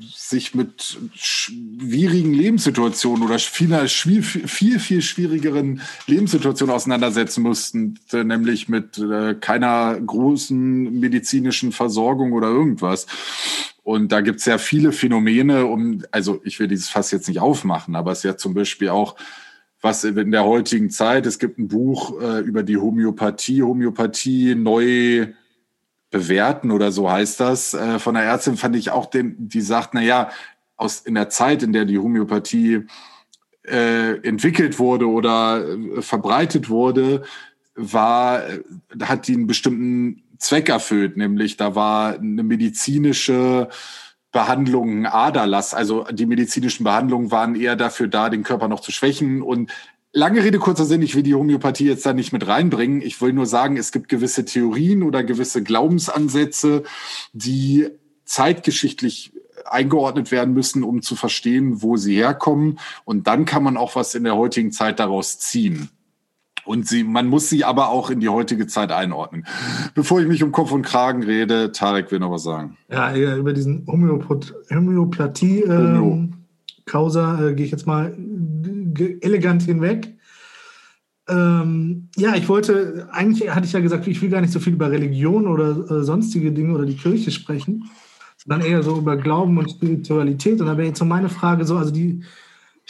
sich 0.00 0.54
mit 0.54 0.98
schwierigen 1.14 2.34
Lebenssituationen 2.34 3.22
oder 3.22 3.38
viel, 3.38 3.88
viel, 3.88 4.78
viel, 4.80 5.02
schwierigeren 5.02 5.80
Lebenssituationen 6.06 6.74
auseinandersetzen 6.74 7.42
mussten, 7.42 7.98
nämlich 8.12 8.68
mit 8.68 8.98
äh, 8.98 9.34
keiner 9.34 9.98
großen 10.00 10.98
medizinischen 10.98 11.72
Versorgung 11.72 12.32
oder 12.32 12.48
irgendwas. 12.48 13.06
Und 13.88 14.12
da 14.12 14.20
gibt 14.20 14.40
es 14.40 14.44
ja 14.44 14.58
viele 14.58 14.92
Phänomene, 14.92 15.64
um, 15.64 16.02
also 16.10 16.42
ich 16.44 16.60
will 16.60 16.68
dieses 16.68 16.90
Fass 16.90 17.10
jetzt 17.10 17.26
nicht 17.26 17.40
aufmachen, 17.40 17.96
aber 17.96 18.12
es 18.12 18.18
ist 18.18 18.24
ja 18.24 18.36
zum 18.36 18.52
Beispiel 18.52 18.90
auch 18.90 19.16
was 19.80 20.04
in 20.04 20.30
der 20.30 20.44
heutigen 20.44 20.90
Zeit, 20.90 21.24
es 21.24 21.38
gibt 21.38 21.58
ein 21.58 21.68
Buch 21.68 22.20
äh, 22.20 22.40
über 22.40 22.62
die 22.62 22.76
Homöopathie, 22.76 23.62
Homöopathie 23.62 24.54
neu 24.56 25.28
bewerten 26.10 26.70
oder 26.70 26.92
so 26.92 27.10
heißt 27.10 27.40
das. 27.40 27.72
Äh, 27.72 27.98
von 27.98 28.12
der 28.12 28.24
Ärztin 28.24 28.58
fand 28.58 28.76
ich 28.76 28.90
auch, 28.90 29.06
den, 29.06 29.48
die 29.48 29.62
sagt, 29.62 29.94
na 29.94 30.02
ja, 30.02 30.28
aus 30.76 31.00
in 31.00 31.14
der 31.14 31.30
Zeit, 31.30 31.62
in 31.62 31.72
der 31.72 31.86
die 31.86 31.98
Homöopathie 31.98 32.84
äh, 33.66 34.18
entwickelt 34.20 34.78
wurde 34.78 35.08
oder 35.08 35.66
äh, 35.66 36.02
verbreitet 36.02 36.68
wurde, 36.68 37.22
war, 37.74 38.46
äh, 38.46 38.60
hat 39.00 39.28
die 39.28 39.34
einen 39.34 39.46
bestimmten 39.46 40.24
Zweck 40.38 40.68
erfüllt, 40.68 41.16
nämlich 41.16 41.56
da 41.56 41.74
war 41.74 42.14
eine 42.14 42.42
medizinische 42.42 43.68
Behandlung 44.30 45.06
Aderlass. 45.06 45.74
Also 45.74 46.04
die 46.04 46.26
medizinischen 46.26 46.84
Behandlungen 46.84 47.30
waren 47.30 47.54
eher 47.54 47.76
dafür 47.76 48.08
da, 48.08 48.28
den 48.28 48.42
Körper 48.42 48.68
noch 48.68 48.80
zu 48.80 48.92
schwächen. 48.92 49.42
Und 49.42 49.70
lange 50.12 50.44
Rede, 50.44 50.58
kurzer 50.58 50.84
Sinn, 50.84 51.02
ich 51.02 51.14
will 51.14 51.22
die 51.22 51.34
Homöopathie 51.34 51.86
jetzt 51.86 52.04
da 52.04 52.12
nicht 52.12 52.32
mit 52.32 52.46
reinbringen. 52.46 53.00
Ich 53.00 53.20
will 53.20 53.32
nur 53.32 53.46
sagen, 53.46 53.76
es 53.76 53.92
gibt 53.92 54.08
gewisse 54.08 54.44
Theorien 54.44 55.02
oder 55.02 55.24
gewisse 55.24 55.62
Glaubensansätze, 55.62 56.84
die 57.32 57.88
zeitgeschichtlich 58.24 59.32
eingeordnet 59.64 60.30
werden 60.30 60.54
müssen, 60.54 60.82
um 60.82 61.02
zu 61.02 61.16
verstehen, 61.16 61.82
wo 61.82 61.96
sie 61.96 62.14
herkommen. 62.16 62.78
Und 63.04 63.26
dann 63.26 63.44
kann 63.44 63.62
man 63.62 63.76
auch 63.76 63.96
was 63.96 64.14
in 64.14 64.24
der 64.24 64.36
heutigen 64.36 64.72
Zeit 64.72 65.00
daraus 65.00 65.38
ziehen. 65.38 65.90
Und 66.68 66.86
sie, 66.86 67.02
man 67.02 67.28
muss 67.28 67.48
sie 67.48 67.64
aber 67.64 67.88
auch 67.88 68.10
in 68.10 68.20
die 68.20 68.28
heutige 68.28 68.66
Zeit 68.66 68.92
einordnen. 68.92 69.46
Bevor 69.94 70.20
ich 70.20 70.28
mich 70.28 70.42
um 70.42 70.52
Kopf 70.52 70.70
und 70.70 70.82
Kragen 70.82 71.22
rede, 71.22 71.72
Tarek 71.72 72.12
will 72.12 72.18
noch 72.18 72.30
was 72.30 72.42
sagen. 72.42 72.76
Ja, 72.90 73.16
über 73.16 73.54
diesen 73.54 73.86
Homöopathie. 73.86 75.62
Ähm, 75.62 76.34
Causa 76.84 77.40
äh, 77.42 77.54
gehe 77.54 77.64
ich 77.64 77.72
jetzt 77.72 77.86
mal 77.86 78.14
elegant 79.20 79.62
hinweg. 79.62 80.14
Ähm, 81.26 82.10
ja, 82.16 82.34
ich 82.34 82.50
wollte, 82.50 83.08
eigentlich 83.12 83.54
hatte 83.54 83.64
ich 83.64 83.72
ja 83.72 83.80
gesagt, 83.80 84.06
ich 84.06 84.20
will 84.20 84.28
gar 84.28 84.42
nicht 84.42 84.52
so 84.52 84.60
viel 84.60 84.74
über 84.74 84.90
Religion 84.90 85.46
oder 85.46 85.70
äh, 85.90 86.04
sonstige 86.04 86.52
Dinge 86.52 86.74
oder 86.74 86.84
die 86.84 86.96
Kirche 86.96 87.30
sprechen, 87.30 87.88
sondern 88.36 88.68
eher 88.68 88.82
so 88.82 88.98
über 88.98 89.16
Glauben 89.16 89.56
und 89.56 89.70
Spiritualität. 89.70 90.60
Und 90.60 90.66
da 90.66 90.76
wäre 90.76 90.88
jetzt 90.88 90.98
so 90.98 91.06
meine 91.06 91.30
Frage 91.30 91.64
so, 91.64 91.78
also 91.78 91.92
die 91.92 92.24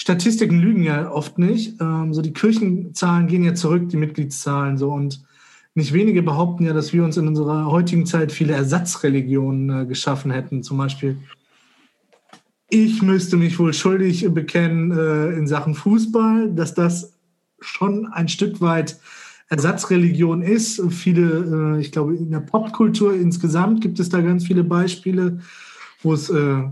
Statistiken 0.01 0.61
lügen 0.61 0.85
ja 0.85 1.11
oft 1.11 1.39
nicht. 1.39 1.81
Ähm, 1.81 2.15
so 2.15 2.23
die 2.23 2.33
Kirchenzahlen 2.33 3.27
gehen 3.27 3.43
ja 3.43 3.55
zurück, 3.55 3.89
die 3.89 3.97
Mitgliedszahlen 3.97 4.79
so 4.79 4.93
und 4.93 5.25
nicht 5.75 5.93
wenige 5.93 6.23
behaupten 6.23 6.65
ja, 6.65 6.73
dass 6.73 6.93
wir 6.93 7.03
uns 7.03 7.17
in 7.17 7.27
unserer 7.27 7.67
heutigen 7.67 8.07
Zeit 8.07 8.31
viele 8.31 8.53
Ersatzreligionen 8.53 9.83
äh, 9.83 9.87
geschaffen 9.87 10.31
hätten. 10.31 10.63
Zum 10.63 10.79
Beispiel, 10.79 11.19
ich 12.71 13.03
müsste 13.03 13.37
mich 13.37 13.59
wohl 13.59 13.75
schuldig 13.75 14.25
bekennen 14.33 14.93
äh, 14.93 15.31
in 15.33 15.49
Sachen 15.49 15.75
Fußball, 15.75 16.53
dass 16.55 16.75
das 16.75 17.15
schon 17.61 18.07
ein 18.07 18.29
Stück 18.29 18.61
weit 18.61 19.01
Ersatzreligion 19.49 20.43
ist. 20.43 20.81
Viele, 20.91 21.77
äh, 21.77 21.81
ich 21.81 21.91
glaube, 21.91 22.15
in 22.15 22.31
der 22.31 22.41
Popkultur 22.41 23.15
insgesamt 23.15 23.81
gibt 23.81 23.99
es 23.99 24.11
da 24.11 24.21
ganz 24.21 24.47
viele 24.47 24.63
Beispiele, 24.63 25.41
wo 26.05 26.13
es, 26.15 26.31
äh, 26.31 26.63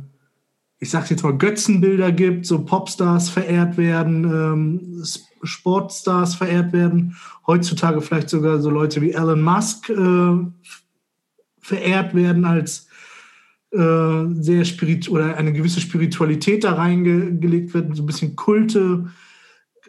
ich 0.79 0.91
sage 0.91 1.07
jetzt 1.11 1.23
mal, 1.23 1.37
Götzenbilder 1.37 2.13
gibt, 2.13 2.47
so 2.47 2.65
Popstars 2.65 3.31
verehrt 3.31 3.77
werden, 3.77 4.25
ähm, 4.25 5.05
Sportstars 5.43 6.35
verehrt 6.35 6.73
werden, 6.73 7.17
heutzutage 7.47 8.01
vielleicht 8.01 8.29
sogar 8.29 8.61
so 8.61 8.71
Leute 8.71 9.01
wie 9.01 9.13
Elon 9.13 9.43
Musk 9.43 9.89
äh, 9.89 10.37
verehrt 11.61 12.15
werden 12.15 12.45
als 12.45 12.89
äh, 13.71 14.25
sehr 14.35 14.65
spirit 14.65 15.09
oder 15.09 15.37
eine 15.37 15.53
gewisse 15.53 15.81
Spiritualität 15.81 16.65
da 16.65 16.75
reingelegt 16.75 17.75
wird, 17.75 17.97
so 17.97 18.03
ein 18.03 18.07
bisschen 18.07 18.37
Kulte 18.37 19.07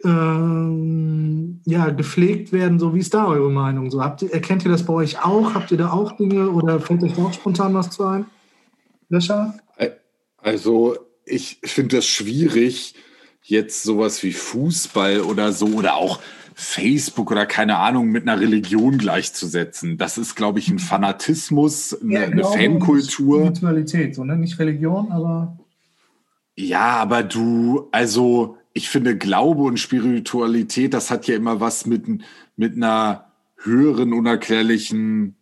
ähm, 0.04 1.60
ja, 1.66 1.90
gepflegt 1.90 2.52
werden. 2.52 2.78
So, 2.78 2.94
wie 2.94 3.00
ist 3.00 3.14
da 3.14 3.26
eure 3.26 3.50
Meinung? 3.50 3.90
So, 3.90 4.02
habt 4.02 4.22
ihr, 4.22 4.32
erkennt 4.32 4.64
ihr 4.64 4.70
das 4.70 4.84
bei 4.84 4.92
euch 4.92 5.24
auch? 5.24 5.54
Habt 5.54 5.70
ihr 5.70 5.78
da 5.78 5.90
auch 5.90 6.12
Dinge 6.12 6.50
oder 6.50 6.80
fällt 6.80 7.02
euch 7.02 7.18
auch 7.18 7.32
spontan 7.32 7.74
was 7.74 7.90
zu 7.90 8.04
ein? 8.04 8.26
Löscher? 9.08 9.54
Also, 10.38 10.96
ich 11.24 11.58
finde 11.64 11.96
das 11.96 12.06
schwierig, 12.06 12.94
jetzt 13.42 13.82
sowas 13.82 14.22
wie 14.22 14.32
Fußball 14.32 15.20
oder 15.20 15.52
so 15.52 15.66
oder 15.66 15.96
auch 15.96 16.20
Facebook 16.54 17.30
oder 17.30 17.46
keine 17.46 17.78
Ahnung 17.78 18.08
mit 18.08 18.24
einer 18.24 18.40
Religion 18.40 18.98
gleichzusetzen. 18.98 19.96
Das 19.96 20.18
ist, 20.18 20.34
glaube 20.34 20.58
ich, 20.58 20.68
ein 20.68 20.80
Fanatismus, 20.80 22.00
eine, 22.02 22.12
ja, 22.14 22.20
eine 22.22 22.42
Fankultur. 22.42 23.38
Spiritualität, 23.38 24.14
so, 24.16 24.24
ne? 24.24 24.36
Nicht 24.36 24.58
Religion, 24.58 25.12
aber. 25.12 25.56
Ja, 26.56 26.96
aber 26.96 27.22
du, 27.22 27.88
also 27.92 28.58
ich 28.72 28.88
finde, 28.88 29.16
Glaube 29.16 29.62
und 29.62 29.78
Spiritualität, 29.78 30.94
das 30.94 31.10
hat 31.10 31.28
ja 31.28 31.36
immer 31.36 31.60
was 31.60 31.86
mit, 31.86 32.06
mit 32.56 32.74
einer 32.74 33.32
höheren, 33.62 34.12
unerklärlichen 34.12 35.36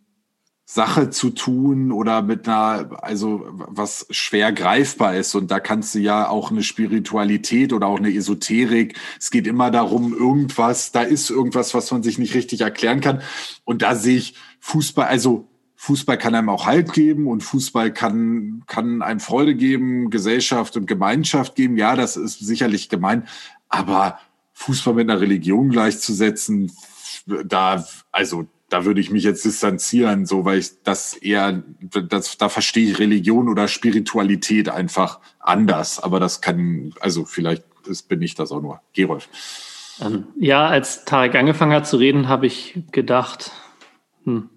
Sache 0.69 1.09
zu 1.09 1.29
tun 1.29 1.93
oder 1.93 2.21
mit 2.21 2.45
einer, 2.45 3.01
also 3.01 3.47
was 3.47 4.05
schwer 4.09 4.51
greifbar 4.51 5.15
ist. 5.15 5.33
Und 5.33 5.49
da 5.49 5.61
kannst 5.61 5.95
du 5.95 5.99
ja 5.99 6.27
auch 6.27 6.51
eine 6.51 6.61
Spiritualität 6.61 7.71
oder 7.71 7.87
auch 7.87 7.99
eine 7.99 8.13
Esoterik. 8.13 8.99
Es 9.17 9.31
geht 9.31 9.47
immer 9.47 9.71
darum, 9.71 10.13
irgendwas, 10.13 10.91
da 10.91 11.03
ist 11.03 11.29
irgendwas, 11.29 11.73
was 11.73 11.89
man 11.91 12.03
sich 12.03 12.17
nicht 12.17 12.35
richtig 12.35 12.61
erklären 12.61 12.99
kann. 12.99 13.21
Und 13.63 13.81
da 13.81 13.95
sehe 13.95 14.17
ich 14.17 14.35
Fußball, 14.59 15.07
also 15.07 15.47
Fußball 15.77 16.17
kann 16.17 16.35
einem 16.35 16.49
auch 16.49 16.65
Halt 16.65 16.91
geben 16.91 17.27
und 17.27 17.43
Fußball 17.43 17.93
kann, 17.93 18.63
kann 18.67 19.01
einem 19.01 19.21
Freude 19.21 19.55
geben, 19.55 20.09
Gesellschaft 20.09 20.75
und 20.75 20.85
Gemeinschaft 20.85 21.55
geben. 21.55 21.77
Ja, 21.77 21.95
das 21.95 22.17
ist 22.17 22.39
sicherlich 22.39 22.89
gemein. 22.89 23.25
Aber 23.69 24.19
Fußball 24.51 24.95
mit 24.95 25.09
einer 25.09 25.21
Religion 25.21 25.69
gleichzusetzen, 25.69 26.73
da, 27.25 27.87
also, 28.11 28.47
da 28.69 28.83
würde 28.85 28.99
ich 28.99 29.11
mich 29.11 29.23
jetzt 29.23 29.45
distanzieren, 29.45 30.25
so, 30.25 30.43
weil 30.43 30.59
ich 30.59 30.83
das 30.83 31.15
eher, 31.15 31.63
das, 31.79 32.37
da 32.37 32.49
verstehe 32.49 32.91
ich 32.91 32.99
Religion 32.99 33.47
oder 33.47 33.67
Spiritualität 33.67 34.69
einfach 34.69 35.19
anders. 35.39 36.03
Aber 36.03 36.19
das 36.19 36.41
kann, 36.41 36.93
also 36.99 37.23
vielleicht 37.23 37.63
ist, 37.87 38.09
bin 38.09 38.21
ich 38.21 38.35
das 38.35 38.51
auch 38.51 38.61
nur. 38.61 38.81
Gerolf. 38.93 39.29
Ähm, 40.01 40.27
ja, 40.37 40.67
als 40.67 41.05
Tarek 41.05 41.35
angefangen 41.35 41.73
hat 41.73 41.87
zu 41.87 41.97
reden, 41.97 42.27
habe 42.27 42.45
ich 42.45 42.77
gedacht, 42.91 43.51
hm, 44.25 44.49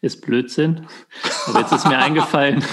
ist 0.00 0.22
Blödsinn. 0.22 0.86
Aber 1.46 1.60
jetzt 1.60 1.72
ist 1.72 1.86
mir 1.86 1.98
eingefallen, 2.02 2.64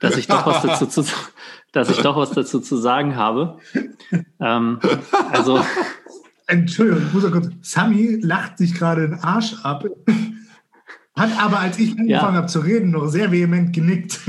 dass 0.00 0.16
ich 0.16 0.26
doch 0.26 0.46
was 0.46 0.62
dazu 0.62 0.86
zu, 0.86 1.04
dass 1.72 1.90
ich 1.90 1.98
doch 1.98 2.16
was 2.16 2.30
dazu 2.32 2.60
zu 2.60 2.76
sagen 2.76 3.16
habe. 3.16 3.58
Ähm, 4.40 4.80
also. 5.30 5.62
Entschuldigung, 6.50 7.02
ich 7.06 7.12
muss 7.12 7.30
kurz. 7.30 7.48
Sami 7.62 8.18
lacht 8.20 8.58
sich 8.58 8.74
gerade 8.74 9.08
den 9.08 9.18
Arsch 9.20 9.54
ab. 9.62 9.84
Hat 11.16 11.30
aber, 11.38 11.60
als 11.60 11.78
ich 11.78 11.90
angefangen 11.92 12.08
ja. 12.08 12.32
habe 12.34 12.46
zu 12.46 12.60
reden, 12.60 12.90
noch 12.90 13.06
sehr 13.06 13.30
vehement 13.30 13.72
genickt. 13.72 14.20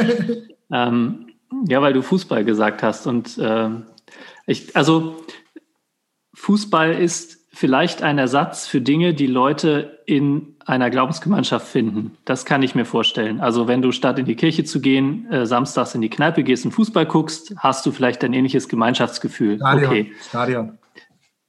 ähm, 0.72 1.26
ja, 1.66 1.80
weil 1.80 1.92
du 1.92 2.02
Fußball 2.02 2.44
gesagt 2.44 2.82
hast. 2.82 3.06
Und 3.06 3.38
äh, 3.38 3.68
ich, 4.46 4.76
also 4.76 5.24
Fußball 6.34 6.92
ist 6.92 7.38
vielleicht 7.52 8.02
ein 8.02 8.18
Ersatz 8.18 8.66
für 8.66 8.80
Dinge, 8.80 9.14
die 9.14 9.26
Leute 9.26 10.00
in 10.06 10.56
einer 10.64 10.90
Glaubensgemeinschaft 10.90 11.68
finden. 11.68 12.16
Das 12.24 12.44
kann 12.44 12.62
ich 12.62 12.74
mir 12.74 12.84
vorstellen. 12.84 13.40
Also 13.40 13.68
wenn 13.68 13.82
du 13.82 13.92
statt 13.92 14.18
in 14.18 14.26
die 14.26 14.36
Kirche 14.36 14.64
zu 14.64 14.80
gehen, 14.80 15.30
äh, 15.30 15.46
samstags 15.46 15.94
in 15.94 16.00
die 16.00 16.10
Kneipe 16.10 16.42
gehst 16.42 16.64
und 16.64 16.72
Fußball 16.72 17.06
guckst, 17.06 17.54
hast 17.58 17.84
du 17.86 17.92
vielleicht 17.92 18.24
ein 18.24 18.32
ähnliches 18.32 18.68
Gemeinschaftsgefühl. 18.68 19.56
Stadion. 19.56 19.90
Okay. 19.90 20.12
Stadion. 20.28 20.78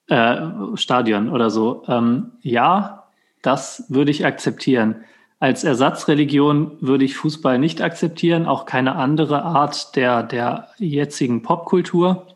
Äh, 0.08 0.38
Stadion 0.76 1.30
oder 1.30 1.50
so. 1.50 1.84
Ähm, 1.88 2.34
ja, 2.42 3.08
das 3.42 3.86
würde 3.90 4.12
ich 4.12 4.26
akzeptieren. 4.26 5.04
Als 5.40 5.64
Ersatzreligion 5.64 6.78
würde 6.80 7.06
ich 7.06 7.16
Fußball 7.16 7.60
nicht 7.60 7.82
akzeptieren, 7.82 8.46
auch 8.46 8.66
keine 8.66 8.96
andere 8.96 9.44
Art 9.44 9.96
der, 9.96 10.24
der 10.24 10.70
jetzigen 10.78 11.42
Popkultur. 11.42 12.28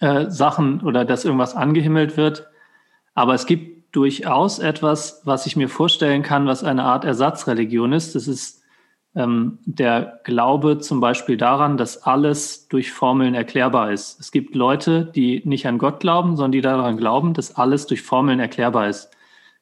Äh, 0.00 0.30
Sachen 0.30 0.80
oder 0.80 1.04
dass 1.04 1.24
irgendwas 1.24 1.54
angehimmelt 1.54 2.16
wird. 2.16 2.46
Aber 3.14 3.34
es 3.34 3.46
gibt 3.46 3.94
durchaus 3.94 4.58
etwas, 4.58 5.22
was 5.24 5.46
ich 5.46 5.56
mir 5.56 5.68
vorstellen 5.68 6.22
kann, 6.22 6.46
was 6.46 6.64
eine 6.64 6.82
Art 6.82 7.04
Ersatzreligion 7.04 7.92
ist. 7.92 8.14
Das 8.16 8.26
ist 8.26 8.62
ähm, 9.16 9.58
der 9.64 10.20
Glaube 10.24 10.78
zum 10.78 11.00
Beispiel 11.00 11.38
daran, 11.38 11.78
dass 11.78 12.02
alles 12.02 12.68
durch 12.68 12.92
Formeln 12.92 13.34
erklärbar 13.34 13.90
ist. 13.90 14.20
Es 14.20 14.30
gibt 14.30 14.54
Leute, 14.54 15.06
die 15.06 15.42
nicht 15.44 15.66
an 15.66 15.78
Gott 15.78 16.00
glauben, 16.00 16.36
sondern 16.36 16.52
die 16.52 16.60
daran 16.60 16.98
glauben, 16.98 17.32
dass 17.32 17.56
alles 17.56 17.86
durch 17.86 18.02
Formeln 18.02 18.38
erklärbar 18.38 18.88
ist. 18.88 19.10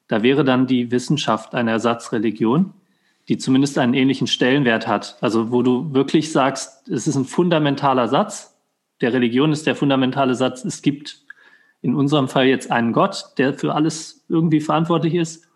Da 0.07 0.21
wäre 0.21 0.43
dann 0.43 0.67
die 0.67 0.91
Wissenschaft 0.91 1.55
eine 1.55 1.71
Ersatzreligion, 1.71 2.73
die 3.29 3.37
zumindest 3.37 3.77
einen 3.77 3.93
ähnlichen 3.93 4.27
Stellenwert 4.27 4.87
hat. 4.87 5.17
Also 5.21 5.51
wo 5.51 5.63
du 5.63 5.93
wirklich 5.93 6.31
sagst, 6.31 6.89
es 6.89 7.07
ist 7.07 7.15
ein 7.15 7.25
fundamentaler 7.25 8.09
Satz. 8.09 8.55
Der 9.01 9.13
Religion 9.13 9.53
ist 9.53 9.65
der 9.65 9.75
fundamentale 9.75 10.35
Satz, 10.35 10.63
es 10.65 10.81
gibt 10.81 11.21
in 11.81 11.95
unserem 11.95 12.27
Fall 12.27 12.47
jetzt 12.47 12.71
einen 12.71 12.93
Gott, 12.93 13.25
der 13.37 13.53
für 13.53 13.73
alles 13.73 14.25
irgendwie 14.27 14.59
verantwortlich 14.59 15.15
ist. 15.15 15.47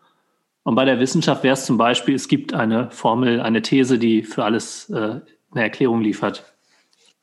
Und 0.70 0.76
bei 0.76 0.86
der 0.86 1.00
Wissenschaft 1.00 1.42
wäre 1.42 1.56
es 1.56 1.66
zum 1.66 1.80
Beispiel, 1.80 2.14
es 2.14 2.28
gibt 2.28 2.54
eine 2.54 2.92
Formel, 2.92 3.42
eine 3.42 3.64
These, 3.64 3.98
die 3.98 4.22
für 4.22 4.44
alles 4.44 4.88
äh, 4.92 5.20
eine 5.50 5.64
Erklärung 5.64 6.02
liefert. 6.02 6.44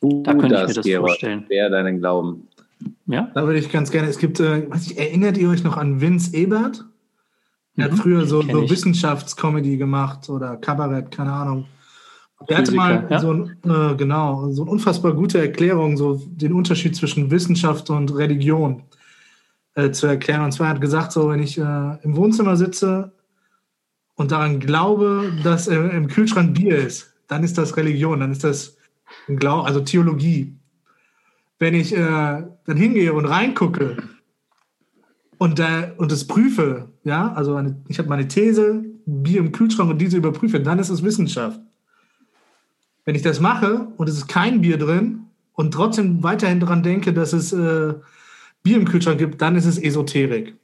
Uh, 0.02 0.24
da 0.24 0.34
könnte 0.34 0.56
ich 0.56 0.66
mir 0.66 0.74
das 0.74 0.84
Gerard, 0.84 1.06
vorstellen. 1.06 1.44
Wer 1.46 1.70
deinen 1.70 2.00
Glauben? 2.00 2.48
Ja. 3.06 3.30
Da 3.34 3.46
würde 3.46 3.60
ich 3.60 3.70
ganz 3.70 3.92
gerne. 3.92 4.08
Es 4.08 4.18
gibt, 4.18 4.40
äh, 4.40 4.66
ich, 4.74 4.98
erinnert 4.98 5.38
ihr 5.38 5.48
euch 5.48 5.62
noch 5.62 5.76
an 5.76 6.00
Vince 6.00 6.36
Ebert? 6.36 6.84
Er 7.76 7.86
mhm, 7.86 7.92
hat 7.92 7.98
früher 8.00 8.26
so, 8.26 8.42
so 8.42 8.68
Wissenschaftscomedy 8.68 9.76
gemacht 9.76 10.28
oder 10.28 10.56
Kabarett, 10.56 11.12
keine 11.12 11.30
Ahnung. 11.30 11.66
Er 12.48 12.58
hatte 12.58 12.72
mal 12.72 13.06
ja? 13.08 13.20
so 13.20 13.32
ein, 13.32 13.56
äh, 13.62 13.94
genau, 13.94 14.50
so 14.50 14.62
eine 14.62 14.72
unfassbar 14.72 15.12
gute 15.12 15.38
Erklärung, 15.38 15.96
so 15.96 16.20
den 16.26 16.52
Unterschied 16.52 16.96
zwischen 16.96 17.30
Wissenschaft 17.30 17.90
und 17.90 18.12
Religion 18.12 18.82
äh, 19.76 19.92
zu 19.92 20.08
erklären. 20.08 20.42
Und 20.42 20.50
zwar 20.50 20.70
hat 20.70 20.78
er 20.78 20.80
gesagt, 20.80 21.12
so 21.12 21.28
wenn 21.28 21.44
ich 21.44 21.56
äh, 21.56 21.98
im 22.02 22.16
Wohnzimmer 22.16 22.56
sitze 22.56 23.12
und 24.16 24.32
daran 24.32 24.60
glaube, 24.60 25.32
dass 25.42 25.68
im 25.68 26.08
Kühlschrank 26.08 26.54
Bier 26.54 26.78
ist, 26.78 27.14
dann 27.28 27.44
ist 27.44 27.58
das 27.58 27.76
Religion, 27.76 28.20
dann 28.20 28.32
ist 28.32 28.44
das 28.44 28.76
Glau 29.26 29.60
also 29.60 29.80
Theologie. 29.80 30.56
Wenn 31.58 31.74
ich 31.74 31.94
äh, 31.94 31.98
dann 31.98 32.76
hingehe 32.76 33.12
und 33.12 33.26
reingucke 33.26 33.96
und, 35.38 35.60
äh, 35.60 35.92
und 35.96 36.12
es 36.12 36.26
prüfe, 36.26 36.90
ja, 37.04 37.32
also 37.32 37.54
eine, 37.54 37.76
ich 37.88 37.98
habe 37.98 38.08
meine 38.08 38.28
These, 38.28 38.84
Bier 39.06 39.40
im 39.40 39.52
Kühlschrank 39.52 39.90
und 39.90 39.98
diese 39.98 40.16
überprüfe, 40.16 40.60
dann 40.60 40.78
ist 40.78 40.90
es 40.90 41.02
Wissenschaft. 41.02 41.60
Wenn 43.04 43.14
ich 43.14 43.22
das 43.22 43.40
mache 43.40 43.88
und 43.96 44.08
es 44.08 44.16
ist 44.16 44.28
kein 44.28 44.60
Bier 44.60 44.78
drin 44.78 45.26
und 45.52 45.72
trotzdem 45.72 46.22
weiterhin 46.22 46.60
daran 46.60 46.82
denke, 46.82 47.12
dass 47.12 47.32
es 47.32 47.52
äh, 47.52 47.94
Bier 48.62 48.76
im 48.76 48.84
Kühlschrank 48.84 49.18
gibt, 49.18 49.40
dann 49.40 49.56
ist 49.56 49.64
es 49.64 49.78
Esoterik. 49.78 50.56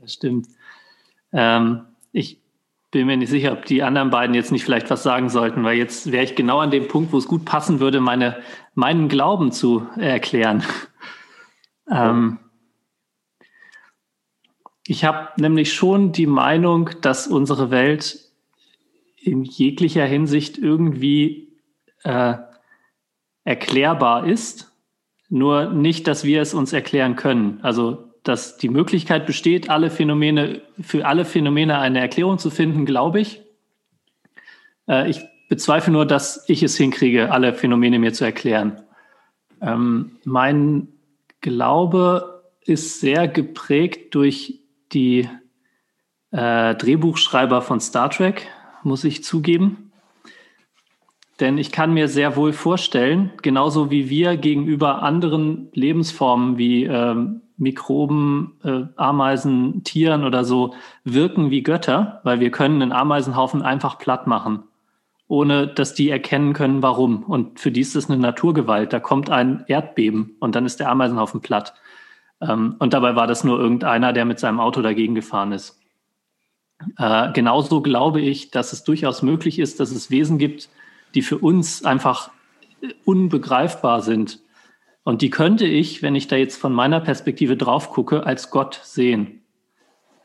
Das 0.00 0.14
stimmt. 0.14 0.46
Ähm, 1.32 1.86
ich 2.12 2.40
bin 2.90 3.06
mir 3.06 3.16
nicht 3.16 3.30
sicher, 3.30 3.52
ob 3.52 3.64
die 3.66 3.82
anderen 3.82 4.10
beiden 4.10 4.34
jetzt 4.34 4.52
nicht 4.52 4.64
vielleicht 4.64 4.90
was 4.90 5.02
sagen 5.02 5.28
sollten, 5.28 5.64
weil 5.64 5.76
jetzt 5.76 6.12
wäre 6.12 6.24
ich 6.24 6.34
genau 6.34 6.60
an 6.60 6.70
dem 6.70 6.88
Punkt, 6.88 7.12
wo 7.12 7.18
es 7.18 7.26
gut 7.26 7.44
passen 7.44 7.80
würde, 7.80 8.00
meine, 8.00 8.42
meinen 8.74 9.08
Glauben 9.08 9.52
zu 9.52 9.86
erklären. 9.96 10.62
Ähm, 11.88 12.40
ich 14.88 15.04
habe 15.04 15.28
nämlich 15.40 15.72
schon 15.72 16.10
die 16.10 16.26
Meinung, 16.26 16.90
dass 17.00 17.28
unsere 17.28 17.70
Welt 17.70 18.18
in 19.16 19.44
jeglicher 19.44 20.04
Hinsicht 20.04 20.58
irgendwie 20.58 21.60
äh, 22.02 22.38
erklärbar 23.44 24.26
ist, 24.26 24.72
nur 25.28 25.70
nicht, 25.70 26.08
dass 26.08 26.24
wir 26.24 26.42
es 26.42 26.54
uns 26.54 26.72
erklären 26.72 27.14
können. 27.14 27.60
Also 27.62 28.05
dass 28.28 28.56
die 28.56 28.68
Möglichkeit 28.68 29.26
besteht, 29.26 29.70
alle 29.70 29.90
Phänomene, 29.90 30.62
für 30.80 31.06
alle 31.06 31.24
Phänomene 31.24 31.78
eine 31.78 32.00
Erklärung 32.00 32.38
zu 32.38 32.50
finden, 32.50 32.86
glaube 32.86 33.20
ich. 33.20 33.42
Äh, 34.88 35.10
ich 35.10 35.20
bezweifle 35.48 35.92
nur, 35.92 36.06
dass 36.06 36.44
ich 36.48 36.62
es 36.62 36.76
hinkriege, 36.76 37.30
alle 37.30 37.54
Phänomene 37.54 37.98
mir 37.98 38.12
zu 38.12 38.24
erklären. 38.24 38.82
Ähm, 39.60 40.18
mein 40.24 40.88
Glaube 41.40 42.42
ist 42.64 43.00
sehr 43.00 43.28
geprägt 43.28 44.14
durch 44.14 44.60
die 44.92 45.28
äh, 46.32 46.74
Drehbuchschreiber 46.74 47.62
von 47.62 47.80
Star 47.80 48.10
Trek, 48.10 48.48
muss 48.82 49.04
ich 49.04 49.22
zugeben. 49.22 49.85
Denn 51.40 51.58
ich 51.58 51.70
kann 51.70 51.92
mir 51.92 52.08
sehr 52.08 52.36
wohl 52.36 52.52
vorstellen, 52.52 53.30
genauso 53.42 53.90
wie 53.90 54.08
wir 54.08 54.36
gegenüber 54.36 55.02
anderen 55.02 55.68
Lebensformen 55.72 56.56
wie 56.56 56.84
ähm, 56.84 57.42
Mikroben, 57.58 58.54
äh, 58.64 58.84
Ameisen, 58.96 59.82
Tieren 59.84 60.24
oder 60.24 60.44
so 60.44 60.74
wirken 61.04 61.50
wie 61.50 61.62
Götter, 61.62 62.20
weil 62.24 62.40
wir 62.40 62.50
können 62.50 62.80
einen 62.80 62.92
Ameisenhaufen 62.92 63.62
einfach 63.62 63.98
platt 63.98 64.26
machen, 64.26 64.64
ohne 65.28 65.66
dass 65.66 65.94
die 65.94 66.08
erkennen 66.08 66.54
können, 66.54 66.82
warum. 66.82 67.22
Und 67.24 67.60
für 67.60 67.70
die 67.70 67.80
ist 67.80 67.96
es 67.96 68.08
eine 68.08 68.18
Naturgewalt. 68.18 68.92
Da 68.92 69.00
kommt 69.00 69.30
ein 69.30 69.64
Erdbeben 69.68 70.36
und 70.40 70.54
dann 70.54 70.64
ist 70.64 70.80
der 70.80 70.90
Ameisenhaufen 70.90 71.40
platt. 71.42 71.74
Ähm, 72.40 72.76
und 72.78 72.94
dabei 72.94 73.14
war 73.14 73.26
das 73.26 73.44
nur 73.44 73.58
irgendeiner, 73.58 74.14
der 74.14 74.24
mit 74.24 74.38
seinem 74.38 74.60
Auto 74.60 74.80
dagegen 74.80 75.14
gefahren 75.14 75.52
ist. 75.52 75.80
Äh, 76.98 77.32
genauso 77.32 77.80
glaube 77.80 78.20
ich, 78.20 78.50
dass 78.50 78.72
es 78.72 78.84
durchaus 78.84 79.22
möglich 79.22 79.58
ist, 79.58 79.80
dass 79.80 79.90
es 79.90 80.10
Wesen 80.10 80.38
gibt, 80.38 80.68
die 81.14 81.22
für 81.22 81.38
uns 81.38 81.84
einfach 81.84 82.30
unbegreifbar 83.04 84.02
sind 84.02 84.40
und 85.06 85.22
die 85.22 85.30
könnte 85.30 85.66
ich, 85.66 86.02
wenn 86.02 86.16
ich 86.16 86.26
da 86.26 86.34
jetzt 86.34 86.56
von 86.60 86.72
meiner 86.72 86.98
Perspektive 86.98 87.56
drauf 87.56 87.90
gucke, 87.90 88.26
als 88.26 88.50
Gott 88.50 88.80
sehen. 88.82 89.44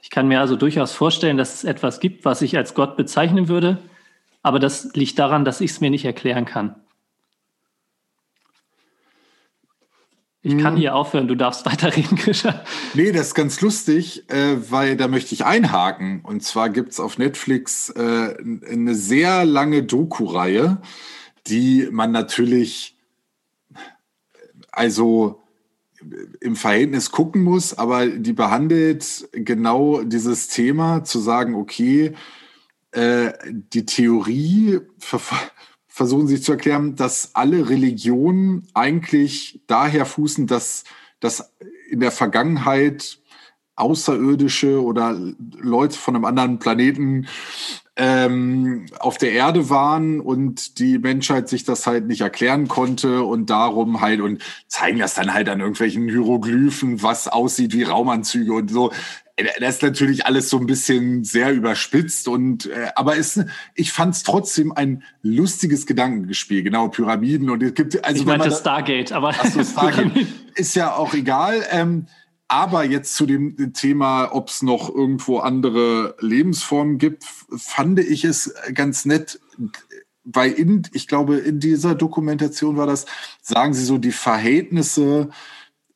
Ich 0.02 0.10
kann 0.10 0.28
mir 0.28 0.40
also 0.40 0.56
durchaus 0.56 0.92
vorstellen, 0.92 1.38
dass 1.38 1.54
es 1.54 1.64
etwas 1.64 2.00
gibt, 2.00 2.26
was 2.26 2.42
ich 2.42 2.58
als 2.58 2.74
Gott 2.74 2.98
bezeichnen 2.98 3.48
würde, 3.48 3.78
aber 4.42 4.58
das 4.58 4.96
liegt 4.96 5.20
daran, 5.20 5.46
dass 5.46 5.62
ich 5.62 5.70
es 5.70 5.82
mir 5.82 5.92
nicht 5.92 6.06
erklären 6.06 6.46
kann. 6.46 6.81
Ich 10.44 10.58
kann 10.58 10.74
hm. 10.74 10.80
hier 10.80 10.96
aufhören, 10.96 11.28
du 11.28 11.36
darfst 11.36 11.66
weiterreden, 11.72 12.18
Krischer. 12.18 12.64
Nee, 12.94 13.12
das 13.12 13.28
ist 13.28 13.36
ganz 13.36 13.62
lustig, 13.62 14.30
äh, 14.30 14.58
weil 14.72 14.98
da 14.98 15.08
möchte 15.08 15.34
ich 15.36 15.46
einhaken. 15.46 16.22
Und 16.24 16.44
zwar 16.44 16.70
gibt 16.70 16.92
es 16.92 17.00
auf 17.00 17.18
Netflix 17.18 17.90
äh, 17.90 18.36
eine 18.70 18.96
sehr 18.96 19.46
lange 19.46 19.84
Doku-Reihe, 19.84 20.82
die 21.48 21.88
man 21.92 22.12
natürlich 22.12 22.98
also 24.72 25.44
im 26.40 26.56
Verhältnis 26.56 27.12
gucken 27.12 27.44
muss, 27.44 27.78
aber 27.78 28.08
die 28.08 28.34
behandelt 28.34 29.30
genau 29.34 30.02
dieses 30.02 30.48
Thema, 30.48 31.04
zu 31.04 31.20
sagen, 31.20 31.54
okay, 31.54 32.14
äh, 32.92 33.34
die 33.52 33.86
Theorie 33.86 34.80
versuchen 35.92 36.28
sich 36.28 36.42
zu 36.42 36.54
erklären, 36.54 36.96
dass 36.96 37.36
alle 37.36 37.70
Religionen 37.70 38.66
eigentlich 38.74 39.62
daher 39.68 40.06
fußen, 40.06 40.48
dass, 40.48 40.86
dass 41.20 41.52
in 41.90 42.00
der 42.00 42.12
Vergangenheit 42.12 43.20
Außerirdische 43.76 44.82
oder 44.82 45.20
Leute 45.58 45.98
von 45.98 46.16
einem 46.16 46.26
anderen 46.26 46.60
Planeten 46.60 47.28
ähm, 47.98 48.86
auf 49.00 49.18
der 49.18 49.34
Erde 49.34 49.70
waren 49.70 50.22
und 50.22 50.80
die 50.80 50.98
Menschheit 50.98 51.50
sich 51.50 51.66
das 51.66 51.88
halt 51.88 52.08
nicht 52.08 52.22
erklären 52.22 52.70
konnte 52.70 53.24
und 53.24 53.50
darum 53.50 54.00
halt 54.00 54.22
und 54.22 54.42
zeigen 54.68 55.00
das 55.00 55.16
dann 55.16 55.34
halt 55.34 55.50
an 55.50 55.60
irgendwelchen 55.60 56.08
Hieroglyphen, 56.08 57.04
was 57.04 57.28
aussieht 57.28 57.74
wie 57.74 57.84
Raumanzüge 57.84 58.54
und 58.54 58.72
so. 58.72 58.92
Das 59.60 59.76
ist 59.76 59.84
natürlich 59.84 60.26
alles 60.26 60.50
so 60.50 60.58
ein 60.58 60.66
bisschen 60.66 61.24
sehr 61.24 61.54
überspitzt 61.54 62.28
und 62.28 62.68
äh, 62.68 62.90
aber 62.96 63.16
ist, 63.16 63.44
ich 63.76 63.92
fand 63.92 64.16
es 64.16 64.24
trotzdem 64.24 64.72
ein 64.72 65.04
lustiges 65.22 65.86
Gedankengespiel, 65.86 66.64
genau 66.64 66.90
Pyramiden 66.90 67.50
und 67.50 67.64
es 67.64 67.74
gibt 67.74 68.04
also 68.04 68.20
ich 68.20 68.26
meinte 68.26 68.52
Stargate, 68.52 69.12
aber 69.12 69.34
so, 69.34 69.64
Stargate 69.64 70.28
ist 70.56 70.76
ja 70.76 70.94
auch 70.96 71.14
egal. 71.14 71.66
Ähm, 71.72 72.08
aber 72.48 72.84
jetzt 72.84 73.16
zu 73.16 73.26
dem 73.26 73.74
Thema, 73.74 74.36
ob 74.36 74.50
es 74.50 74.62
noch 74.62 74.94
irgendwo 74.94 75.40
andere 75.40 76.16
Lebensformen 76.20 76.98
gibt, 76.98 77.24
fand 77.24 78.00
ich 78.00 78.26
es 78.26 78.54
ganz 78.74 79.06
nett, 79.06 79.40
weil 80.26 80.52
in, 80.52 80.84
ich 80.92 81.08
glaube, 81.08 81.38
in 81.38 81.62
dieser 81.62 81.96
Dokumentation 81.96 82.76
war 82.76 82.88
das, 82.88 83.06
sagen 83.42 83.74
Sie 83.74 83.86
so, 83.86 83.98
die 83.98 84.12
Verhältnisse 84.12 85.30
äh, 85.30 85.34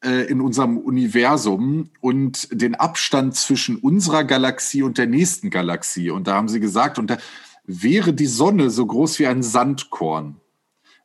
in 0.05 0.41
unserem 0.41 0.77
Universum 0.77 1.89
und 2.01 2.47
den 2.51 2.75
Abstand 2.75 3.35
zwischen 3.35 3.77
unserer 3.77 4.23
Galaxie 4.23 4.83
und 4.83 4.97
der 4.97 5.07
nächsten 5.07 5.49
Galaxie. 5.49 6.09
Und 6.09 6.27
da 6.27 6.35
haben 6.35 6.47
Sie 6.47 6.59
gesagt, 6.59 6.99
und 6.99 7.09
da 7.09 7.17
wäre 7.65 8.13
die 8.13 8.27
Sonne 8.27 8.69
so 8.69 8.85
groß 8.85 9.19
wie 9.19 9.27
ein 9.27 9.43
Sandkorn, 9.43 10.37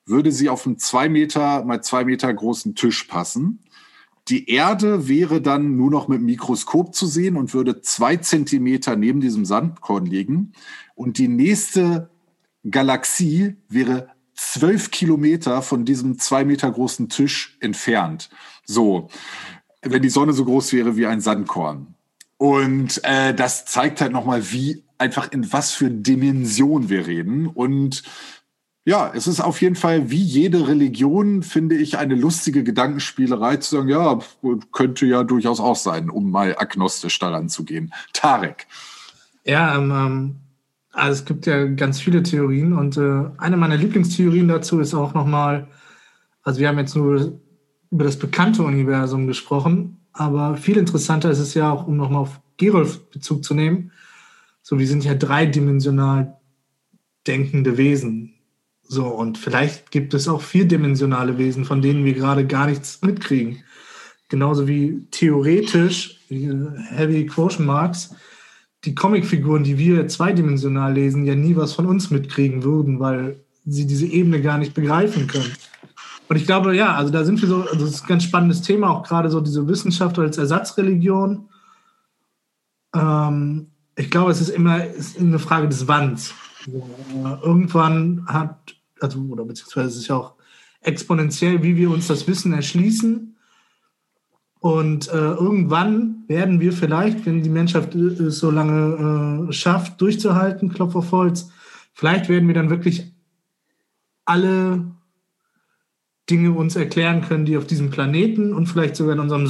würde 0.05 0.33
sie 0.33 0.49
auf 0.49 0.67
einen 0.67 0.79
zwei 0.79 1.09
Meter 1.09 1.65
mal 1.65 1.83
zwei 1.83 2.05
Meter 2.05 2.33
großen 2.33 2.75
Tisch 2.75 3.05
passen 3.05 3.61
die 4.31 4.49
Erde 4.49 5.09
wäre 5.09 5.41
dann 5.41 5.77
nur 5.77 5.91
noch 5.91 6.07
mit 6.07 6.19
dem 6.19 6.27
Mikroskop 6.27 6.95
zu 6.95 7.07
sehen 7.07 7.37
und 7.37 7.53
würde 7.53 7.81
zwei 7.81 8.17
Zentimeter 8.17 8.95
neben 8.97 9.21
diesem 9.21 9.45
Sandkorn 9.45 10.07
liegen. 10.07 10.53
Und 10.95 11.19
die 11.19 11.29
nächste 11.29 12.11
Galaxie 12.69 13.57
wäre 13.69 14.09
zwölf 14.41 14.91
Kilometer 14.91 15.61
von 15.61 15.85
diesem 15.85 16.19
zwei 16.19 16.45
Meter 16.45 16.71
großen 16.71 17.11
Tisch 17.11 17.59
entfernt. 17.61 18.31
So, 18.65 19.09
wenn 19.83 20.03
die 20.03 20.09
Sonne 20.09 20.33
so 20.33 20.45
groß 20.47 20.73
wäre 20.73 20.97
wie 20.97 21.07
ein 21.07 21.21
Sandkorn. 21.21 21.95
Und 22.39 23.05
äh, 23.05 23.35
das 23.35 23.67
zeigt 23.67 24.01
halt 24.01 24.13
nochmal, 24.13 24.51
wie 24.51 24.83
einfach 24.97 25.31
in 25.31 25.53
was 25.53 25.73
für 25.73 25.91
Dimension 25.91 26.89
wir 26.89 27.07
reden. 27.07 27.49
Und 27.49 28.03
ja, 28.87 29.13
es 29.15 29.27
ist 29.27 29.41
auf 29.41 29.61
jeden 29.61 29.77
Fall 29.77 30.11
wie 30.11 30.23
jede 30.23 30.69
Religion, 30.69 31.43
finde 31.43 31.77
ich, 31.77 31.99
eine 31.99 32.15
lustige 32.15 32.65
Gedankenspielerei 32.65 33.59
zu 33.59 33.77
sagen, 33.77 33.89
ja, 33.91 34.19
könnte 34.73 35.05
ja 35.05 35.23
durchaus 35.23 35.61
auch 35.61 35.77
sein, 35.77 36.09
um 36.09 36.31
mal 36.31 36.57
agnostisch 36.59 37.19
daran 37.19 37.51
zu 37.51 37.65
gehen. 37.65 37.93
Tarek. 38.15 38.67
Ja, 39.45 39.77
ähm, 39.77 39.91
ähm, 39.91 40.37
also 40.93 41.21
es 41.21 41.25
gibt 41.25 41.47
ja 41.47 41.67
ganz 41.67 42.01
viele 42.01 42.23
Theorien 42.23 42.73
und 42.73 42.97
äh, 42.97 43.25
eine 43.39 43.57
meiner 43.57 43.77
Lieblingstheorien 43.77 44.49
dazu 44.49 44.81
ist 44.81 44.95
auch 44.95 45.15
nochmal, 45.15 45.69
also 46.43 46.61
wir 46.61 46.69
haben 46.69 46.79
jetzt 46.79 46.97
nur 46.97 47.41
über 47.91 48.05
das 48.05 48.19
bekannte 48.19 48.63
Universum 48.63 49.27
gesprochen, 49.27 50.05
aber 50.13 50.57
viel 50.57 50.77
interessanter 50.77 51.31
ist 51.31 51.39
es 51.39 51.55
ja 51.55 51.71
auch, 51.71 51.87
um 51.87 51.97
nochmal 51.97 52.23
auf 52.23 52.41
Gerolf 52.57 53.11
Bezug 53.11 53.45
zu 53.45 53.55
nehmen, 53.55 53.93
so 54.63 54.79
wir 54.79 54.87
sind 54.87 55.05
ja 55.05 55.15
dreidimensional 55.15 56.37
denkende 57.27 57.77
Wesen. 57.77 58.35
So, 58.83 59.07
und 59.07 59.39
vielleicht 59.39 59.93
gibt 59.93 60.15
es 60.15 60.27
auch 60.27 60.43
vierdimensionale 60.43 61.39
Wesen, 61.39 61.65
von 61.65 61.81
denen 61.81 62.05
wir 62.05 62.15
gerade 62.15 62.47
gar 62.47 62.67
nichts 62.67 63.01
mitkriegen. 63.03 63.63
Genauso 64.29 64.67
wie 64.67 65.07
theoretisch, 65.11 66.21
Heavy 66.29 67.27
Quotient 67.27 67.67
Marks, 67.67 68.15
die 68.85 68.95
Comicfiguren, 68.95 69.65
die 69.65 69.79
wir 69.79 70.09
zweidimensional 70.09 70.93
lesen, 70.93 71.25
ja 71.25 71.35
nie 71.35 71.57
was 71.57 71.75
von 71.75 71.87
uns 71.87 72.11
mitkriegen 72.11 72.63
würden, 72.63 72.99
weil 72.99 73.41
sie 73.67 73.87
diese 73.87 74.07
Ebene 74.07 74.41
gar 74.41 74.59
nicht 74.59 74.75
begreifen 74.75 75.27
können. 75.27 75.53
Und 76.29 76.37
ich 76.37 76.47
glaube, 76.47 76.77
ja, 76.77 76.95
also 76.95 77.13
da 77.13 77.25
sind 77.25 77.41
wir 77.43 77.49
so, 77.49 77.63
also 77.63 77.85
das 77.85 77.97
ist 77.97 78.05
ein 78.05 78.09
ganz 78.09 78.25
spannendes 78.25 78.63
Thema, 78.63 78.91
auch 78.91 79.03
gerade 79.03 79.31
so 79.31 79.41
diese 79.41 79.67
Wissenschaft 79.67 80.19
als 80.19 80.39
Ersatzreligion. 80.39 81.49
Ähm, 82.95 83.67
ich 83.97 84.11
glaube, 84.11 84.31
es 84.31 84.41
ist 84.41 84.49
immer 84.49 84.85
ist 84.85 85.19
eine 85.19 85.39
Frage 85.39 85.69
des 85.69 85.89
Wanns. 85.89 86.33
Also, 86.67 86.87
irgendwann 87.43 88.25
hat 88.27 88.77
also 89.01 89.19
oder 89.29 89.45
beziehungsweise 89.45 89.89
es 89.89 89.97
ist 89.97 90.09
ja 90.09 90.17
auch 90.17 90.35
exponentiell, 90.83 91.63
wie 91.63 91.77
wir 91.77 91.91
uns 91.91 92.07
das 92.07 92.27
Wissen 92.27 92.53
erschließen. 92.53 93.37
Und 94.61 95.09
äh, 95.09 95.17
irgendwann 95.17 96.25
werden 96.29 96.61
wir 96.61 96.73
vielleicht, 96.73 97.27
wenn 97.27 97.43
die 97.43 97.49
Menschheit 97.49 97.95
es 97.95 98.39
so 98.39 98.51
lange 98.51 99.49
äh, 99.49 99.53
schafft, 99.53 100.01
durchzuhalten, 100.01 100.73
Klopf 100.73 100.95
auf 100.95 101.13
Holz, 101.13 101.51
vielleicht 101.93 102.29
werden 102.29 102.47
wir 102.47 102.55
dann 102.55 102.71
wirklich 102.71 103.11
alle 104.27 104.85
Dinge 106.29 106.53
uns 106.53 106.77
erklären 106.77 107.23
können, 107.23 107.47
die 107.47 107.57
auf 107.57 107.67
diesem 107.67 107.91
Planeten 107.91 108.53
und 108.53 108.67
vielleicht 108.67 108.97
sogar 108.97 109.15
in 109.15 109.21
unserem 109.21 109.47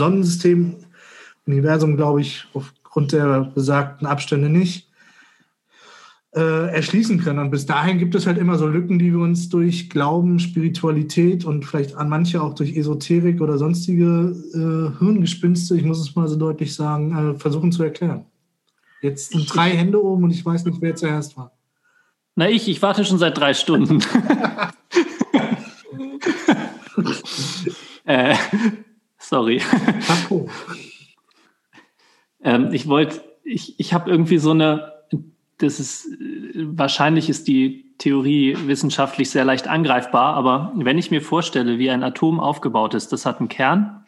äh, 6.34 6.68
erschließen 6.74 7.20
können. 7.20 7.40
Und 7.40 7.50
bis 7.50 7.66
dahin 7.66 7.98
gibt 7.98 8.14
es 8.14 8.26
halt 8.26 8.38
immer 8.38 8.56
so 8.56 8.66
Lücken, 8.66 8.98
die 8.98 9.12
wir 9.12 9.18
uns 9.20 9.48
durch 9.48 9.90
Glauben, 9.90 10.38
Spiritualität 10.38 11.44
und 11.44 11.64
vielleicht 11.64 11.96
an 11.96 12.08
manche 12.08 12.40
auch 12.40 12.54
durch 12.54 12.76
Esoterik 12.76 13.40
oder 13.40 13.58
sonstige 13.58 14.36
äh, 14.54 14.98
Hirngespinste, 14.98 15.76
ich 15.76 15.84
muss 15.84 15.98
es 16.00 16.14
mal 16.14 16.28
so 16.28 16.36
deutlich 16.36 16.74
sagen, 16.74 17.34
äh, 17.34 17.38
versuchen 17.38 17.72
zu 17.72 17.82
erklären. 17.82 18.26
Jetzt 19.02 19.32
sind 19.32 19.52
drei 19.52 19.70
Hände 19.70 20.02
oben 20.02 20.24
und 20.24 20.30
ich 20.30 20.44
weiß 20.44 20.64
nicht, 20.66 20.80
wer 20.80 20.94
zuerst 20.94 21.36
war. 21.36 21.52
Na, 22.36 22.48
ich, 22.48 22.68
ich 22.68 22.80
warte 22.80 23.04
schon 23.04 23.18
seit 23.18 23.36
drei 23.36 23.54
Stunden. 23.54 24.00
äh, 28.04 28.36
sorry. 29.18 29.60
ähm, 32.42 32.72
ich 32.72 32.86
wollte, 32.86 33.20
ich, 33.42 33.80
ich 33.80 33.92
habe 33.92 34.10
irgendwie 34.10 34.38
so 34.38 34.52
eine, 34.52 34.92
das 35.62 35.78
ist, 35.78 36.08
wahrscheinlich 36.54 37.28
ist 37.28 37.46
die 37.46 37.86
Theorie 37.98 38.56
wissenschaftlich 38.66 39.30
sehr 39.30 39.44
leicht 39.44 39.68
angreifbar, 39.68 40.34
aber 40.34 40.72
wenn 40.74 40.98
ich 40.98 41.10
mir 41.10 41.20
vorstelle, 41.20 41.78
wie 41.78 41.90
ein 41.90 42.02
Atom 42.02 42.40
aufgebaut 42.40 42.94
ist, 42.94 43.12
das 43.12 43.26
hat 43.26 43.40
einen 43.40 43.48
Kern 43.48 44.04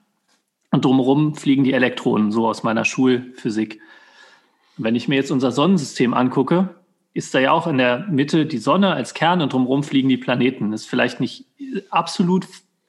und 0.70 0.84
drumherum 0.84 1.34
fliegen 1.34 1.64
die 1.64 1.74
Elektronen, 1.74 2.32
so 2.32 2.48
aus 2.48 2.62
meiner 2.62 2.86
Schulphysik. 2.86 3.80
Wenn 4.78 4.94
ich 4.94 5.08
mir 5.08 5.16
jetzt 5.16 5.30
unser 5.30 5.52
Sonnensystem 5.52 6.14
angucke, 6.14 6.74
ist 7.12 7.34
da 7.34 7.38
ja 7.38 7.52
auch 7.52 7.66
in 7.66 7.76
der 7.76 8.06
Mitte 8.08 8.46
die 8.46 8.56
Sonne 8.58 8.94
als 8.94 9.12
Kern 9.12 9.42
und 9.42 9.52
drumherum 9.52 9.82
fliegen 9.82 10.08
die 10.08 10.16
Planeten. 10.16 10.70
Das 10.70 10.82
ist 10.82 10.88
vielleicht 10.88 11.20
nicht 11.20 11.44
absolut 11.90 12.46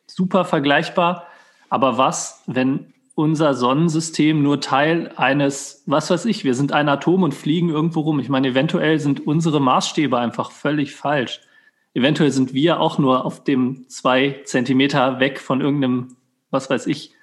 super 0.08 0.46
vergleichbar, 0.46 1.28
aber 1.70 1.98
was, 1.98 2.44
wenn 2.46 2.93
unser 3.16 3.54
Sonnensystem 3.54 4.42
nur 4.42 4.60
Teil 4.60 5.12
eines, 5.16 5.84
was 5.86 6.10
weiß 6.10 6.26
ich, 6.26 6.44
wir 6.44 6.56
sind 6.56 6.72
ein 6.72 6.90
Atom 6.90 7.24
und 7.24 7.34
fliegen 7.34 7.70
irgendwo 7.70 8.02
rum. 8.02 8.20
Ich 8.20 8.30
meine, 8.30 8.50
eventuell 8.50 9.00
sind 9.00 9.28
unsere 9.28 9.60
Maßstäbe 9.60 10.18
einfach 10.18 10.52
völlig 10.52 10.96
falsch. 10.96 11.42
Eventuell 11.94 12.32
sind 12.32 12.54
wir 12.56 12.80
auch 12.80 12.98
nur 12.98 13.24
auf 13.24 13.44
dem 13.44 13.88
zwei 13.88 14.42
Zentimeter 14.46 15.20
weg 15.20 15.40
von 15.40 15.62
irgendeinem, 15.62 16.16
was 16.50 16.70
weiß 16.70 16.88
ich. 16.88 17.14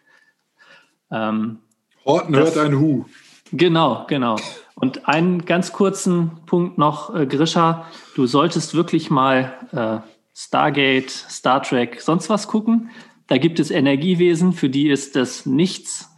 Ähm, 1.10 1.58
Horten 2.04 2.36
hört 2.36 2.56
ein 2.56 2.78
Hu. 2.78 3.04
Genau, 3.52 4.06
genau. 4.08 4.36
Und 4.76 5.08
einen 5.08 5.44
ganz 5.44 5.72
kurzen 5.72 6.38
Punkt 6.46 6.78
noch, 6.78 7.12
äh, 7.14 7.26
Grisha, 7.26 7.86
du 8.14 8.26
solltest 8.26 8.74
wirklich 8.74 9.10
mal 9.10 9.52
äh, 9.72 10.08
Stargate, 10.34 11.10
Star 11.10 11.62
Trek, 11.62 12.00
sonst 12.00 12.30
was 12.30 12.46
gucken. 12.46 12.90
Da 13.30 13.38
gibt 13.38 13.60
es 13.60 13.70
Energiewesen, 13.70 14.52
für 14.52 14.68
die 14.68 14.88
ist 14.90 15.14
das 15.14 15.46
Nichts 15.46 16.10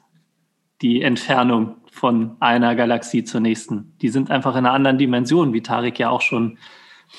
die 0.81 1.03
Entfernung 1.03 1.77
von 1.91 2.39
einer 2.41 2.75
Galaxie 2.75 3.23
zur 3.23 3.43
nächsten. 3.43 3.95
Die 4.01 4.09
sind 4.09 4.31
einfach 4.31 4.53
in 4.53 4.65
einer 4.65 4.73
anderen 4.73 4.97
Dimension, 4.97 5.53
wie 5.53 5.61
Tarek 5.61 5.99
ja 5.99 6.09
auch 6.09 6.23
schon 6.23 6.57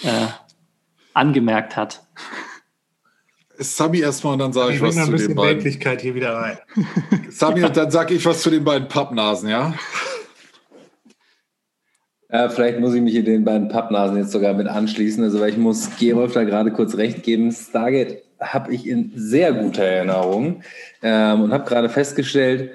äh, 0.01 0.25
angemerkt 1.13 1.77
hat. 1.77 2.07
Sami 3.59 3.99
erstmal 3.99 4.33
und 4.33 4.39
dann 4.39 4.51
sage 4.51 4.71
ich, 4.71 4.77
ich 4.77 4.81
was 4.81 4.95
zu 4.95 5.11
den 5.11 5.35
beiden. 5.35 5.57
Wirklichkeit 5.57 6.01
hier 6.01 6.15
wieder 6.15 6.37
rein. 6.37 6.57
Sami 7.29 7.63
und 7.63 7.77
dann 7.77 7.91
sage 7.91 8.15
ich 8.15 8.25
was 8.25 8.41
zu 8.41 8.49
den 8.49 8.63
beiden 8.63 8.87
Pappnasen, 8.87 9.47
ja? 9.47 9.75
Ja, 12.31 12.49
vielleicht 12.49 12.79
muss 12.79 12.95
ich 12.95 13.01
mich 13.03 13.13
in 13.13 13.25
den 13.25 13.45
beiden 13.45 13.67
Pappnasen 13.67 14.17
jetzt 14.17 14.31
sogar 14.31 14.55
mit 14.55 14.65
anschließen. 14.65 15.23
Also, 15.23 15.39
weil 15.39 15.51
ich 15.51 15.57
muss 15.57 15.97
Gerolf 15.99 16.33
da 16.33 16.45
gerade 16.45 16.71
kurz 16.71 16.97
recht 16.97 17.21
geben. 17.21 17.51
Stargate 17.51 18.23
habe 18.43 18.73
ich 18.73 18.87
in 18.87 19.11
sehr 19.15 19.53
guter 19.53 19.83
Erinnerung 19.83 20.63
ähm, 21.01 21.41
und 21.41 21.53
habe 21.53 21.67
gerade 21.67 21.89
festgestellt, 21.89 22.71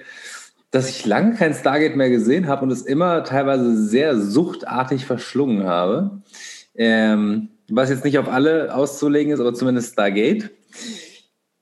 dass 0.71 0.89
ich 0.89 1.07
lange 1.07 1.35
kein 1.35 1.55
Stargate 1.55 1.97
mehr 1.97 2.11
gesehen 2.11 2.47
habe 2.47 2.63
und 2.63 2.71
es 2.71 2.83
immer 2.83 3.25
teilweise 3.25 3.77
sehr 3.77 4.19
suchtartig 4.19 5.05
verschlungen 5.05 5.65
habe. 5.65 6.23
Ähm, 6.75 7.49
was 7.71 7.91
jetzt 7.91 8.05
nicht 8.05 8.19
auf 8.19 8.29
alle 8.29 8.75
auszulegen 8.75 9.33
ist, 9.33 9.41
aber 9.41 9.55
zumindest 9.55 9.93
Stargate. 9.93 10.51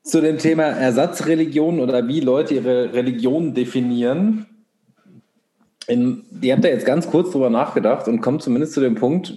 Zu 0.03 0.21
dem 0.21 0.39
Thema 0.39 0.65
Ersatzreligion 0.65 1.81
oder 1.81 2.07
wie 2.07 2.21
Leute 2.21 2.55
ihre 2.55 2.93
Religion 2.93 3.55
definieren 3.55 4.47
in, 5.87 6.25
ihr 6.41 6.55
habt 6.55 6.65
da 6.65 6.69
jetzt 6.69 6.87
ganz 6.87 7.09
kurz 7.09 7.31
drüber 7.31 7.51
nachgedacht 7.51 8.09
und 8.09 8.21
kommt 8.21 8.43
zumindest 8.43 8.73
zu 8.73 8.81
dem 8.81 8.97
Punkt, 8.97 9.37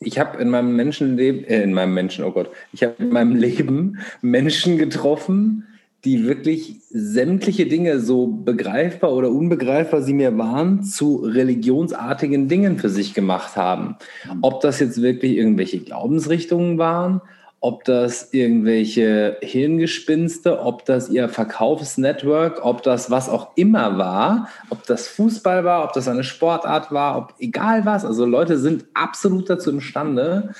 ich 0.00 0.18
habe 0.18 0.40
in 0.40 0.50
meinem 0.50 0.76
Menschenleben, 0.76 1.44
äh, 1.44 1.62
in 1.62 1.72
meinem 1.72 1.94
Menschen, 1.94 2.24
oh 2.24 2.32
Gott, 2.32 2.50
ich 2.72 2.82
habe 2.82 2.94
in 2.98 3.10
meinem 3.10 3.34
Leben 3.34 3.98
Menschen 4.22 4.78
getroffen, 4.78 5.66
die 6.04 6.24
wirklich 6.24 6.76
sämtliche 6.90 7.66
Dinge, 7.66 7.98
so 7.98 8.28
begreifbar 8.28 9.12
oder 9.12 9.30
unbegreifbar 9.30 10.02
sie 10.02 10.14
mir 10.14 10.38
waren, 10.38 10.84
zu 10.84 11.16
religionsartigen 11.16 12.46
Dingen 12.46 12.78
für 12.78 12.90
sich 12.90 13.12
gemacht 13.12 13.56
haben. 13.56 13.96
Ob 14.40 14.60
das 14.60 14.78
jetzt 14.78 15.02
wirklich 15.02 15.36
irgendwelche 15.36 15.80
Glaubensrichtungen 15.80 16.78
waren, 16.78 17.22
ob 17.60 17.84
das 17.84 18.32
irgendwelche 18.32 19.38
Hirngespinste, 19.40 20.60
ob 20.60 20.84
das 20.84 21.08
ihr 21.08 21.28
Verkaufsnetwork, 21.28 22.64
ob 22.64 22.82
das 22.82 23.10
was 23.10 23.28
auch 23.28 23.56
immer 23.56 23.98
war, 23.98 24.48
ob 24.70 24.86
das 24.86 25.08
Fußball 25.08 25.64
war, 25.64 25.84
ob 25.84 25.92
das 25.92 26.06
eine 26.06 26.24
Sportart 26.24 26.92
war, 26.92 27.16
ob 27.18 27.34
egal 27.38 27.84
was. 27.84 28.04
Also 28.04 28.26
Leute 28.26 28.58
sind 28.58 28.84
absolut 28.94 29.48
dazu 29.48 29.70
imstande, 29.70 30.52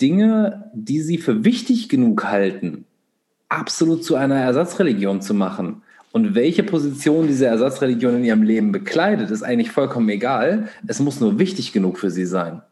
Dinge, 0.00 0.70
die 0.74 1.02
sie 1.02 1.18
für 1.18 1.44
wichtig 1.44 1.88
genug 1.88 2.24
halten, 2.24 2.86
absolut 3.48 4.02
zu 4.02 4.16
einer 4.16 4.40
Ersatzreligion 4.40 5.20
zu 5.20 5.34
machen. 5.34 5.82
Und 6.12 6.34
welche 6.34 6.64
Position 6.64 7.28
diese 7.28 7.46
Ersatzreligion 7.46 8.16
in 8.16 8.24
ihrem 8.24 8.42
Leben 8.42 8.72
bekleidet, 8.72 9.30
ist 9.30 9.42
eigentlich 9.42 9.70
vollkommen 9.70 10.08
egal. 10.08 10.68
Es 10.86 10.98
muss 10.98 11.20
nur 11.20 11.38
wichtig 11.38 11.72
genug 11.72 11.98
für 11.98 12.10
sie 12.10 12.26
sein. 12.26 12.62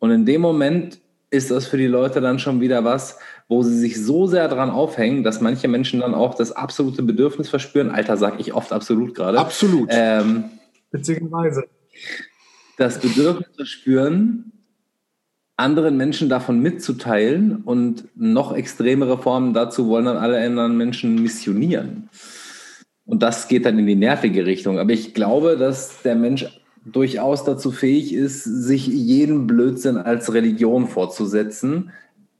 Und 0.00 0.10
in 0.10 0.26
dem 0.26 0.40
Moment 0.40 0.98
ist 1.32 1.50
das 1.50 1.66
für 1.66 1.78
die 1.78 1.86
Leute 1.86 2.20
dann 2.20 2.38
schon 2.38 2.60
wieder 2.60 2.84
was, 2.84 3.18
wo 3.48 3.62
sie 3.62 3.78
sich 3.78 4.02
so 4.02 4.26
sehr 4.26 4.48
dran 4.48 4.70
aufhängen, 4.70 5.24
dass 5.24 5.40
manche 5.40 5.66
Menschen 5.66 6.00
dann 6.00 6.14
auch 6.14 6.34
das 6.34 6.52
absolute 6.52 7.02
Bedürfnis 7.02 7.48
verspüren. 7.48 7.90
Alter, 7.90 8.16
sag 8.16 8.38
ich 8.38 8.52
oft 8.52 8.72
absolut 8.72 9.14
gerade. 9.14 9.38
Absolut. 9.38 9.88
Ähm, 9.90 10.44
Beziehungsweise. 10.90 11.64
Das 12.76 12.98
Bedürfnis 12.98 13.48
verspüren, 13.56 14.52
anderen 15.56 15.96
Menschen 15.96 16.28
davon 16.28 16.60
mitzuteilen 16.60 17.56
und 17.56 18.08
noch 18.14 18.54
extremere 18.54 19.18
Formen 19.18 19.54
dazu 19.54 19.88
wollen 19.88 20.06
dann 20.06 20.16
alle 20.16 20.42
anderen 20.44 20.76
Menschen 20.76 21.22
missionieren. 21.22 22.10
Und 23.06 23.22
das 23.22 23.48
geht 23.48 23.64
dann 23.64 23.78
in 23.78 23.86
die 23.86 23.94
nervige 23.94 24.44
Richtung. 24.44 24.78
Aber 24.78 24.92
ich 24.92 25.14
glaube, 25.14 25.56
dass 25.56 26.02
der 26.02 26.14
Mensch 26.14 26.46
durchaus 26.84 27.44
dazu 27.44 27.70
fähig 27.70 28.12
ist, 28.12 28.44
sich 28.44 28.86
jeden 28.86 29.46
Blödsinn 29.46 29.96
als 29.96 30.32
Religion 30.32 30.88
vorzusetzen, 30.88 31.90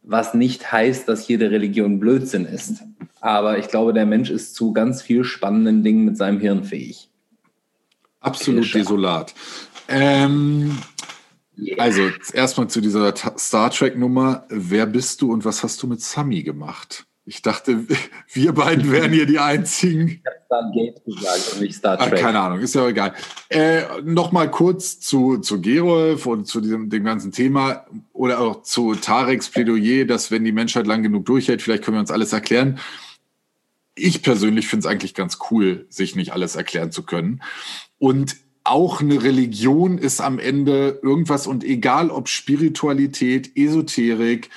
was 0.02 0.34
nicht 0.34 0.72
heißt, 0.72 1.08
dass 1.08 1.28
jede 1.28 1.50
Religion 1.50 2.00
Blödsinn 2.00 2.44
ist. 2.44 2.82
Aber 3.20 3.58
ich 3.58 3.68
glaube, 3.68 3.92
der 3.92 4.06
Mensch 4.06 4.30
ist 4.30 4.54
zu 4.54 4.72
ganz 4.72 5.00
viel 5.00 5.24
spannenden 5.24 5.84
Dingen 5.84 6.04
mit 6.04 6.16
seinem 6.16 6.40
Hirn 6.40 6.64
fähig. 6.64 7.08
Absolut 8.20 8.64
Fischer. 8.64 8.80
desolat. 8.80 9.34
Ähm, 9.88 10.78
yeah. 11.58 11.78
Also 11.78 12.10
erstmal 12.32 12.68
zu 12.68 12.80
dieser 12.80 13.14
Star 13.38 13.70
Trek-Nummer. 13.70 14.44
Wer 14.48 14.86
bist 14.86 15.22
du 15.22 15.32
und 15.32 15.44
was 15.44 15.62
hast 15.62 15.82
du 15.82 15.86
mit 15.86 16.00
Sami 16.00 16.42
gemacht? 16.42 17.04
Ich 17.24 17.40
dachte, 17.40 17.86
wir 18.32 18.52
beiden 18.52 18.90
wären 18.90 19.12
hier 19.12 19.26
die 19.26 19.38
einzigen. 19.38 20.08
Ich 20.08 20.22
habe 20.26 20.36
Stargate 20.46 21.04
gesagt 21.04 21.52
und 21.52 21.60
nicht 21.60 21.74
Star 21.74 22.00
ah, 22.00 22.06
Trek. 22.08 22.18
Ah, 22.18 22.22
keine 22.22 22.40
Ahnung, 22.40 22.60
ist 22.60 22.74
ja 22.74 22.82
auch 22.82 22.88
egal. 22.88 23.14
Äh, 23.48 23.82
Nochmal 24.02 24.50
kurz 24.50 25.00
zu, 25.00 25.38
zu 25.38 25.60
Gerolf 25.60 26.26
und 26.26 26.46
zu 26.46 26.60
diesem, 26.60 26.90
dem 26.90 27.04
ganzen 27.04 27.32
Thema 27.32 27.86
oder 28.12 28.40
auch 28.40 28.62
zu 28.62 28.94
Tareks 28.94 29.50
Plädoyer, 29.50 30.04
dass 30.04 30.30
wenn 30.30 30.44
die 30.44 30.52
Menschheit 30.52 30.86
lang 30.86 31.02
genug 31.02 31.24
durchhält, 31.26 31.62
vielleicht 31.62 31.84
können 31.84 31.96
wir 31.96 32.00
uns 32.00 32.10
alles 32.10 32.32
erklären. 32.32 32.78
Ich 33.94 34.22
persönlich 34.22 34.66
finde 34.66 34.86
es 34.86 34.90
eigentlich 34.90 35.14
ganz 35.14 35.38
cool, 35.50 35.86
sich 35.90 36.16
nicht 36.16 36.32
alles 36.32 36.56
erklären 36.56 36.92
zu 36.92 37.02
können. 37.02 37.42
Und 37.98 38.36
auch 38.64 39.00
eine 39.00 39.22
Religion 39.22 39.98
ist 39.98 40.20
am 40.20 40.38
Ende 40.38 41.00
irgendwas 41.02 41.46
und 41.46 41.64
egal 41.64 42.10
ob 42.10 42.28
Spiritualität, 42.28 43.56
Esoterik, 43.56 44.50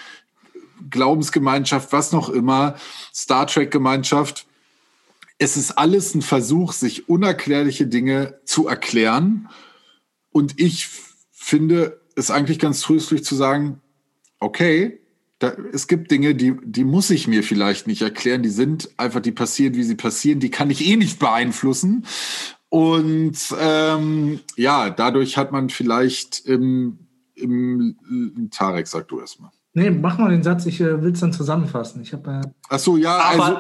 Glaubensgemeinschaft, 0.90 1.92
was 1.92 2.12
noch 2.12 2.30
immer, 2.30 2.76
Star 3.14 3.48
Trek-Gemeinschaft. 3.48 4.48
Es 5.38 5.58
ist 5.58 5.72
alles 5.72 6.16
ein 6.16 6.22
Versuch, 6.22 6.74
sich 6.74 7.10
unerklärliche 7.10 7.88
Dinge 7.88 8.40
zu 8.46 8.68
erklären. 8.68 9.50
Und 10.32 10.60
ich 10.60 10.90
finde 11.32 12.02
es 12.16 12.32
eigentlich 12.32 12.60
ganz 12.60 12.82
tröstlich 12.82 13.24
zu 13.24 13.36
sagen, 13.36 13.82
okay, 14.40 15.00
da, 15.40 15.54
es 15.74 15.88
gibt 15.88 16.12
Dinge, 16.12 16.34
die, 16.34 16.56
die 16.64 16.86
muss 16.86 17.10
ich 17.10 17.28
mir 17.28 17.44
vielleicht 17.44 17.88
nicht 17.88 18.02
erklären. 18.02 18.44
Die 18.44 18.50
sind 18.50 18.90
einfach, 18.98 19.20
die 19.20 19.32
passieren, 19.34 19.76
wie 19.76 19.84
sie 19.84 19.96
passieren. 19.96 20.40
Die 20.40 20.50
kann 20.50 20.70
ich 20.70 20.86
eh 20.88 20.96
nicht 20.96 21.20
beeinflussen. 21.20 22.06
Und 22.70 23.38
ähm, 23.60 24.40
ja, 24.56 24.90
dadurch 24.90 25.38
hat 25.38 25.52
man 25.52 25.70
vielleicht 25.70 26.46
im, 26.46 27.00
im 27.36 28.50
Tarek, 28.52 28.88
sag 28.88 29.08
du 29.08 29.20
erstmal. 29.20 29.52
Nee, 29.76 29.92
mach 29.92 30.18
mal 30.18 30.32
den 30.32 30.42
Satz, 30.42 30.66
ich 30.66 30.80
äh, 30.80 31.02
will 31.04 31.12
es 31.12 31.20
dann 31.20 31.34
zusammenfassen. 31.34 32.02
Ich 32.02 32.14
habe. 32.14 32.42
Äh 32.44 32.50
Ach 32.70 32.80
so, 32.80 32.96
ja, 32.96 33.18
aber, 33.18 33.44
also. 33.44 33.58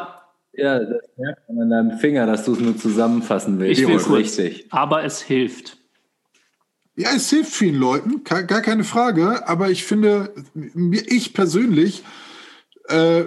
Ja, 0.53 0.79
das 0.79 1.01
merkt 1.17 1.49
man 1.49 1.63
an 1.63 1.69
deinem 1.69 1.99
Finger, 1.99 2.25
dass 2.25 2.45
du 2.45 2.53
es 2.53 2.59
nur 2.61 2.77
zusammenfassen 2.77 3.59
willst. 3.59 3.81
Ich 3.81 3.87
will 3.87 3.97
es 3.97 4.09
richtig. 4.09 4.67
Aber 4.71 5.03
es 5.03 5.21
hilft. 5.21 5.77
Ja, 6.95 7.09
es 7.13 7.29
hilft 7.29 7.51
vielen 7.51 7.75
Leuten, 7.75 8.23
gar 8.23 8.61
keine 8.61 8.85
Frage. 8.85 9.45
Aber 9.49 9.69
ich 9.69 9.83
finde, 9.83 10.33
ich 10.63 11.33
persönlich 11.33 12.03
äh, 12.87 13.25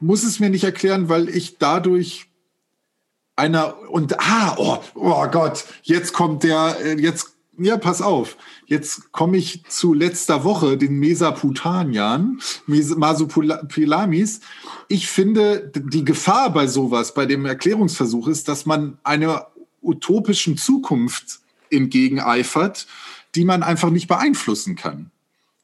muss 0.00 0.24
es 0.24 0.40
mir 0.40 0.48
nicht 0.48 0.64
erklären, 0.64 1.10
weil 1.10 1.28
ich 1.28 1.58
dadurch 1.58 2.30
einer 3.36 3.76
und 3.90 4.18
ah, 4.18 4.54
oh, 4.56 4.78
oh 4.94 5.26
Gott, 5.30 5.66
jetzt 5.82 6.14
kommt 6.14 6.44
der, 6.44 6.76
äh, 6.82 6.98
jetzt, 6.98 7.36
ja, 7.64 7.76
pass 7.76 8.02
auf, 8.02 8.36
jetzt 8.66 9.12
komme 9.12 9.36
ich 9.36 9.64
zu 9.68 9.94
letzter 9.94 10.44
Woche, 10.44 10.76
den 10.76 10.98
Mesaputaniern, 10.98 12.40
Masopulamis. 12.66 14.40
Ich 14.88 15.08
finde, 15.08 15.70
die 15.74 16.04
Gefahr 16.04 16.52
bei 16.52 16.66
sowas, 16.66 17.14
bei 17.14 17.26
dem 17.26 17.46
Erklärungsversuch 17.46 18.28
ist, 18.28 18.48
dass 18.48 18.66
man 18.66 18.98
einer 19.02 19.48
utopischen 19.82 20.56
Zukunft 20.56 21.40
entgegeneifert, 21.70 22.86
die 23.34 23.44
man 23.44 23.62
einfach 23.62 23.90
nicht 23.90 24.08
beeinflussen 24.08 24.74
kann 24.76 25.10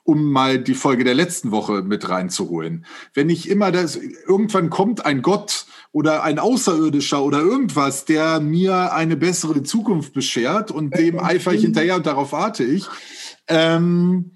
um 0.07 0.31
mal 0.31 0.59
die 0.59 0.75
Folge 0.75 1.03
der 1.03 1.15
letzten 1.15 1.51
Woche 1.51 1.83
mit 1.83 2.09
reinzuholen. 2.09 2.87
Wenn 3.13 3.29
ich 3.29 3.49
immer 3.51 3.73
das, 3.73 3.97
irgendwann 3.97 4.71
kommt 4.71 5.05
ein 5.05 5.21
Gott 5.21 5.67
oder 5.91 6.23
ein 6.23 6.39
Außerirdischer 6.39 7.23
oder 7.23 7.41
irgendwas, 7.41 8.05
der 8.05 8.39
mir 8.41 8.93
eine 8.93 9.17
bessere 9.17 9.65
Zukunft 9.65 10.15
beschert 10.15 10.71
und 10.71 10.97
dem 10.97 11.19
eifere 11.23 11.57
ich 11.57 11.63
hinterher 11.63 11.97
und 11.97 12.07
darauf 12.07 12.31
warte 12.33 12.63
ich, 12.63 12.87
ähm, 13.49 14.33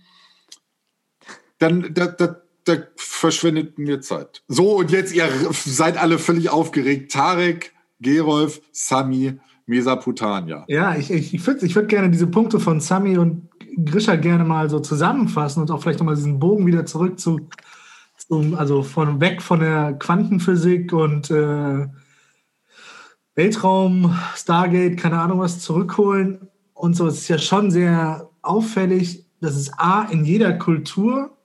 dann 1.58 1.94
da, 1.94 2.08
da, 2.08 2.42
da 2.64 2.76
verschwendet 2.96 3.78
mir 3.78 4.00
Zeit. 4.00 4.42
So, 4.48 4.76
und 4.76 4.90
jetzt, 4.90 5.14
ihr 5.14 5.28
seid 5.52 5.98
alle 5.98 6.18
völlig 6.18 6.50
aufgeregt. 6.50 7.12
Tarek, 7.12 7.72
Gerolf, 8.00 8.60
Sami, 8.72 9.38
Mesaputania. 9.66 10.64
Ja, 10.66 10.96
ich, 10.96 11.12
ich, 11.12 11.32
ich 11.32 11.46
würde 11.46 11.64
ich 11.64 11.76
würd 11.76 11.88
gerne 11.88 12.10
diese 12.10 12.26
Punkte 12.26 12.58
von 12.58 12.80
Sami 12.80 13.18
und 13.18 13.49
Grisha 13.76 14.16
gerne 14.16 14.44
mal 14.44 14.68
so 14.70 14.80
zusammenfassen 14.80 15.62
und 15.62 15.70
auch 15.70 15.80
vielleicht 15.80 15.98
nochmal 15.98 16.16
diesen 16.16 16.38
Bogen 16.38 16.66
wieder 16.66 16.86
zurück 16.86 17.18
zu, 17.18 17.48
zum, 18.16 18.54
also 18.54 18.82
von 18.82 19.20
weg 19.20 19.42
von 19.42 19.60
der 19.60 19.94
Quantenphysik 19.94 20.92
und 20.92 21.30
äh, 21.30 21.86
Weltraum, 23.34 24.18
Stargate, 24.34 24.96
keine 24.96 25.20
Ahnung 25.20 25.38
was, 25.40 25.60
zurückholen 25.60 26.48
und 26.74 26.94
so. 26.94 27.06
Es 27.06 27.18
ist 27.18 27.28
ja 27.28 27.38
schon 27.38 27.70
sehr 27.70 28.28
auffällig, 28.42 29.26
dass 29.40 29.56
es 29.56 29.72
A, 29.78 30.02
in 30.02 30.24
jeder 30.24 30.52
Kultur, 30.54 31.36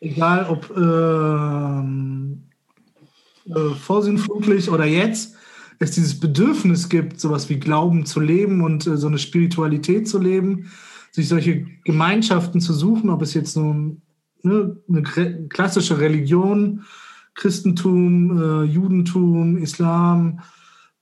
egal 0.00 0.46
ob 0.46 0.70
ähm, 0.76 2.42
äh, 3.46 3.74
vorsinnflutlich 3.74 4.70
oder 4.70 4.84
jetzt, 4.84 5.36
es 5.78 5.92
dieses 5.92 6.18
Bedürfnis 6.20 6.88
gibt, 6.88 7.20
sowas 7.20 7.48
wie 7.48 7.58
Glauben 7.58 8.06
zu 8.06 8.20
leben 8.20 8.62
und 8.62 8.86
äh, 8.86 8.96
so 8.96 9.08
eine 9.08 9.18
Spiritualität 9.18 10.08
zu 10.08 10.18
leben, 10.18 10.70
sich 11.12 11.28
solche 11.28 11.66
Gemeinschaften 11.84 12.60
zu 12.60 12.72
suchen, 12.72 13.10
ob 13.10 13.22
es 13.22 13.34
jetzt 13.34 13.56
nun 13.56 14.02
ne, 14.42 14.76
eine 14.88 15.02
klassische 15.48 15.98
Religion, 15.98 16.84
Christentum, 17.34 18.38
äh, 18.38 18.64
Judentum, 18.64 19.58
Islam, 19.58 20.40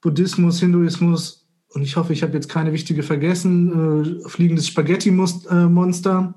Buddhismus, 0.01 0.61
Hinduismus 0.61 1.49
und 1.69 1.83
ich 1.83 1.97
hoffe, 1.97 2.13
ich 2.13 2.23
habe 2.23 2.33
jetzt 2.35 2.49
keine 2.49 2.73
wichtige 2.73 3.03
vergessen, 3.03 4.25
äh, 4.25 4.29
fliegendes 4.29 4.67
Spaghetti-Monster, 4.67 6.35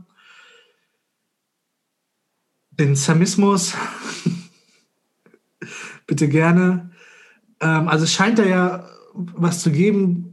den 2.72 2.96
Samismus, 2.96 3.76
bitte 6.08 6.28
gerne. 6.28 6.92
Ähm, 7.60 7.88
also 7.88 8.04
es 8.04 8.14
scheint 8.14 8.38
da 8.38 8.46
ja 8.46 8.88
was 9.14 9.62
zu 9.62 9.72
geben, 9.72 10.33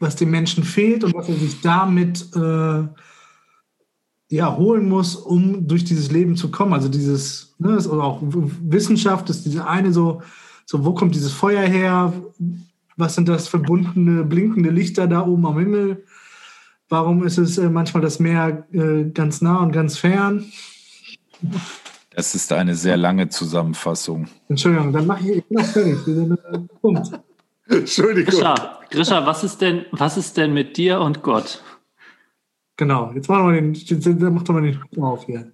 was 0.00 0.16
dem 0.16 0.30
Menschen 0.30 0.64
fehlt 0.64 1.04
und 1.04 1.14
was 1.14 1.28
er 1.28 1.36
sich 1.36 1.60
damit 1.60 2.34
äh, 2.34 2.84
ja, 4.30 4.56
holen 4.56 4.88
muss, 4.88 5.14
um 5.14 5.68
durch 5.68 5.84
dieses 5.84 6.10
Leben 6.10 6.36
zu 6.36 6.50
kommen. 6.50 6.72
Also 6.72 6.88
dieses, 6.88 7.54
ne, 7.58 7.76
oder 7.76 8.04
auch 8.04 8.20
Wissenschaft 8.22 9.28
ist 9.28 9.44
diese 9.44 9.66
eine 9.66 9.92
so, 9.92 10.22
so, 10.64 10.84
wo 10.84 10.94
kommt 10.94 11.14
dieses 11.14 11.32
Feuer 11.32 11.62
her? 11.62 12.12
Was 12.96 13.14
sind 13.14 13.28
das 13.28 13.48
verbundene, 13.48 14.24
blinkende 14.24 14.70
Lichter 14.70 15.06
da 15.06 15.26
oben 15.26 15.46
am 15.46 15.58
Himmel? 15.58 16.04
Warum 16.88 17.24
ist 17.24 17.38
es 17.38 17.58
äh, 17.58 17.68
manchmal 17.68 18.02
das 18.02 18.20
Meer 18.20 18.66
äh, 18.72 19.04
ganz 19.10 19.42
nah 19.42 19.58
und 19.58 19.72
ganz 19.72 19.98
fern? 19.98 20.44
Das 22.10 22.34
ist 22.34 22.52
eine 22.52 22.74
sehr 22.74 22.96
lange 22.96 23.28
Zusammenfassung. 23.28 24.28
Entschuldigung, 24.48 24.92
dann 24.92 25.06
mache 25.06 25.28
ich 25.28 25.44
noch 25.50 25.64
fertig. 25.64 25.98
Punkt. 26.80 27.20
Entschuldigung. 27.70 28.34
Grisha, 28.34 28.80
Grisha, 28.90 29.26
was 29.26 29.44
ist 29.44 29.60
denn, 29.60 29.86
was 29.92 30.16
ist 30.16 30.36
denn 30.36 30.52
mit 30.52 30.76
dir 30.76 31.00
und 31.00 31.22
Gott? 31.22 31.62
Genau, 32.76 33.12
jetzt 33.14 33.28
machen 33.28 33.52
wir 33.52 33.60
den, 33.60 34.34
mach 34.34 34.42
doch 34.42 34.54
mal 34.54 34.62
den 34.62 35.02
auf 35.02 35.26
hier. 35.26 35.52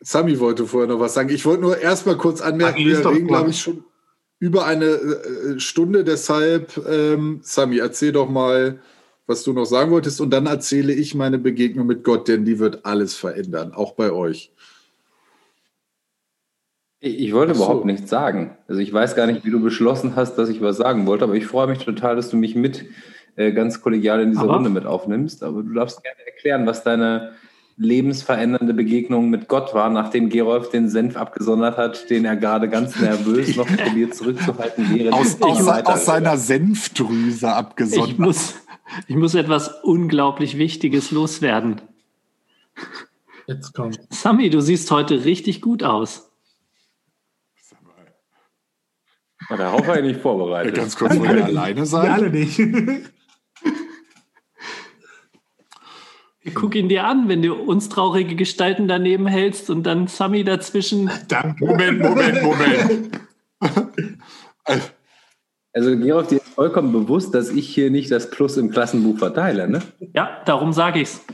Sami 0.00 0.38
wollte 0.38 0.66
vorher 0.66 0.88
noch 0.88 1.00
was 1.00 1.14
sagen. 1.14 1.30
Ich 1.30 1.44
wollte 1.44 1.62
nur 1.62 1.78
erstmal 1.78 2.16
kurz 2.16 2.40
anmerken, 2.40 2.78
Ach, 2.78 2.84
wir 2.84 3.10
reden, 3.10 3.26
glaube 3.26 3.50
ich, 3.50 3.60
schon 3.60 3.84
über 4.38 4.66
eine 4.66 4.84
äh, 4.84 5.58
Stunde. 5.58 6.04
Deshalb, 6.04 6.76
ähm, 6.86 7.40
Sami, 7.42 7.78
erzähl 7.78 8.12
doch 8.12 8.28
mal, 8.28 8.80
was 9.26 9.42
du 9.44 9.52
noch 9.52 9.64
sagen 9.64 9.90
wolltest. 9.90 10.20
Und 10.20 10.30
dann 10.30 10.46
erzähle 10.46 10.92
ich 10.92 11.14
meine 11.14 11.38
Begegnung 11.38 11.86
mit 11.86 12.04
Gott, 12.04 12.28
denn 12.28 12.44
die 12.44 12.58
wird 12.58 12.84
alles 12.84 13.14
verändern, 13.14 13.72
auch 13.72 13.92
bei 13.92 14.12
euch. 14.12 14.52
Ich 17.06 17.34
wollte 17.34 17.54
so. 17.54 17.62
überhaupt 17.62 17.84
nichts 17.84 18.08
sagen. 18.08 18.56
Also 18.66 18.80
ich 18.80 18.90
weiß 18.90 19.14
gar 19.14 19.26
nicht, 19.26 19.44
wie 19.44 19.50
du 19.50 19.60
beschlossen 19.60 20.16
hast, 20.16 20.36
dass 20.36 20.48
ich 20.48 20.62
was 20.62 20.78
sagen 20.78 21.06
wollte, 21.06 21.24
aber 21.24 21.34
ich 21.34 21.46
freue 21.46 21.66
mich 21.66 21.78
total, 21.78 22.16
dass 22.16 22.30
du 22.30 22.36
mich 22.38 22.54
mit 22.54 22.86
äh, 23.36 23.52
ganz 23.52 23.82
kollegial 23.82 24.22
in 24.22 24.30
diese 24.30 24.40
aber. 24.40 24.54
Runde 24.54 24.70
mit 24.70 24.86
aufnimmst. 24.86 25.42
Aber 25.42 25.62
du 25.62 25.74
darfst 25.74 26.02
gerne 26.02 26.26
erklären, 26.26 26.66
was 26.66 26.82
deine 26.82 27.32
lebensverändernde 27.76 28.72
Begegnung 28.72 29.28
mit 29.28 29.48
Gott 29.48 29.74
war, 29.74 29.90
nachdem 29.90 30.30
Gerolf 30.30 30.70
den 30.70 30.88
Senf 30.88 31.16
abgesondert 31.16 31.76
hat, 31.76 32.08
den 32.08 32.24
er 32.24 32.36
gerade 32.36 32.70
ganz 32.70 32.98
nervös 33.00 33.54
noch 33.56 33.66
probiert 33.66 34.14
zurückzuhalten, 34.14 34.86
während 34.94 35.12
aus, 35.12 35.42
aus, 35.42 35.68
aus 35.68 36.06
seiner 36.06 36.38
Senfdrüse 36.38 37.52
abgesondert. 37.52 38.12
Ich 38.12 38.18
muss, 38.18 38.54
ich 39.08 39.16
muss 39.16 39.34
etwas 39.34 39.82
unglaublich 39.82 40.56
Wichtiges 40.56 41.10
loswerden. 41.10 41.82
Jetzt 43.46 43.74
kommt. 43.74 43.98
Sami, 44.08 44.48
du 44.48 44.60
siehst 44.60 44.90
heute 44.90 45.24
richtig 45.24 45.60
gut 45.60 45.82
aus. 45.82 46.23
War 49.48 49.56
der 49.56 49.72
Hauch 49.72 49.88
eigentlich 49.88 50.18
vorbereitet? 50.18 50.74
Ganz 50.74 50.96
kurz, 50.96 51.18
wollt 51.18 51.30
ihr 51.30 51.44
alleine 51.44 51.86
sein? 51.86 52.10
alle 52.10 52.30
nicht. 52.30 52.60
Guck 56.52 56.74
ihn 56.74 56.88
dir 56.90 57.04
an, 57.04 57.28
wenn 57.28 57.40
du 57.40 57.54
uns 57.54 57.88
traurige 57.88 58.36
Gestalten 58.36 58.86
daneben 58.86 59.26
hältst 59.26 59.70
und 59.70 59.82
dann 59.84 60.08
Sami 60.08 60.44
dazwischen. 60.44 61.10
Danke. 61.28 61.64
Moment, 61.64 62.00
Moment, 62.00 62.42
Moment. 62.42 63.20
Also 65.72 65.96
Georg, 65.96 66.28
dir 66.28 66.36
ist 66.36 66.48
vollkommen 66.48 66.92
bewusst, 66.92 67.34
dass 67.34 67.50
ich 67.50 67.68
hier 67.68 67.90
nicht 67.90 68.10
das 68.10 68.30
Plus 68.30 68.56
im 68.56 68.70
Klassenbuch 68.70 69.18
verteile, 69.18 69.68
ne? 69.68 69.80
Ja, 70.14 70.42
darum 70.44 70.72
sage 70.72 71.00
ich's. 71.00 71.24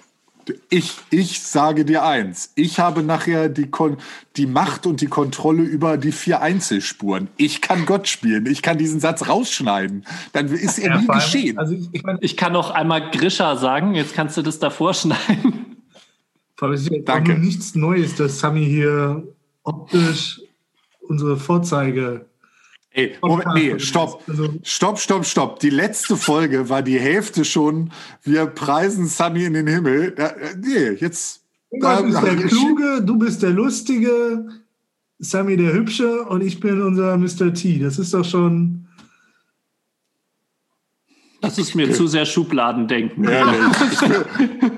Ich, 0.68 0.94
ich 1.10 1.42
sage 1.42 1.84
dir 1.84 2.04
eins. 2.04 2.52
Ich 2.54 2.78
habe 2.78 3.02
nachher 3.02 3.48
die, 3.48 3.68
Kon 3.68 3.96
die 4.36 4.46
Macht 4.46 4.86
und 4.86 5.00
die 5.00 5.06
Kontrolle 5.06 5.62
über 5.62 5.96
die 5.96 6.12
vier 6.12 6.40
Einzelspuren. 6.40 7.28
Ich 7.36 7.60
kann 7.60 7.86
Gott 7.86 8.08
spielen. 8.08 8.46
Ich 8.46 8.62
kann 8.62 8.78
diesen 8.78 9.00
Satz 9.00 9.28
rausschneiden. 9.28 10.04
Dann 10.32 10.48
ist 10.48 10.78
er 10.78 10.90
ja, 10.90 11.00
nie 11.00 11.06
geschehen. 11.06 11.58
Also 11.58 11.74
ich, 11.74 11.88
ich, 11.92 12.02
mein, 12.02 12.18
ich, 12.20 12.36
kann 12.36 12.52
noch 12.52 12.70
einmal 12.70 13.10
Grisha 13.10 13.56
sagen. 13.56 13.94
Jetzt 13.94 14.14
kannst 14.14 14.36
du 14.36 14.42
das 14.42 14.58
davor 14.58 14.94
schneiden. 14.94 15.76
Es 16.60 16.82
ist 16.82 16.90
ja 16.90 16.98
Danke. 17.02 17.38
nichts 17.38 17.74
Neues, 17.74 18.16
dass 18.16 18.38
Sami 18.38 18.64
hier 18.64 19.26
optisch 19.62 20.40
unsere 21.00 21.36
Vorzeige 21.36 22.26
Ey, 22.92 23.16
Moment, 23.22 23.54
nee, 23.54 23.78
stopp. 23.78 24.24
Also 24.26 24.54
stopp, 24.64 24.98
stopp, 24.98 25.24
stopp. 25.24 25.60
Die 25.60 25.70
letzte 25.70 26.16
Folge 26.16 26.68
war 26.68 26.82
die 26.82 26.98
Hälfte 26.98 27.44
schon. 27.44 27.92
Wir 28.22 28.46
preisen 28.46 29.06
Sunny 29.06 29.44
in 29.44 29.54
den 29.54 29.68
Himmel. 29.68 30.14
Äh, 30.16 30.56
nee, 30.58 30.90
jetzt. 30.98 31.44
Du 31.70 32.02
bist 32.02 32.22
der 32.22 32.36
Kluge, 32.48 33.02
du 33.04 33.16
bist 33.16 33.42
der 33.42 33.50
Lustige, 33.50 34.48
Sammy 35.20 35.56
der 35.56 35.72
Hübsche 35.72 36.24
und 36.24 36.40
ich 36.40 36.58
bin 36.58 36.82
unser 36.82 37.16
Mr. 37.16 37.54
T. 37.54 37.78
Das 37.78 37.98
ist 37.98 38.12
doch 38.12 38.24
schon. 38.24 38.88
Das 41.40 41.58
ist 41.58 41.74
mir 41.76 41.92
zu 41.92 42.08
sehr 42.08 42.26
Schubladendenken. 42.26 43.24
Ja, 43.24 43.54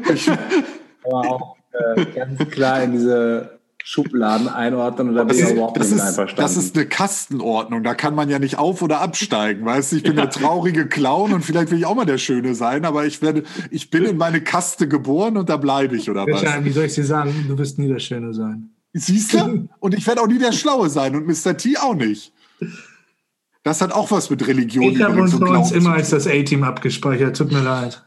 ich, 0.05 0.13
ich, 0.13 0.31
aber 1.05 1.31
auch 1.31 1.57
äh, 1.97 2.05
ganz 2.05 2.51
klar 2.51 2.83
in 2.83 2.93
diese 2.93 3.62
Schubladen 3.85 4.49
einordnen 4.49 5.09
und 5.09 5.15
da 5.17 5.25
bin 5.25 5.37
ich 5.37 5.51
überhaupt 5.51 5.77
das 5.77 5.91
nicht 5.91 5.99
ist, 5.99 6.03
einverstanden. 6.03 6.43
Das 6.43 6.57
ist 6.57 6.77
eine 6.77 6.87
Kastenordnung, 6.87 7.83
da 7.83 7.95
kann 7.95 8.15
man 8.15 8.29
ja 8.29 8.39
nicht 8.39 8.59
auf- 8.59 8.83
oder 8.83 9.01
absteigen, 9.01 9.65
weißt 9.65 9.93
du? 9.93 9.97
Ich 9.97 10.03
bin 10.03 10.17
ja. 10.17 10.23
der 10.23 10.31
traurige 10.31 10.87
Clown 10.87 11.33
und 11.33 11.45
vielleicht 11.45 11.71
will 11.71 11.79
ich 11.79 11.87
auch 11.87 11.95
mal 11.95 12.05
der 12.05 12.19
Schöne 12.19 12.55
sein, 12.55 12.85
aber 12.85 13.07
ich 13.07 13.23
werde, 13.23 13.43
ich 13.71 13.91
bin 13.91 14.05
in 14.05 14.17
meine 14.17 14.41
Kaste 14.41 14.89
geboren 14.89 15.37
und 15.37 15.49
da 15.49 15.57
bleibe 15.57 15.97
ich, 15.97 16.09
oder 16.09 16.27
was? 16.27 16.43
Wie 16.65 16.71
soll 16.71 16.85
ich 16.85 16.95
dir 16.95 17.05
sagen, 17.05 17.47
du 17.49 17.59
wirst 17.59 17.79
nie 17.79 17.89
der 17.89 17.99
Schöne 17.99 18.33
sein. 18.35 18.71
Siehst 18.93 19.35
du? 19.35 19.69
Und 19.81 19.95
ich 19.95 20.07
werde 20.07 20.21
auch 20.21 20.27
nie 20.27 20.39
der 20.39 20.53
Schlaue 20.53 20.91
sein 20.91 21.17
und 21.17 21.27
Mr. 21.27 21.57
T 21.57 21.77
auch 21.79 21.95
nicht. 21.95 22.33
Das 23.63 23.81
hat 23.81 23.93
auch 23.93 24.11
was 24.11 24.29
mit 24.29 24.47
Religion 24.47 24.85
Ich 24.85 25.03
habe 25.03 25.21
uns 25.21 25.35
uns 25.35 25.73
immer 25.73 25.95
als 25.95 26.11
das 26.11 26.27
A-Team 26.27 26.65
abgespeichert, 26.65 27.37
tut 27.37 27.53
mir 27.53 27.63
leid. 27.63 28.05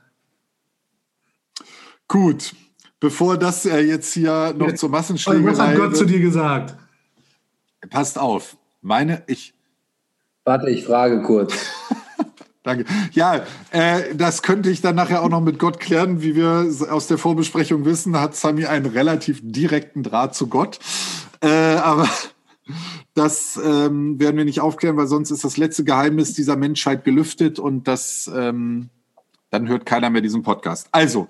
Gut, 2.08 2.54
bevor 3.00 3.38
das 3.38 3.66
äh, 3.66 3.80
jetzt 3.80 4.14
hier 4.14 4.54
noch 4.58 4.74
zur 4.74 4.90
Massenschlägerei... 4.90 5.52
Was 5.52 5.60
hat 5.60 5.76
Gott 5.76 5.98
zu 5.98 6.06
dir 6.06 6.20
gesagt? 6.20 6.76
Passt 7.90 8.18
auf, 8.18 8.58
meine, 8.82 9.24
ich... 9.28 9.54
Warte, 10.44 10.70
ich 10.70 10.86
frage 10.86 11.24
kurz. 11.24 11.54
Danke. 12.66 12.86
Ja, 13.12 13.46
äh, 13.70 14.16
das 14.16 14.42
könnte 14.42 14.72
ich 14.72 14.82
dann 14.82 14.96
nachher 14.96 15.22
auch 15.22 15.30
noch 15.30 15.42
mit 15.42 15.60
Gott 15.60 15.80
klären. 15.80 16.24
Wie 16.24 16.36
wir 16.36 16.68
aus 16.90 17.06
der 17.06 17.20
Vorbesprechung 17.20 17.86
wissen, 17.86 18.20
hat 18.20 18.36
Sami 18.36 18.66
einen 18.66 18.88
relativ 18.88 19.40
direkten 19.44 20.02
Draht 20.02 20.34
zu 20.34 20.48
Gott. 20.48 20.80
Äh, 21.42 21.48
aber 21.48 22.10
das 23.14 23.60
ähm, 23.64 24.20
werden 24.20 24.38
wir 24.38 24.46
nicht 24.46 24.62
aufklären, 24.62 24.98
weil 24.98 25.06
sonst 25.06 25.30
ist 25.30 25.44
das 25.44 25.58
letzte 25.58 25.84
Geheimnis 25.84 26.34
dieser 26.34 26.56
Menschheit 26.56 27.04
gelüftet 27.04 27.60
und 27.60 27.88
das 27.88 28.32
ähm, 28.36 28.90
dann 29.52 29.68
hört 29.68 29.86
keiner 29.86 30.10
mehr 30.10 30.22
diesen 30.22 30.42
Podcast. 30.42 30.88
Also. 30.92 31.28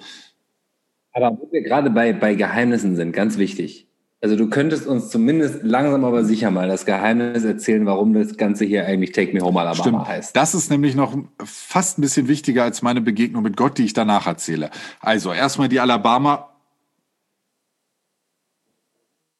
Aber 1.15 1.37
wo 1.39 1.49
wir 1.49 1.61
gerade 1.61 1.89
bei, 1.89 2.11
bei 2.11 2.35
Geheimnissen 2.35 2.97
sind, 2.97 3.13
ganz 3.13 3.37
wichtig. 3.37 3.87
Also 4.21 4.35
du 4.35 4.49
könntest 4.49 4.85
uns 4.85 5.09
zumindest 5.09 5.63
langsam 5.63 6.03
aber 6.03 6.25
sicher 6.25 6.51
mal 6.51 6.67
das 6.67 6.85
Geheimnis 6.85 7.45
erzählen, 7.45 7.85
warum 7.85 8.13
das 8.13 8.35
Ganze 8.35 8.65
hier 8.65 8.85
eigentlich 8.85 9.13
Take 9.13 9.33
Me 9.33 9.39
Home 9.39 9.59
Alabama 9.61 9.81
Stimmt. 9.81 10.07
heißt. 10.07 10.35
Das 10.35 10.53
ist 10.53 10.69
nämlich 10.69 10.93
noch 10.95 11.17
fast 11.43 11.97
ein 11.97 12.01
bisschen 12.01 12.27
wichtiger 12.27 12.63
als 12.63 12.81
meine 12.81 12.99
Begegnung 12.99 13.43
mit 13.43 13.55
Gott, 13.55 13.77
die 13.77 13.85
ich 13.85 13.93
danach 13.93 14.27
erzähle. 14.27 14.71
Also 14.99 15.31
erstmal 15.31 15.69
die 15.69 15.79
Alabama. 15.79 16.49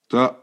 Da. 0.08 0.38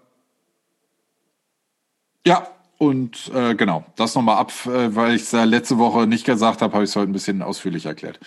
Ja, 2.26 2.47
und 2.76 3.30
äh, 3.35 3.55
genau, 3.55 3.87
das 3.97 4.14
nochmal 4.14 4.37
ab, 4.37 4.53
äh, 4.66 4.95
weil 4.95 5.14
ich 5.14 5.22
es 5.22 5.33
äh, 5.33 5.45
letzte 5.45 5.78
Woche 5.78 6.07
nicht 6.07 6.26
gesagt 6.26 6.61
habe, 6.61 6.74
habe 6.74 6.85
ich 6.85 6.91
es 6.91 6.97
heute 6.97 7.11
ein 7.11 7.14
bisschen 7.14 7.41
ausführlich 7.41 7.87
erklärt. 7.87 8.20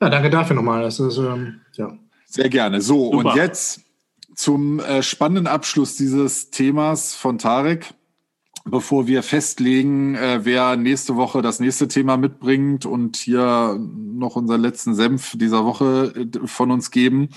Ja, 0.00 0.08
danke 0.08 0.30
dafür 0.30 0.54
nochmal. 0.54 0.82
Das 0.82 1.00
ist, 1.00 1.16
ähm, 1.18 1.62
ja. 1.74 1.96
Sehr 2.32 2.48
gerne. 2.48 2.80
So, 2.80 3.12
Super. 3.12 3.28
und 3.28 3.36
jetzt 3.36 3.82
zum 4.34 4.80
äh, 4.80 5.02
spannenden 5.02 5.46
Abschluss 5.46 5.96
dieses 5.96 6.48
Themas 6.48 7.14
von 7.14 7.36
Tarek, 7.36 7.92
bevor 8.64 9.06
wir 9.06 9.22
festlegen, 9.22 10.14
äh, 10.14 10.40
wer 10.42 10.76
nächste 10.76 11.16
Woche 11.16 11.42
das 11.42 11.60
nächste 11.60 11.88
Thema 11.88 12.16
mitbringt 12.16 12.86
und 12.86 13.18
hier 13.18 13.78
noch 13.78 14.36
unseren 14.36 14.62
letzten 14.62 14.94
Senf 14.94 15.36
dieser 15.36 15.66
Woche 15.66 16.14
äh, 16.16 16.46
von 16.46 16.70
uns 16.70 16.90
geben. 16.90 17.28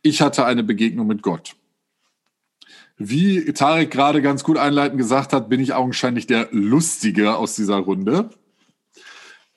Ich 0.00 0.22
hatte 0.22 0.46
eine 0.46 0.62
Begegnung 0.62 1.06
mit 1.06 1.20
Gott. 1.20 1.54
Wie 2.96 3.52
Tarek 3.52 3.90
gerade 3.90 4.22
ganz 4.22 4.44
gut 4.44 4.56
einleitend 4.56 4.96
gesagt 4.96 5.34
hat, 5.34 5.50
bin 5.50 5.60
ich 5.60 5.74
augenscheinlich 5.74 6.26
der 6.26 6.48
Lustige 6.52 7.36
aus 7.36 7.54
dieser 7.54 7.76
Runde. 7.76 8.30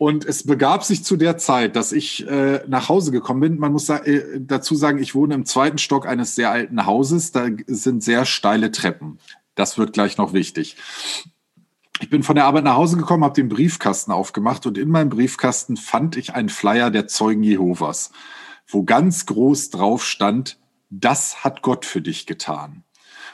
Und 0.02 0.26
es 0.26 0.48
begab 0.48 0.84
sich 0.84 1.04
zu 1.04 1.16
der 1.16 1.38
Zeit, 1.38 1.76
dass 1.76 1.92
ich 1.92 2.28
äh, 2.28 2.64
nach 2.68 2.90
Hause 2.90 3.12
gekommen 3.12 3.40
bin. 3.40 3.60
Man 3.60 3.72
muss 3.72 3.88
äh, 3.88 4.40
dazu 4.40 4.74
sagen, 4.74 4.98
ich 4.98 5.14
wohne 5.14 5.36
im 5.36 5.46
zweiten 5.46 5.78
Stock 5.78 6.08
eines 6.08 6.34
sehr 6.34 6.50
alten 6.50 6.88
Hauses. 6.88 7.32
Da 7.34 7.46
sind 7.68 8.02
sehr 8.02 8.26
steile 8.26 8.72
Treppen. 8.72 9.20
Das 9.54 9.78
wird 9.78 9.94
gleich 9.94 10.18
noch 10.18 10.34
wichtig. 10.34 10.76
Ich 12.00 12.10
bin 12.10 12.24
von 12.24 12.36
der 12.36 12.46
Arbeit 12.46 12.64
nach 12.64 12.78
Hause 12.78 12.98
gekommen, 12.98 13.24
habe 13.24 13.36
den 13.36 13.48
Briefkasten 13.48 14.12
aufgemacht 14.12 14.66
und 14.66 14.80
in 14.80 14.90
meinem 14.90 15.10
Briefkasten 15.10 15.78
fand 15.78 16.18
ich 16.18 16.34
einen 16.34 16.50
Flyer 16.50 16.90
der 16.90 17.06
Zeugen 17.06 17.44
Jehovas, 17.44 18.10
wo 18.66 18.82
ganz 18.82 19.28
groß 19.28 19.70
drauf 19.70 20.04
stand, 20.04 20.58
das 20.90 21.44
hat 21.44 21.62
Gott 21.62 21.86
für 21.86 22.02
dich 22.02 22.26
getan. 22.26 22.84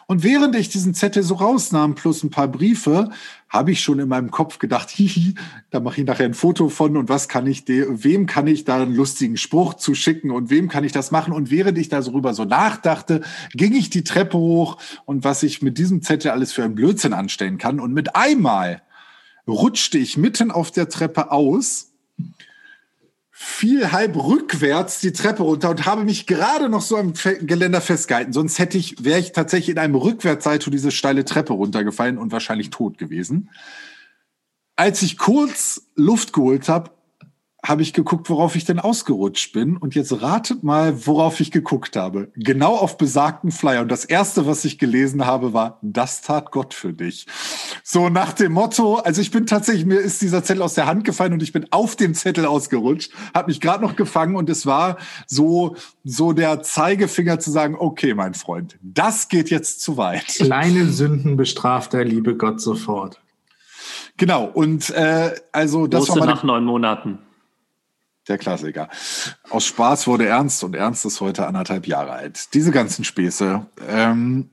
Und 0.06 0.24
während 0.24 0.56
ich 0.56 0.70
diesen 0.70 0.94
Zettel 0.94 1.22
so 1.22 1.36
rausnahm, 1.36 1.96
plus 1.96 2.24
ein 2.24 2.30
paar 2.30 2.48
Briefe, 2.48 3.10
habe 3.50 3.72
ich 3.72 3.82
schon 3.82 4.00
in 4.00 4.10
meinem 4.10 4.32
Kopf 4.32 4.60
gedacht, 4.60 4.90
hihi, 4.92 5.36
da 5.70 5.80
mache 5.80 6.02
ich 6.02 6.08
nachher 6.08 6.26
ein 6.26 6.34
Foto 6.34 6.70
von 6.70 6.98
und 6.98 7.10
was 7.10 7.28
kann 7.28 7.48
ich, 7.48 7.68
wem 7.68 8.26
kann 8.26 8.48
ich 8.48 8.66
da 8.66 8.82
einen 8.82 8.96
lustigen 8.96 9.38
Spruch 9.38 9.76
zuschicken 9.76 10.32
und 10.32 10.50
wem 10.50 10.70
kann 10.70 10.84
ich 10.84 10.92
das 10.92 11.12
machen? 11.12 11.34
Und 11.34 11.52
während 11.52 11.78
ich 11.78 11.90
darüber 11.90 12.34
so 12.34 12.46
nachdachte, 12.46 13.22
ging 13.54 13.74
ich 13.74 13.90
die 13.90 14.04
Treppe 14.04 14.38
hoch 14.38 14.78
und 15.06 15.24
was 15.24 15.44
ich 15.44 15.62
mit 15.62 15.78
diesem 15.78 16.02
Zettel 16.02 16.32
alles 16.32 16.52
für 16.52 16.64
einen 16.64 16.76
Blödsinn 16.76 17.14
anstellen 17.14 17.58
kann. 17.58 17.80
Und 17.80 17.94
mit 17.94 18.16
einmal 18.16 18.82
rutschte 19.48 19.98
ich 19.98 20.18
mitten 20.18 20.52
auf 20.52 20.72
der 20.72 20.90
Treppe 20.90 21.32
aus 21.32 21.92
fiel 23.40 23.92
halb 23.92 24.16
rückwärts 24.16 25.00
die 25.00 25.12
Treppe 25.12 25.44
runter 25.44 25.70
und 25.70 25.86
habe 25.86 26.04
mich 26.04 26.26
gerade 26.26 26.70
noch 26.70 26.82
so 26.82 26.98
am 26.98 27.14
Geländer 27.42 27.82
festgehalten. 27.82 28.34
Sonst 28.34 28.58
hätte 28.58 28.80
ich, 28.80 29.04
wäre 29.04 29.20
ich 29.20 29.32
tatsächlich 29.32 29.70
in 29.70 29.78
einem 29.78 29.94
Rückwärtssalto 29.94 30.72
diese 30.72 30.90
steile 30.90 31.24
Treppe 31.24 31.54
runtergefallen 31.54 32.18
und 32.18 32.32
wahrscheinlich 32.32 32.72
tot 32.72 32.98
gewesen. 32.98 33.52
Als 34.76 35.04
ich 35.04 35.20
kurz 35.20 35.84
Luft 35.94 36.34
geholt 36.34 36.68
habe, 36.68 36.97
habe 37.66 37.82
ich 37.82 37.94
geguckt, 37.94 38.30
worauf 38.30 38.56
ich 38.56 38.66
denn 38.66 38.80
ausgerutscht 38.80 39.52
bin. 39.52 39.78
Und 39.78 39.96
jetzt 39.96 40.22
ratet 40.22 40.64
mal, 40.64 41.08
worauf 41.08 41.40
ich 41.40 41.52
geguckt 41.52 41.96
habe. 41.96 42.32
Genau 42.36 42.76
auf 42.76 42.98
besagten 42.98 43.52
Flyer. 43.52 43.82
Und 43.82 43.92
das 43.92 44.06
erste, 44.06 44.46
was 44.46 44.64
ich 44.64 44.78
gelesen 44.78 45.26
habe, 45.26 45.54
war, 45.54 45.80
das 45.82 46.22
tat 46.22 46.52
Gott 46.52 46.74
für 46.74 46.94
dich. 46.94 47.26
So 47.84 48.10
nach 48.10 48.34
dem 48.34 48.54
Motto, 48.54 48.96
also 48.98 49.22
ich 49.22 49.32
bin 49.32 49.48
tatsächlich, 49.48 49.86
mir 49.86 50.00
ist 50.00 50.22
dieser 50.22 50.44
Zettel 50.44 50.62
aus 50.62 50.76
der 50.76 50.86
Hand 50.86 51.04
gefallen 51.04 51.34
und 51.34 51.44
ich 51.44 51.52
bin 51.52 51.66
auf 51.72 51.96
dem 51.96 52.14
Zettel 52.14 52.46
ausgerutscht, 52.46 53.12
habe 53.34 53.50
mich 53.50 53.60
gerade 53.60 53.84
noch 53.84 53.96
gefangen 53.96 54.36
und 54.36 54.50
es 54.50 54.66
war 54.66 54.98
so, 55.26 55.76
so 56.04 56.34
der 56.34 56.62
Zeigefinger 56.62 57.40
zu 57.40 57.50
sagen, 57.50 57.76
okay, 57.78 58.14
mein 58.14 58.36
Freund, 58.36 58.78
das 58.82 59.30
geht 59.30 59.50
jetzt 59.50 59.82
zu 59.82 59.98
weit. 59.98 60.28
Kleine 60.28 60.86
Sünden 60.86 61.38
bestraft 61.38 61.94
der 61.94 62.06
liebe 62.06 62.38
Gott 62.38 62.62
sofort. 62.62 63.20
Genau, 64.18 64.46
und 64.46 64.90
äh, 64.92 65.36
also 65.52 65.88
das 65.88 66.06
Große 66.06 66.20
war 66.20 66.26
meine, 66.26 66.36
nach 66.36 66.44
neun 66.44 66.64
Monaten 66.64 67.20
der 68.30 68.38
Klassiker. 68.38 68.90
Aus 69.50 69.66
Spaß 69.66 70.08
wurde 70.08 70.28
Ernst 70.28 70.64
und 70.64 70.76
Ernst 70.76 71.06
ist 71.06 71.22
heute 71.22 71.48
anderthalb 71.48 71.88
Jahre 71.88 72.12
alt. 72.12 72.54
Diese 72.54 72.72
ganzen 72.72 73.04
Späße. 73.04 73.66
Ähm, 73.90 74.50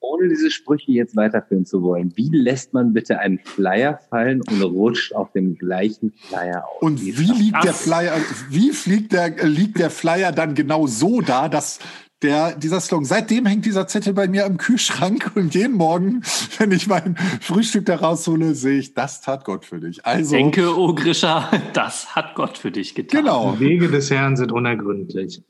Ohne 0.00 0.28
diese 0.28 0.50
Sprüche 0.50 0.92
jetzt 0.92 1.16
weiterführen 1.16 1.64
zu 1.64 1.82
wollen, 1.82 2.12
wie 2.16 2.28
lässt 2.30 2.74
man 2.74 2.92
bitte 2.92 3.18
einen 3.18 3.38
Flyer 3.38 3.98
fallen 4.10 4.42
und 4.42 4.62
rutscht 4.62 5.14
auf 5.14 5.32
dem 5.32 5.56
gleichen 5.56 6.12
Flyer 6.12 6.64
aus? 6.68 6.82
Und 6.82 7.02
wie, 7.02 7.10
liegt 7.10 7.64
der 7.64 7.74
Flyer, 7.74 8.16
wie 8.50 8.70
fliegt 8.70 9.12
der, 9.12 9.46
liegt 9.46 9.78
der 9.78 9.90
Flyer 9.90 10.30
dann 10.32 10.54
genau 10.54 10.86
so 10.86 11.20
da, 11.20 11.48
dass 11.48 11.78
der, 12.22 12.56
dieser 12.56 12.80
Slogan. 12.80 13.04
Seitdem 13.04 13.46
hängt 13.46 13.66
dieser 13.66 13.86
Zettel 13.86 14.14
bei 14.14 14.28
mir 14.28 14.46
im 14.46 14.56
Kühlschrank 14.56 15.32
und 15.36 15.54
jeden 15.54 15.76
Morgen, 15.76 16.22
wenn 16.58 16.72
ich 16.72 16.86
mein 16.86 17.16
Frühstück 17.40 17.86
da 17.86 17.96
raushole, 17.96 18.54
sehe 18.54 18.78
ich, 18.78 18.94
das 18.94 19.20
tat 19.20 19.44
Gott 19.44 19.64
für 19.64 19.80
dich. 19.80 20.04
Also, 20.06 20.34
Denke, 20.34 20.76
O 20.76 20.94
Grisha, 20.94 21.50
das 21.72 22.14
hat 22.14 22.34
Gott 22.34 22.58
für 22.58 22.70
dich 22.70 22.94
getan. 22.94 23.24
Genau. 23.24 23.52
Die 23.52 23.60
Wege 23.60 23.88
des 23.88 24.10
Herrn 24.10 24.36
sind 24.36 24.52
unergründlich. 24.52 25.42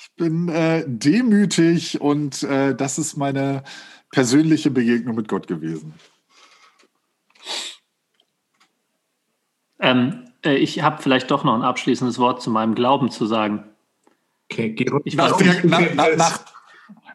Ich 0.00 0.14
bin 0.16 0.48
äh, 0.48 0.84
demütig 0.86 2.00
und 2.00 2.44
äh, 2.44 2.74
das 2.74 2.98
ist 2.98 3.16
meine 3.16 3.64
persönliche 4.10 4.70
Begegnung 4.70 5.16
mit 5.16 5.28
Gott 5.28 5.48
gewesen. 5.48 5.94
Ähm, 9.80 10.24
äh, 10.44 10.56
ich 10.56 10.82
habe 10.82 11.02
vielleicht 11.02 11.30
doch 11.30 11.44
noch 11.44 11.54
ein 11.54 11.62
abschließendes 11.62 12.18
Wort 12.18 12.42
zu 12.42 12.50
meinem 12.50 12.74
Glauben 12.74 13.10
zu 13.10 13.26
sagen. 13.26 13.64
Okay, 14.50 14.74
ich 15.04 15.14
nach, 15.16 15.36
der, 15.36 15.64
nach, 15.64 15.94
nach, 15.94 16.16
nach, 16.16 16.40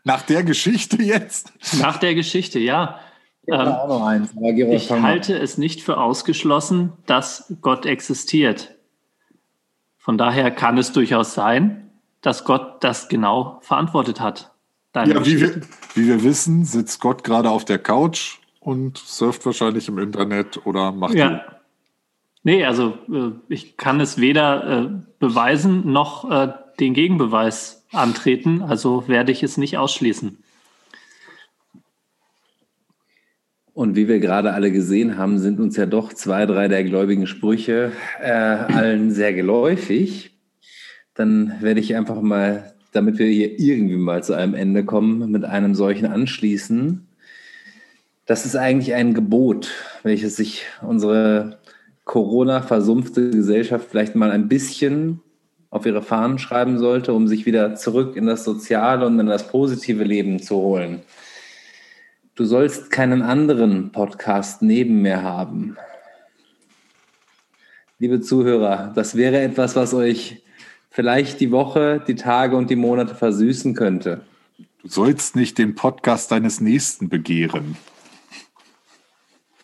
nach, 0.03 0.21
der 0.21 0.43
Geschichte 0.43 1.01
jetzt? 1.01 1.53
Nach 1.79 1.97
der 1.97 2.14
Geschichte, 2.15 2.60
ja. 2.60 2.99
Ähm, 3.47 4.30
ich 4.72 4.91
halte 4.91 5.38
es 5.38 5.57
nicht 5.57 5.81
für 5.81 5.97
ausgeschlossen, 5.97 6.93
dass 7.05 7.53
Gott 7.61 7.85
existiert. 7.85 8.76
Von 9.97 10.18
daher 10.18 10.51
kann 10.51 10.77
es 10.77 10.91
durchaus 10.91 11.34
sein, 11.34 11.89
dass 12.22 12.45
Gott 12.45 12.84
das 12.84 13.10
genau 13.10 13.60
verantwortet 13.61 14.22
hat. 14.22 14.51
Ja, 14.95 15.26
wie 15.26 15.41
wir, 15.41 15.61
wie 15.95 16.07
wir 16.07 16.23
wissen, 16.23 16.65
sitzt 16.65 17.01
Gott 17.01 17.23
gerade 17.23 17.49
auf 17.49 17.65
der 17.65 17.80
Couch 17.80 18.38
und 18.60 18.97
surft 18.97 19.45
wahrscheinlich 19.45 19.88
im 19.88 19.97
Internet 19.97 20.65
oder 20.65 20.91
macht. 20.91 21.15
Ja. 21.15 21.41
Nee, 22.43 22.65
also 22.65 22.97
äh, 23.11 23.31
ich 23.47 23.77
kann 23.77 23.99
es 23.99 24.19
weder 24.19 24.84
äh, 24.84 24.89
beweisen 25.19 25.91
noch 25.91 26.30
äh, 26.30 26.53
den 26.80 26.94
Gegenbeweis 26.94 27.86
antreten, 27.91 28.62
also 28.62 29.08
werde 29.08 29.32
ich 29.32 29.44
es 29.44 29.58
nicht 29.58 29.78
ausschließen. 29.78 30.38
Und 33.74 33.95
wie 33.95 34.08
wir 34.08 34.20
gerade 34.20 34.54
alle 34.54 34.72
gesehen 34.72 35.18
haben, 35.18 35.40
sind 35.40 35.60
uns 35.60 35.76
ja 35.78 35.88
doch 35.88 36.14
zwei, 36.14 36.45
drei 36.45 36.68
der 36.68 36.84
gläubigen 36.84 37.26
Sprüche 37.26 37.91
äh, 38.22 38.32
allen 38.32 39.12
sehr 39.12 39.34
geläufig. 39.34 40.38
Dann 41.16 41.54
werde 41.60 41.80
ich 41.80 41.95
einfach 41.95 42.22
mal, 42.22 42.76
damit 42.91 43.18
wir 43.18 43.26
hier 43.26 43.60
irgendwie 43.60 43.98
mal 43.98 44.24
zu 44.24 44.34
einem 44.34 44.54
Ende 44.54 44.86
kommen, 44.86 45.32
mit 45.32 45.44
einem 45.44 45.74
solchen 45.74 46.06
anschließen. 46.06 47.08
Das 48.28 48.45
ist 48.45 48.56
eigentlich 48.56 48.94
ein 48.94 49.16
Gebot, 49.16 49.72
welches 50.04 50.36
sich 50.36 50.66
unsere 50.84 51.58
Corona-versumpfte 52.06 53.32
Gesellschaft 53.32 53.88
vielleicht 53.90 54.14
mal 54.14 54.30
ein 54.30 54.48
bisschen 54.48 55.23
auf 55.74 55.88
ihre 55.88 56.04
Fahnen 56.04 56.38
schreiben 56.38 56.78
sollte, 56.78 57.14
um 57.14 57.28
sich 57.28 57.48
wieder 57.48 57.76
zurück 57.76 58.16
in 58.16 58.28
das 58.28 58.44
soziale 58.44 59.08
und 59.08 59.20
in 59.20 59.26
das 59.26 59.48
positive 59.48 60.04
Leben 60.04 60.40
zu 60.40 60.56
holen. 60.56 61.02
Du 62.36 62.45
sollst 62.45 62.91
keinen 62.91 63.24
anderen 63.24 63.91
Podcast 63.91 64.62
neben 64.62 65.02
mir 65.02 65.24
haben. 65.24 65.76
Liebe 67.98 68.22
Zuhörer, 68.22 68.91
das 68.94 69.16
wäre 69.16 69.41
etwas, 69.41 69.76
was 69.76 69.95
euch 69.95 70.44
vielleicht 70.91 71.40
die 71.40 71.50
Woche, 71.50 72.04
die 72.08 72.16
Tage 72.16 72.56
und 72.56 72.70
die 72.70 72.76
Monate 72.76 73.16
versüßen 73.16 73.74
könnte. 73.74 74.22
Du 74.84 74.90
sollst 74.90 75.36
nicht 75.36 75.58
den 75.58 75.74
Podcast 75.74 76.32
deines 76.32 76.62
Nächsten 76.62 77.10
begehren. 77.10 77.78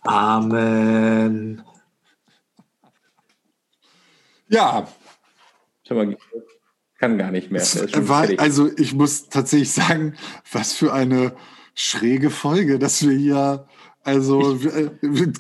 Amen. 0.02 1.62
Ja, 4.48 4.88
Schau 5.90 5.96
mal, 5.96 6.16
kann 7.00 7.18
gar 7.18 7.32
nicht 7.32 7.52
mehr. 7.52 7.66
schon 7.66 8.08
war, 8.08 8.28
also 8.38 8.70
ich 8.78 8.94
muss 8.94 9.30
tatsächlich 9.30 9.72
sagen, 9.72 10.14
was 10.52 10.74
für 10.74 10.94
eine 10.94 11.34
schräge 11.74 12.30
Folge, 12.30 12.78
dass 12.78 13.08
wir 13.08 13.18
hier 13.18 13.66
also 14.04 14.58
äh, 14.58 14.90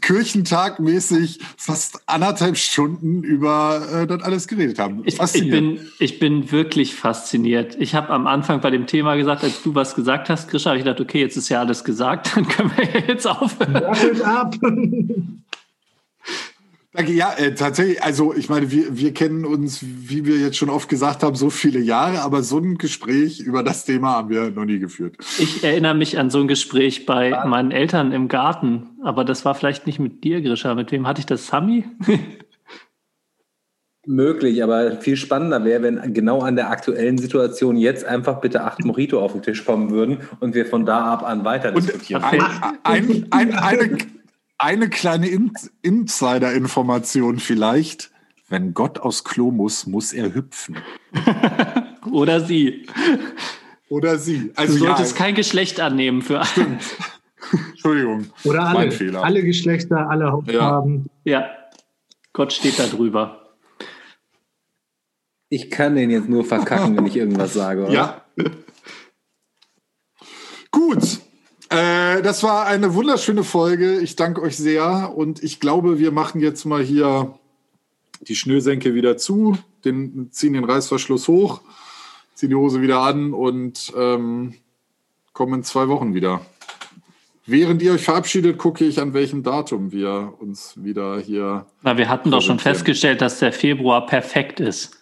Kirchentag 0.02 0.80
mäßig 0.80 1.40
fast 1.56 2.02
anderthalb 2.08 2.58
Stunden 2.58 3.24
über 3.24 3.82
äh, 3.94 4.08
das 4.08 4.22
alles 4.22 4.48
geredet 4.48 4.80
haben. 4.80 5.02
Ich, 5.06 5.20
ich, 5.20 5.50
bin, 5.50 5.80
ich 6.00 6.20
bin 6.20 6.52
wirklich 6.52 6.94
fasziniert. 6.96 7.78
Ich 7.80 7.96
habe 7.96 8.10
am 8.10 8.28
Anfang 8.28 8.60
bei 8.62 8.70
dem 8.70 8.86
Thema 8.86 9.16
gesagt, 9.16 9.44
als 9.44 9.62
du 9.64 9.76
was 9.76 9.96
gesagt 9.96 10.30
hast, 10.30 10.50
Grisha, 10.50 10.72
habe 10.72 10.80
ich 10.80 10.84
gedacht, 10.84 11.00
okay, 11.00 11.20
jetzt 11.20 11.38
ist 11.38 11.50
ja 11.50 11.60
alles 11.60 11.84
gesagt, 11.84 12.32
dann 12.36 12.48
können 12.48 12.72
wir 12.76 12.86
ja 12.86 13.08
jetzt 13.08 13.28
aufhören. 13.28 13.74
Waffelt 13.76 14.22
ab. 14.22 14.56
Danke, 16.92 17.12
ja, 17.14 17.34
äh, 17.38 17.54
tatsächlich, 17.54 18.02
also 18.02 18.34
ich 18.34 18.50
meine, 18.50 18.72
wir, 18.72 18.98
wir 18.98 19.14
kennen 19.14 19.46
uns, 19.46 19.80
wie 19.84 20.26
wir 20.26 20.38
jetzt 20.38 20.58
schon 20.58 20.72
oft 20.72 20.90
gesagt 20.90 21.22
haben, 21.22 21.36
so 21.36 21.52
viele 21.52 21.80
Jahre, 21.80 22.22
aber 22.22 22.42
so 22.42 22.58
ein 22.58 22.80
Gespräch 22.80 23.40
über 23.42 23.62
das 23.62 23.86
Thema 23.86 24.14
haben 24.14 24.30
wir 24.30 24.50
noch 24.50 24.66
nie 24.66 24.80
geführt. 24.80 25.16
Ich 25.38 25.64
erinnere 25.64 25.94
mich 25.94 26.18
an 26.18 26.32
so 26.32 26.40
ein 26.40 26.48
Gespräch 26.48 27.06
bei 27.06 27.46
meinen 27.46 27.70
Eltern 27.70 28.12
im 28.12 28.28
Garten, 28.28 28.88
aber 29.04 29.24
das 29.24 29.46
war 29.46 29.54
vielleicht 29.54 29.86
nicht 29.86 30.00
mit 30.00 30.24
dir, 30.24 30.42
Grisha. 30.42 30.74
Mit 30.74 30.92
wem 30.92 31.06
hatte 31.06 31.20
ich 31.20 31.28
das? 31.28 31.46
Sami? 31.46 31.86
Möglich, 34.08 34.64
aber 34.64 35.00
viel 35.00 35.16
spannender 35.16 35.64
wäre, 35.66 35.84
wenn 35.84 36.14
genau 36.16 36.40
an 36.40 36.56
der 36.56 36.72
aktuellen 36.72 37.20
Situation 37.20 37.78
jetzt 37.78 38.04
einfach 38.04 38.42
bitte 38.42 38.64
acht 38.64 38.84
Mojito 38.84 39.22
auf 39.22 39.34
den 39.34 39.44
Tisch 39.44 39.64
kommen 39.64 39.92
würden 39.92 40.22
und 40.40 40.56
wir 40.56 40.66
von 40.66 40.88
da 40.88 41.14
ab 41.14 41.22
an 41.22 41.46
weiter 41.46 41.76
Und 41.76 41.84
diskutieren. 41.84 42.24
ein, 42.24 42.42
ein, 42.84 43.28
ein, 43.30 43.54
eine, 43.54 43.98
eine 44.60 44.90
kleine 44.90 45.28
In 45.28 45.52
Insider-Information 45.82 47.40
vielleicht. 47.40 48.12
Wenn 48.48 48.74
Gott 48.74 49.00
aus 49.00 49.24
Klo 49.24 49.52
muss, 49.52 49.86
muss 49.86 50.12
er 50.12 50.34
hüpfen. 50.34 50.78
Oder 52.12 52.42
sie. 52.42 52.88
Oder 53.90 54.18
sie. 54.18 54.50
Du 54.50 54.54
Also 54.56 54.74
ja, 54.86 54.96
solltest 54.96 55.16
kein 55.16 55.36
Geschlecht 55.36 55.80
annehmen 55.80 56.22
für 56.22 56.42
Entschuldigung. 57.70 58.28
Oder 58.44 58.64
Mein 58.66 58.76
alle. 58.76 58.92
Fehler. 58.92 59.24
Alle 59.24 59.44
Geschlechter, 59.44 60.10
alle 60.10 60.32
Hautfarben. 60.32 61.08
Ja, 61.24 61.50
Gott 62.34 62.54
steht 62.54 62.78
da 62.80 62.88
drüber. 62.88 63.56
Ich 65.50 65.72
kann 65.72 65.96
den 65.96 66.10
jetzt 66.12 66.30
nur 66.30 66.46
verkacken, 66.46 66.96
wenn 66.98 67.06
ich 67.06 67.16
irgendwas 67.18 67.54
sage. 67.54 67.84
Oder? 67.86 67.92
Ja. 67.94 68.26
Gut. 70.72 71.20
Äh, 71.70 72.22
das 72.24 72.44
war 72.44 72.66
eine 72.66 72.96
wunderschöne 72.96 73.44
Folge. 73.44 74.00
Ich 74.00 74.16
danke 74.16 74.42
euch 74.42 74.58
sehr. 74.58 75.14
Und 75.16 75.44
ich 75.44 75.60
glaube, 75.60 76.00
wir 76.00 76.12
machen 76.12 76.42
jetzt 76.42 76.66
mal 76.66 76.84
hier 76.84 77.38
die 78.22 78.36
Schnürsenke 78.36 78.94
wieder 78.94 79.18
zu, 79.18 79.58
den, 79.86 80.32
ziehen 80.32 80.54
den 80.54 80.66
Reißverschluss 80.66 81.28
hoch, 81.28 81.62
ziehen 82.34 82.50
die 82.50 82.56
Hose 82.56 82.82
wieder 82.82 83.02
an 83.02 83.34
und 83.34 83.94
ähm, 83.96 84.56
kommen 85.34 85.56
in 85.56 85.64
zwei 85.64 85.88
Wochen 85.88 86.14
wieder. 86.14 86.42
Während 87.46 87.82
ihr 87.82 87.94
euch 87.94 88.04
verabschiedet, 88.04 88.58
gucke 88.58 88.86
ich, 88.86 89.00
an 89.00 89.14
welchem 89.14 89.42
Datum 89.42 89.92
wir 89.92 90.34
uns 90.40 90.74
wieder 90.76 91.20
hier. 91.20 91.66
Na, 91.82 91.98
wir 91.98 92.10
hatten 92.10 92.30
doch 92.30 92.42
schon 92.42 92.60
festgestellt, 92.60 93.22
dass 93.22 93.40
der 93.40 93.54
Februar 93.54 94.06
perfekt 94.06 94.60
ist. 94.60 94.98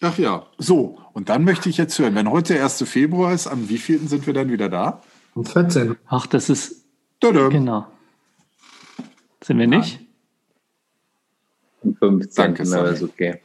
Ach 0.00 0.18
ja, 0.18 0.46
so. 0.58 0.98
Und 1.12 1.28
dann 1.28 1.44
möchte 1.44 1.68
ich 1.68 1.76
jetzt 1.76 1.96
hören, 1.98 2.16
wenn 2.16 2.30
heute 2.30 2.54
der 2.54 2.64
1. 2.64 2.82
Februar 2.88 3.32
ist, 3.32 3.46
am 3.46 3.68
wievielten 3.68 4.08
sind 4.08 4.26
wir 4.26 4.34
dann 4.34 4.50
wieder 4.50 4.68
da? 4.68 5.02
Um 5.34 5.44
14. 5.44 5.96
Ach, 6.06 6.26
das 6.26 6.50
ist 6.50 6.84
Tadam. 7.20 7.50
genau. 7.50 7.86
Sind 9.42 9.58
wir 9.58 9.66
nicht? 9.66 10.00
Am 11.82 11.94
15. 11.94 12.34
Danke, 12.34 12.78
aber 12.78 12.90
ist 12.90 13.02
okay. 13.02 13.40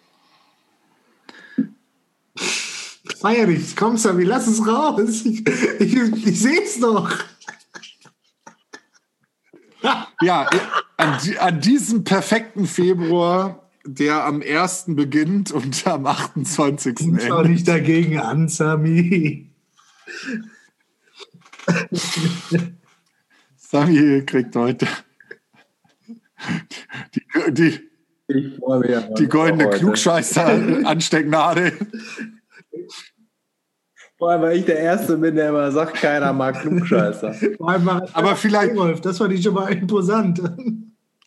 Feier 3.20 3.48
dich, 3.48 3.76
komm 3.76 3.98
Sammy, 3.98 4.26
lass 4.26 4.48
es 4.48 4.66
raus. 4.68 5.26
Ich, 5.26 5.48
ich, 5.80 5.96
ich 6.28 6.40
sehe 6.40 6.62
es 6.62 6.80
doch. 6.80 7.12
Ja, 10.22 10.50
an, 10.98 11.18
an 11.40 11.62
diesem 11.62 12.04
perfekten 12.04 12.66
Februar, 12.66 13.68
der 13.86 14.26
am 14.26 14.42
1. 14.42 14.86
beginnt 14.90 15.52
und 15.52 15.88
am 15.88 16.06
28. 16.06 16.98
Schau 17.00 17.38
endet. 17.38 17.52
nicht 17.52 17.68
dagegen 17.68 18.20
an, 18.20 18.50
Sami. 18.50 19.50
Sami 23.56 24.24
kriegt 24.26 24.56
heute 24.56 24.88
die, 27.16 27.24
die, 27.52 27.80
die 29.18 29.28
goldene. 29.28 29.70
Klugscheißer-Anstecknadel. 29.72 31.74
Vor 34.18 34.32
allem, 34.32 34.42
weil 34.42 34.58
ich 34.58 34.66
der 34.66 34.80
Erste 34.80 35.18
bin, 35.18 35.36
der 35.36 35.50
immer 35.50 35.72
sagt, 35.72 35.96
keiner 35.96 36.34
mag 36.34 36.60
Klugscheißer. 36.62 37.34
Vor 37.58 37.70
allem 37.70 37.84
mal- 37.84 38.10
Aber 38.14 38.36
vielleicht- 38.36 38.76
Wolf, 38.76 39.02
das 39.02 39.18
fand 39.20 39.34
ich 39.34 39.44
schon 39.44 39.54
mal 39.54 39.72
imposant. 39.72 40.42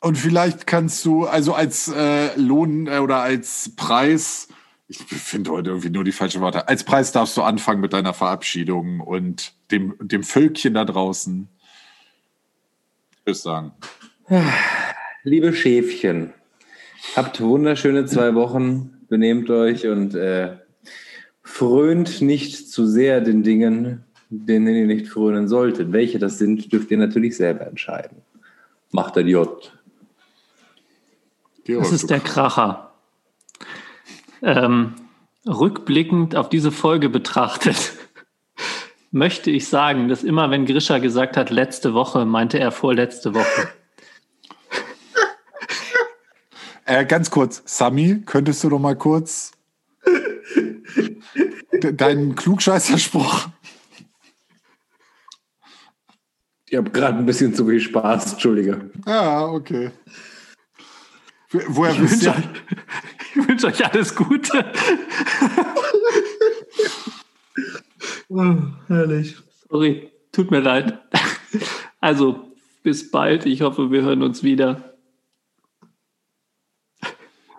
Und 0.00 0.18
vielleicht 0.18 0.66
kannst 0.66 1.04
du, 1.04 1.26
also 1.26 1.54
als 1.54 1.88
äh, 1.88 2.34
Lohn 2.36 2.86
äh, 2.86 2.98
oder 2.98 3.18
als 3.18 3.70
Preis, 3.76 4.48
ich 4.90 4.98
finde 4.98 5.52
heute 5.52 5.70
irgendwie 5.70 5.90
nur 5.90 6.02
die 6.02 6.10
falschen 6.10 6.40
Worte, 6.40 6.66
als 6.66 6.82
Preis 6.82 7.12
darfst 7.12 7.36
du 7.36 7.42
anfangen 7.42 7.80
mit 7.80 7.92
deiner 7.92 8.12
Verabschiedung 8.12 8.98
und 8.98 9.52
dem, 9.70 9.94
dem 10.00 10.24
Völkchen 10.24 10.74
da 10.74 10.84
draußen. 10.84 11.48
Tschüss 13.24 13.42
sagen. 13.42 13.70
Liebe 15.22 15.52
Schäfchen, 15.54 16.32
habt 17.14 17.40
wunderschöne 17.40 18.06
zwei 18.06 18.34
Wochen, 18.34 19.04
benehmt 19.08 19.48
euch 19.50 19.86
und 19.86 20.16
äh, 20.16 20.56
frönt 21.44 22.20
nicht 22.20 22.68
zu 22.68 22.84
sehr 22.84 23.20
den 23.20 23.44
Dingen, 23.44 24.04
denen 24.28 24.74
ihr 24.74 24.86
nicht 24.86 25.06
frönen 25.06 25.46
solltet. 25.46 25.92
Welche 25.92 26.18
das 26.18 26.38
sind, 26.38 26.72
dürft 26.72 26.90
ihr 26.90 26.98
natürlich 26.98 27.36
selber 27.36 27.64
entscheiden. 27.64 28.22
Macht 28.90 29.14
der 29.14 29.22
J. 29.22 29.72
Das 31.64 31.92
ist 31.92 32.10
der 32.10 32.18
Kracher. 32.18 32.89
Ähm, 34.42 34.94
rückblickend 35.46 36.36
auf 36.36 36.48
diese 36.48 36.72
Folge 36.72 37.08
betrachtet, 37.08 37.92
möchte 39.10 39.50
ich 39.50 39.68
sagen, 39.68 40.08
dass 40.08 40.22
immer, 40.22 40.50
wenn 40.50 40.66
Grisha 40.66 40.98
gesagt 40.98 41.36
hat, 41.36 41.50
letzte 41.50 41.94
Woche, 41.94 42.24
meinte 42.24 42.58
er 42.58 42.70
vorletzte 42.72 43.34
Woche. 43.34 43.68
Äh, 46.84 47.04
ganz 47.06 47.30
kurz, 47.30 47.62
Sami, 47.66 48.22
könntest 48.26 48.64
du 48.64 48.68
doch 48.68 48.78
mal 48.80 48.96
kurz 48.96 49.52
de- 51.72 51.92
deinen 51.92 52.34
Klugscheißerspruch. 52.34 53.48
Ich 56.66 56.76
habe 56.76 56.90
gerade 56.90 57.18
ein 57.18 57.26
bisschen 57.26 57.54
zu 57.54 57.66
viel 57.66 57.80
Spaß, 57.80 58.32
Entschuldige. 58.32 58.90
Ja, 59.06 59.44
okay. 59.46 59.90
Wo- 61.50 61.60
Woher 61.68 61.92
Ich 61.94 62.00
wisst 62.02 62.24
wünsche 62.24 62.40
ihr? 62.40 62.78
Ich 63.34 63.48
wünsche 63.48 63.66
euch 63.66 63.84
alles 63.84 64.14
Gute. 64.14 64.72
Oh, 68.28 68.54
herrlich. 68.86 69.36
Sorry, 69.68 70.10
tut 70.32 70.50
mir 70.50 70.60
leid. 70.60 70.98
Also, 72.00 72.52
bis 72.82 73.10
bald. 73.10 73.44
Ich 73.44 73.60
hoffe, 73.62 73.90
wir 73.90 74.02
hören 74.02 74.22
uns 74.22 74.42
wieder. 74.42 74.94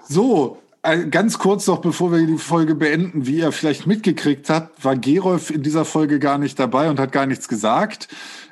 So, 0.08 0.62
äh, 0.84 1.06
ganz 1.06 1.38
kurz 1.38 1.68
noch, 1.68 1.80
bevor 1.80 2.12
wir 2.12 2.26
die 2.26 2.38
Folge 2.38 2.74
beenden, 2.76 3.28
wie 3.28 3.38
ihr 3.38 3.52
vielleicht 3.52 3.86
mitgekriegt 3.86 4.50
habt, 4.50 4.84
war 4.84 4.96
Gerolf 4.96 5.52
in 5.52 5.62
dieser 5.62 5.86
Folge 5.86 6.20
gar 6.20 6.38
nicht 6.38 6.58
dabei 6.58 6.90
und 6.90 7.00
hat 7.00 7.12
gar 7.12 7.28
nichts 7.28 7.48
gesagt. 7.48 8.08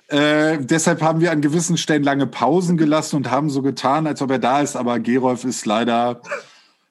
Äh, 0.10 0.60
deshalb 0.60 1.02
haben 1.02 1.22
wir 1.22 1.32
an 1.32 1.42
gewissen 1.42 1.78
Stellen 1.78 2.04
lange 2.04 2.28
Pausen 2.28 2.78
gelassen 2.78 3.16
und 3.16 3.32
haben 3.32 3.50
so 3.50 3.62
getan, 3.62 4.08
als 4.08 4.22
ob 4.22 4.32
er 4.32 4.40
da 4.40 4.62
ist, 4.62 4.76
aber 4.76 5.00
Gerolf 5.00 5.44
ist 5.44 5.66
leider 5.66 6.22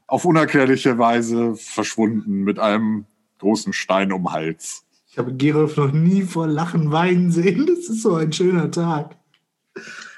auf 0.08 0.24
unerklärliche 0.24 0.98
Weise 0.98 1.54
verschwunden 1.54 2.42
mit 2.42 2.58
einem 2.58 3.04
großen 3.38 3.72
Stein 3.72 4.10
um 4.10 4.24
den 4.24 4.32
Hals. 4.32 4.84
Ich 5.10 5.18
habe 5.18 5.34
Gerolf 5.34 5.76
noch 5.76 5.92
nie 5.92 6.22
vor 6.22 6.46
Lachen 6.46 6.90
weinen 6.90 7.30
sehen. 7.30 7.66
Das 7.66 7.88
ist 7.88 8.02
so 8.02 8.16
ein 8.16 8.32
schöner 8.32 8.70
Tag. 8.70 9.16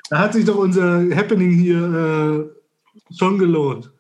Da 0.09 0.19
hat 0.19 0.33
sich 0.33 0.45
doch 0.45 0.57
unser 0.57 1.15
Happening 1.15 1.53
hier 1.53 2.51
äh, 2.51 3.15
schon 3.15 3.39
gelohnt. 3.39 3.91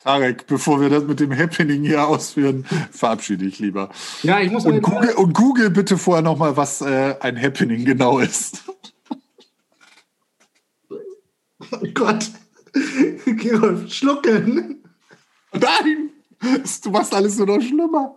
Tarek, 0.00 0.46
bevor 0.46 0.80
wir 0.80 0.88
das 0.88 1.04
mit 1.04 1.18
dem 1.18 1.36
Happening 1.36 1.82
hier 1.82 2.06
ausführen, 2.06 2.64
verabschiede 2.92 3.44
ich 3.44 3.58
lieber. 3.58 3.90
Ja, 4.22 4.40
ich 4.40 4.50
muss 4.52 4.64
Und 4.64 4.80
Google, 4.82 5.14
und 5.14 5.32
Google 5.34 5.70
bitte 5.70 5.98
vorher 5.98 6.22
noch 6.22 6.38
mal, 6.38 6.56
was 6.56 6.80
äh, 6.80 7.16
ein 7.20 7.40
Happening 7.40 7.84
genau 7.84 8.18
ist. 8.18 8.64
Oh 11.72 11.86
Gott. 11.94 12.30
Gerolf, 13.48 13.92
schlucken. 13.92 14.82
Nein! 15.52 16.10
Du 16.82 16.90
machst 16.90 17.14
alles 17.14 17.38
nur 17.38 17.46
noch 17.46 17.60
schlimmer. 17.60 18.16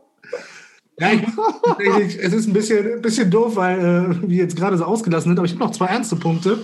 Ja, 0.99 1.11
ich, 1.11 2.19
es 2.19 2.33
ist 2.33 2.47
ein 2.47 2.53
bisschen, 2.53 2.93
ein 2.93 3.01
bisschen 3.01 3.31
doof, 3.31 3.55
weil 3.55 3.79
äh, 3.79 4.29
wir 4.29 4.37
jetzt 4.37 4.57
gerade 4.57 4.77
so 4.77 4.83
ausgelassen 4.83 5.29
sind, 5.29 5.39
aber 5.39 5.45
ich 5.45 5.53
habe 5.53 5.63
noch 5.63 5.71
zwei 5.71 5.85
ernste 5.85 6.17
Punkte. 6.17 6.59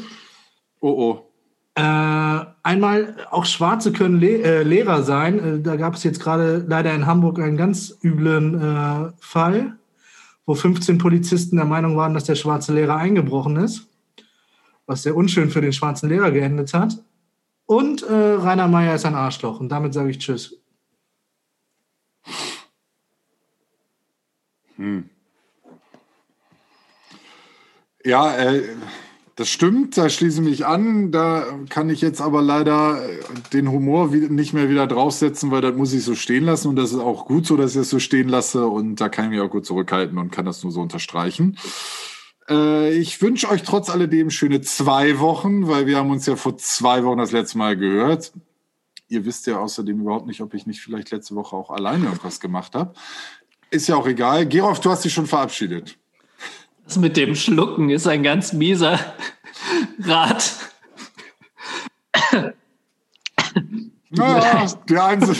Oh 0.81 0.89
oh. 0.89 1.31
Äh, 1.75 2.45
einmal, 2.63 3.15
auch 3.31 3.45
Schwarze 3.45 3.91
können 3.93 4.19
Le 4.19 4.41
äh, 4.41 4.63
Lehrer 4.63 5.03
sein. 5.03 5.39
Äh, 5.39 5.61
da 5.61 5.75
gab 5.75 5.95
es 5.95 6.03
jetzt 6.03 6.19
gerade 6.19 6.65
leider 6.67 6.93
in 6.93 7.05
Hamburg 7.05 7.39
einen 7.39 7.57
ganz 7.57 7.97
üblen 8.03 8.61
äh, 8.61 9.11
Fall, 9.19 9.77
wo 10.45 10.55
15 10.55 10.97
Polizisten 10.97 11.55
der 11.55 11.65
Meinung 11.65 11.95
waren, 11.95 12.13
dass 12.13 12.25
der 12.25 12.35
schwarze 12.35 12.73
Lehrer 12.73 12.97
eingebrochen 12.97 13.57
ist, 13.57 13.87
was 14.85 15.03
sehr 15.03 15.15
unschön 15.15 15.49
für 15.49 15.61
den 15.61 15.73
schwarzen 15.73 16.09
Lehrer 16.09 16.31
geendet 16.31 16.73
hat. 16.73 16.97
Und 17.65 18.03
äh, 18.03 18.13
Rainer 18.13 18.67
Meyer 18.67 18.95
ist 18.95 19.05
ein 19.05 19.15
Arschloch. 19.15 19.59
Und 19.59 19.69
damit 19.69 19.93
sage 19.93 20.11
ich 20.11 20.19
Tschüss. 20.19 20.61
Hm. 24.75 25.09
Ja, 28.03 28.35
äh, 28.35 28.63
das 29.35 29.49
stimmt, 29.49 29.97
da 29.97 30.09
schließe 30.09 30.41
ich 30.41 30.47
mich 30.47 30.65
an. 30.65 31.11
Da 31.11 31.45
kann 31.69 31.89
ich 31.89 32.01
jetzt 32.01 32.21
aber 32.21 32.41
leider 32.41 33.01
den 33.51 33.69
Humor 33.69 34.07
nicht 34.07 34.53
mehr 34.53 34.69
wieder 34.69 34.87
draufsetzen, 34.87 35.51
weil 35.51 35.61
das 35.61 35.75
muss 35.75 35.91
ich 35.93 36.03
so 36.03 36.15
stehen 36.15 36.45
lassen. 36.45 36.69
Und 36.69 36.75
das 36.77 36.91
ist 36.91 36.99
auch 36.99 37.25
gut 37.25 37.45
so, 37.45 37.57
dass 37.57 37.75
ich 37.75 37.81
es 37.81 37.89
so 37.89 37.99
stehen 37.99 38.29
lasse. 38.29 38.67
Und 38.67 39.01
da 39.01 39.09
kann 39.09 39.25
ich 39.25 39.31
mich 39.31 39.41
auch 39.41 39.49
gut 39.49 39.65
zurückhalten 39.65 40.17
und 40.17 40.31
kann 40.31 40.45
das 40.45 40.63
nur 40.63 40.71
so 40.71 40.81
unterstreichen. 40.81 41.57
Äh, 42.49 42.93
ich 42.97 43.21
wünsche 43.21 43.49
euch 43.49 43.63
trotz 43.63 43.89
alledem 43.89 44.29
schöne 44.29 44.61
zwei 44.61 45.19
Wochen, 45.19 45.67
weil 45.67 45.87
wir 45.87 45.97
haben 45.97 46.11
uns 46.11 46.25
ja 46.25 46.35
vor 46.35 46.57
zwei 46.57 47.03
Wochen 47.03 47.17
das 47.17 47.31
letzte 47.31 47.57
Mal 47.57 47.77
gehört. 47.77 48.33
Ihr 49.07 49.25
wisst 49.25 49.47
ja 49.47 49.59
außerdem 49.59 50.01
überhaupt 50.01 50.27
nicht, 50.27 50.41
ob 50.41 50.53
ich 50.53 50.65
nicht 50.65 50.81
vielleicht 50.81 51.11
letzte 51.11 51.35
Woche 51.35 51.55
auch 51.55 51.69
alleine 51.69 52.05
irgendwas 52.05 52.39
gemacht 52.39 52.75
habe. 52.75 52.93
Ist 53.71 53.87
ja 53.87 53.95
auch 53.95 54.07
egal. 54.07 54.47
Gerolf, 54.47 54.79
du 54.79 54.89
hast 54.89 55.05
dich 55.05 55.13
schon 55.13 55.27
verabschiedet. 55.27 55.97
Das 56.85 56.97
mit 56.97 57.17
dem 57.17 57.35
Schlucken 57.35 57.89
ist 57.89 58.07
ein 58.07 58.23
ganz 58.23 58.53
mieser 58.53 58.99
Rat. 59.99 60.55
Ja, 64.11 64.65
die 64.87 64.97
einen, 64.97 65.35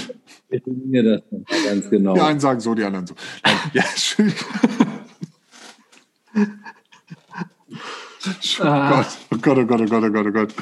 Ich 0.49 0.63
mir 0.65 1.03
das 1.03 1.21
ganz 1.65 1.89
genau. 1.89 2.13
die 2.13 2.21
einen 2.21 2.39
sagen 2.39 2.59
so, 2.59 2.75
die 2.75 2.83
anderen 2.83 3.07
so. 3.07 3.15
Ja, 3.73 3.83
schön. 3.95 4.33
Oh 8.59 8.63
Gott, 8.63 9.07
oh 9.31 9.37
Gott, 9.37 9.57
oh 9.57 9.65
Gott, 9.65 9.81
oh 9.81 9.85
Gott, 9.85 10.03
oh 10.03 10.09
Gott, 10.09 10.27
oh 10.27 10.31
Gott. 10.31 10.53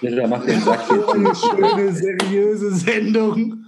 Ja, 0.00 0.26
mach 0.26 0.44
den 0.44 0.60
Sack 0.60 0.80
Oh, 0.90 1.12
eine 1.12 1.34
schöne, 1.34 1.92
seriöse 1.92 2.74
Sendung. 2.74 3.66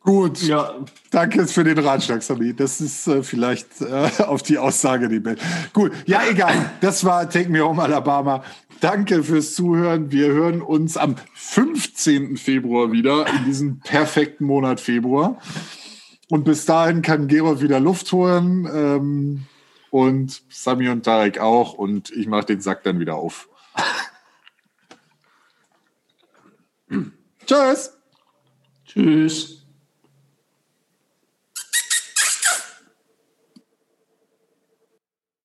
Gut, 0.00 0.42
Ja, 0.42 0.74
danke 1.10 1.46
für 1.46 1.64
den 1.64 1.78
Ratschlag, 1.78 2.22
Sami. 2.22 2.54
Das 2.54 2.80
ist 2.80 3.06
äh, 3.06 3.22
vielleicht 3.22 3.80
äh, 3.80 4.22
auf 4.22 4.42
die 4.42 4.58
Aussage 4.58 5.08
die 5.08 5.24
Welt. 5.24 5.40
Gut, 5.72 5.92
ja, 6.06 6.20
egal. 6.30 6.70
Das 6.80 7.04
war 7.04 7.28
Take 7.30 7.48
Me 7.48 7.60
Home 7.60 7.82
Alabama. 7.82 8.42
Danke 8.80 9.22
fürs 9.22 9.54
Zuhören. 9.54 10.12
Wir 10.12 10.28
hören 10.28 10.60
uns 10.60 10.96
am 10.96 11.16
15. 11.34 12.36
Februar 12.36 12.92
wieder, 12.92 13.26
in 13.26 13.44
diesem 13.44 13.80
perfekten 13.80 14.44
Monat 14.44 14.80
Februar. 14.80 15.38
Und 16.30 16.44
bis 16.44 16.66
dahin 16.66 17.00
kann 17.00 17.26
Gerolf 17.26 17.62
wieder 17.62 17.80
Luft 17.80 18.12
holen 18.12 18.68
ähm, 18.72 19.46
und 19.90 20.42
Sami 20.48 20.88
und 20.88 21.04
Tarek 21.04 21.38
auch. 21.38 21.74
Und 21.74 22.10
ich 22.10 22.26
mache 22.26 22.46
den 22.46 22.60
Sack 22.60 22.82
dann 22.84 23.00
wieder 23.00 23.16
auf. 23.16 23.48
Tschüss. 27.46 27.96
tschüss. 28.84 29.57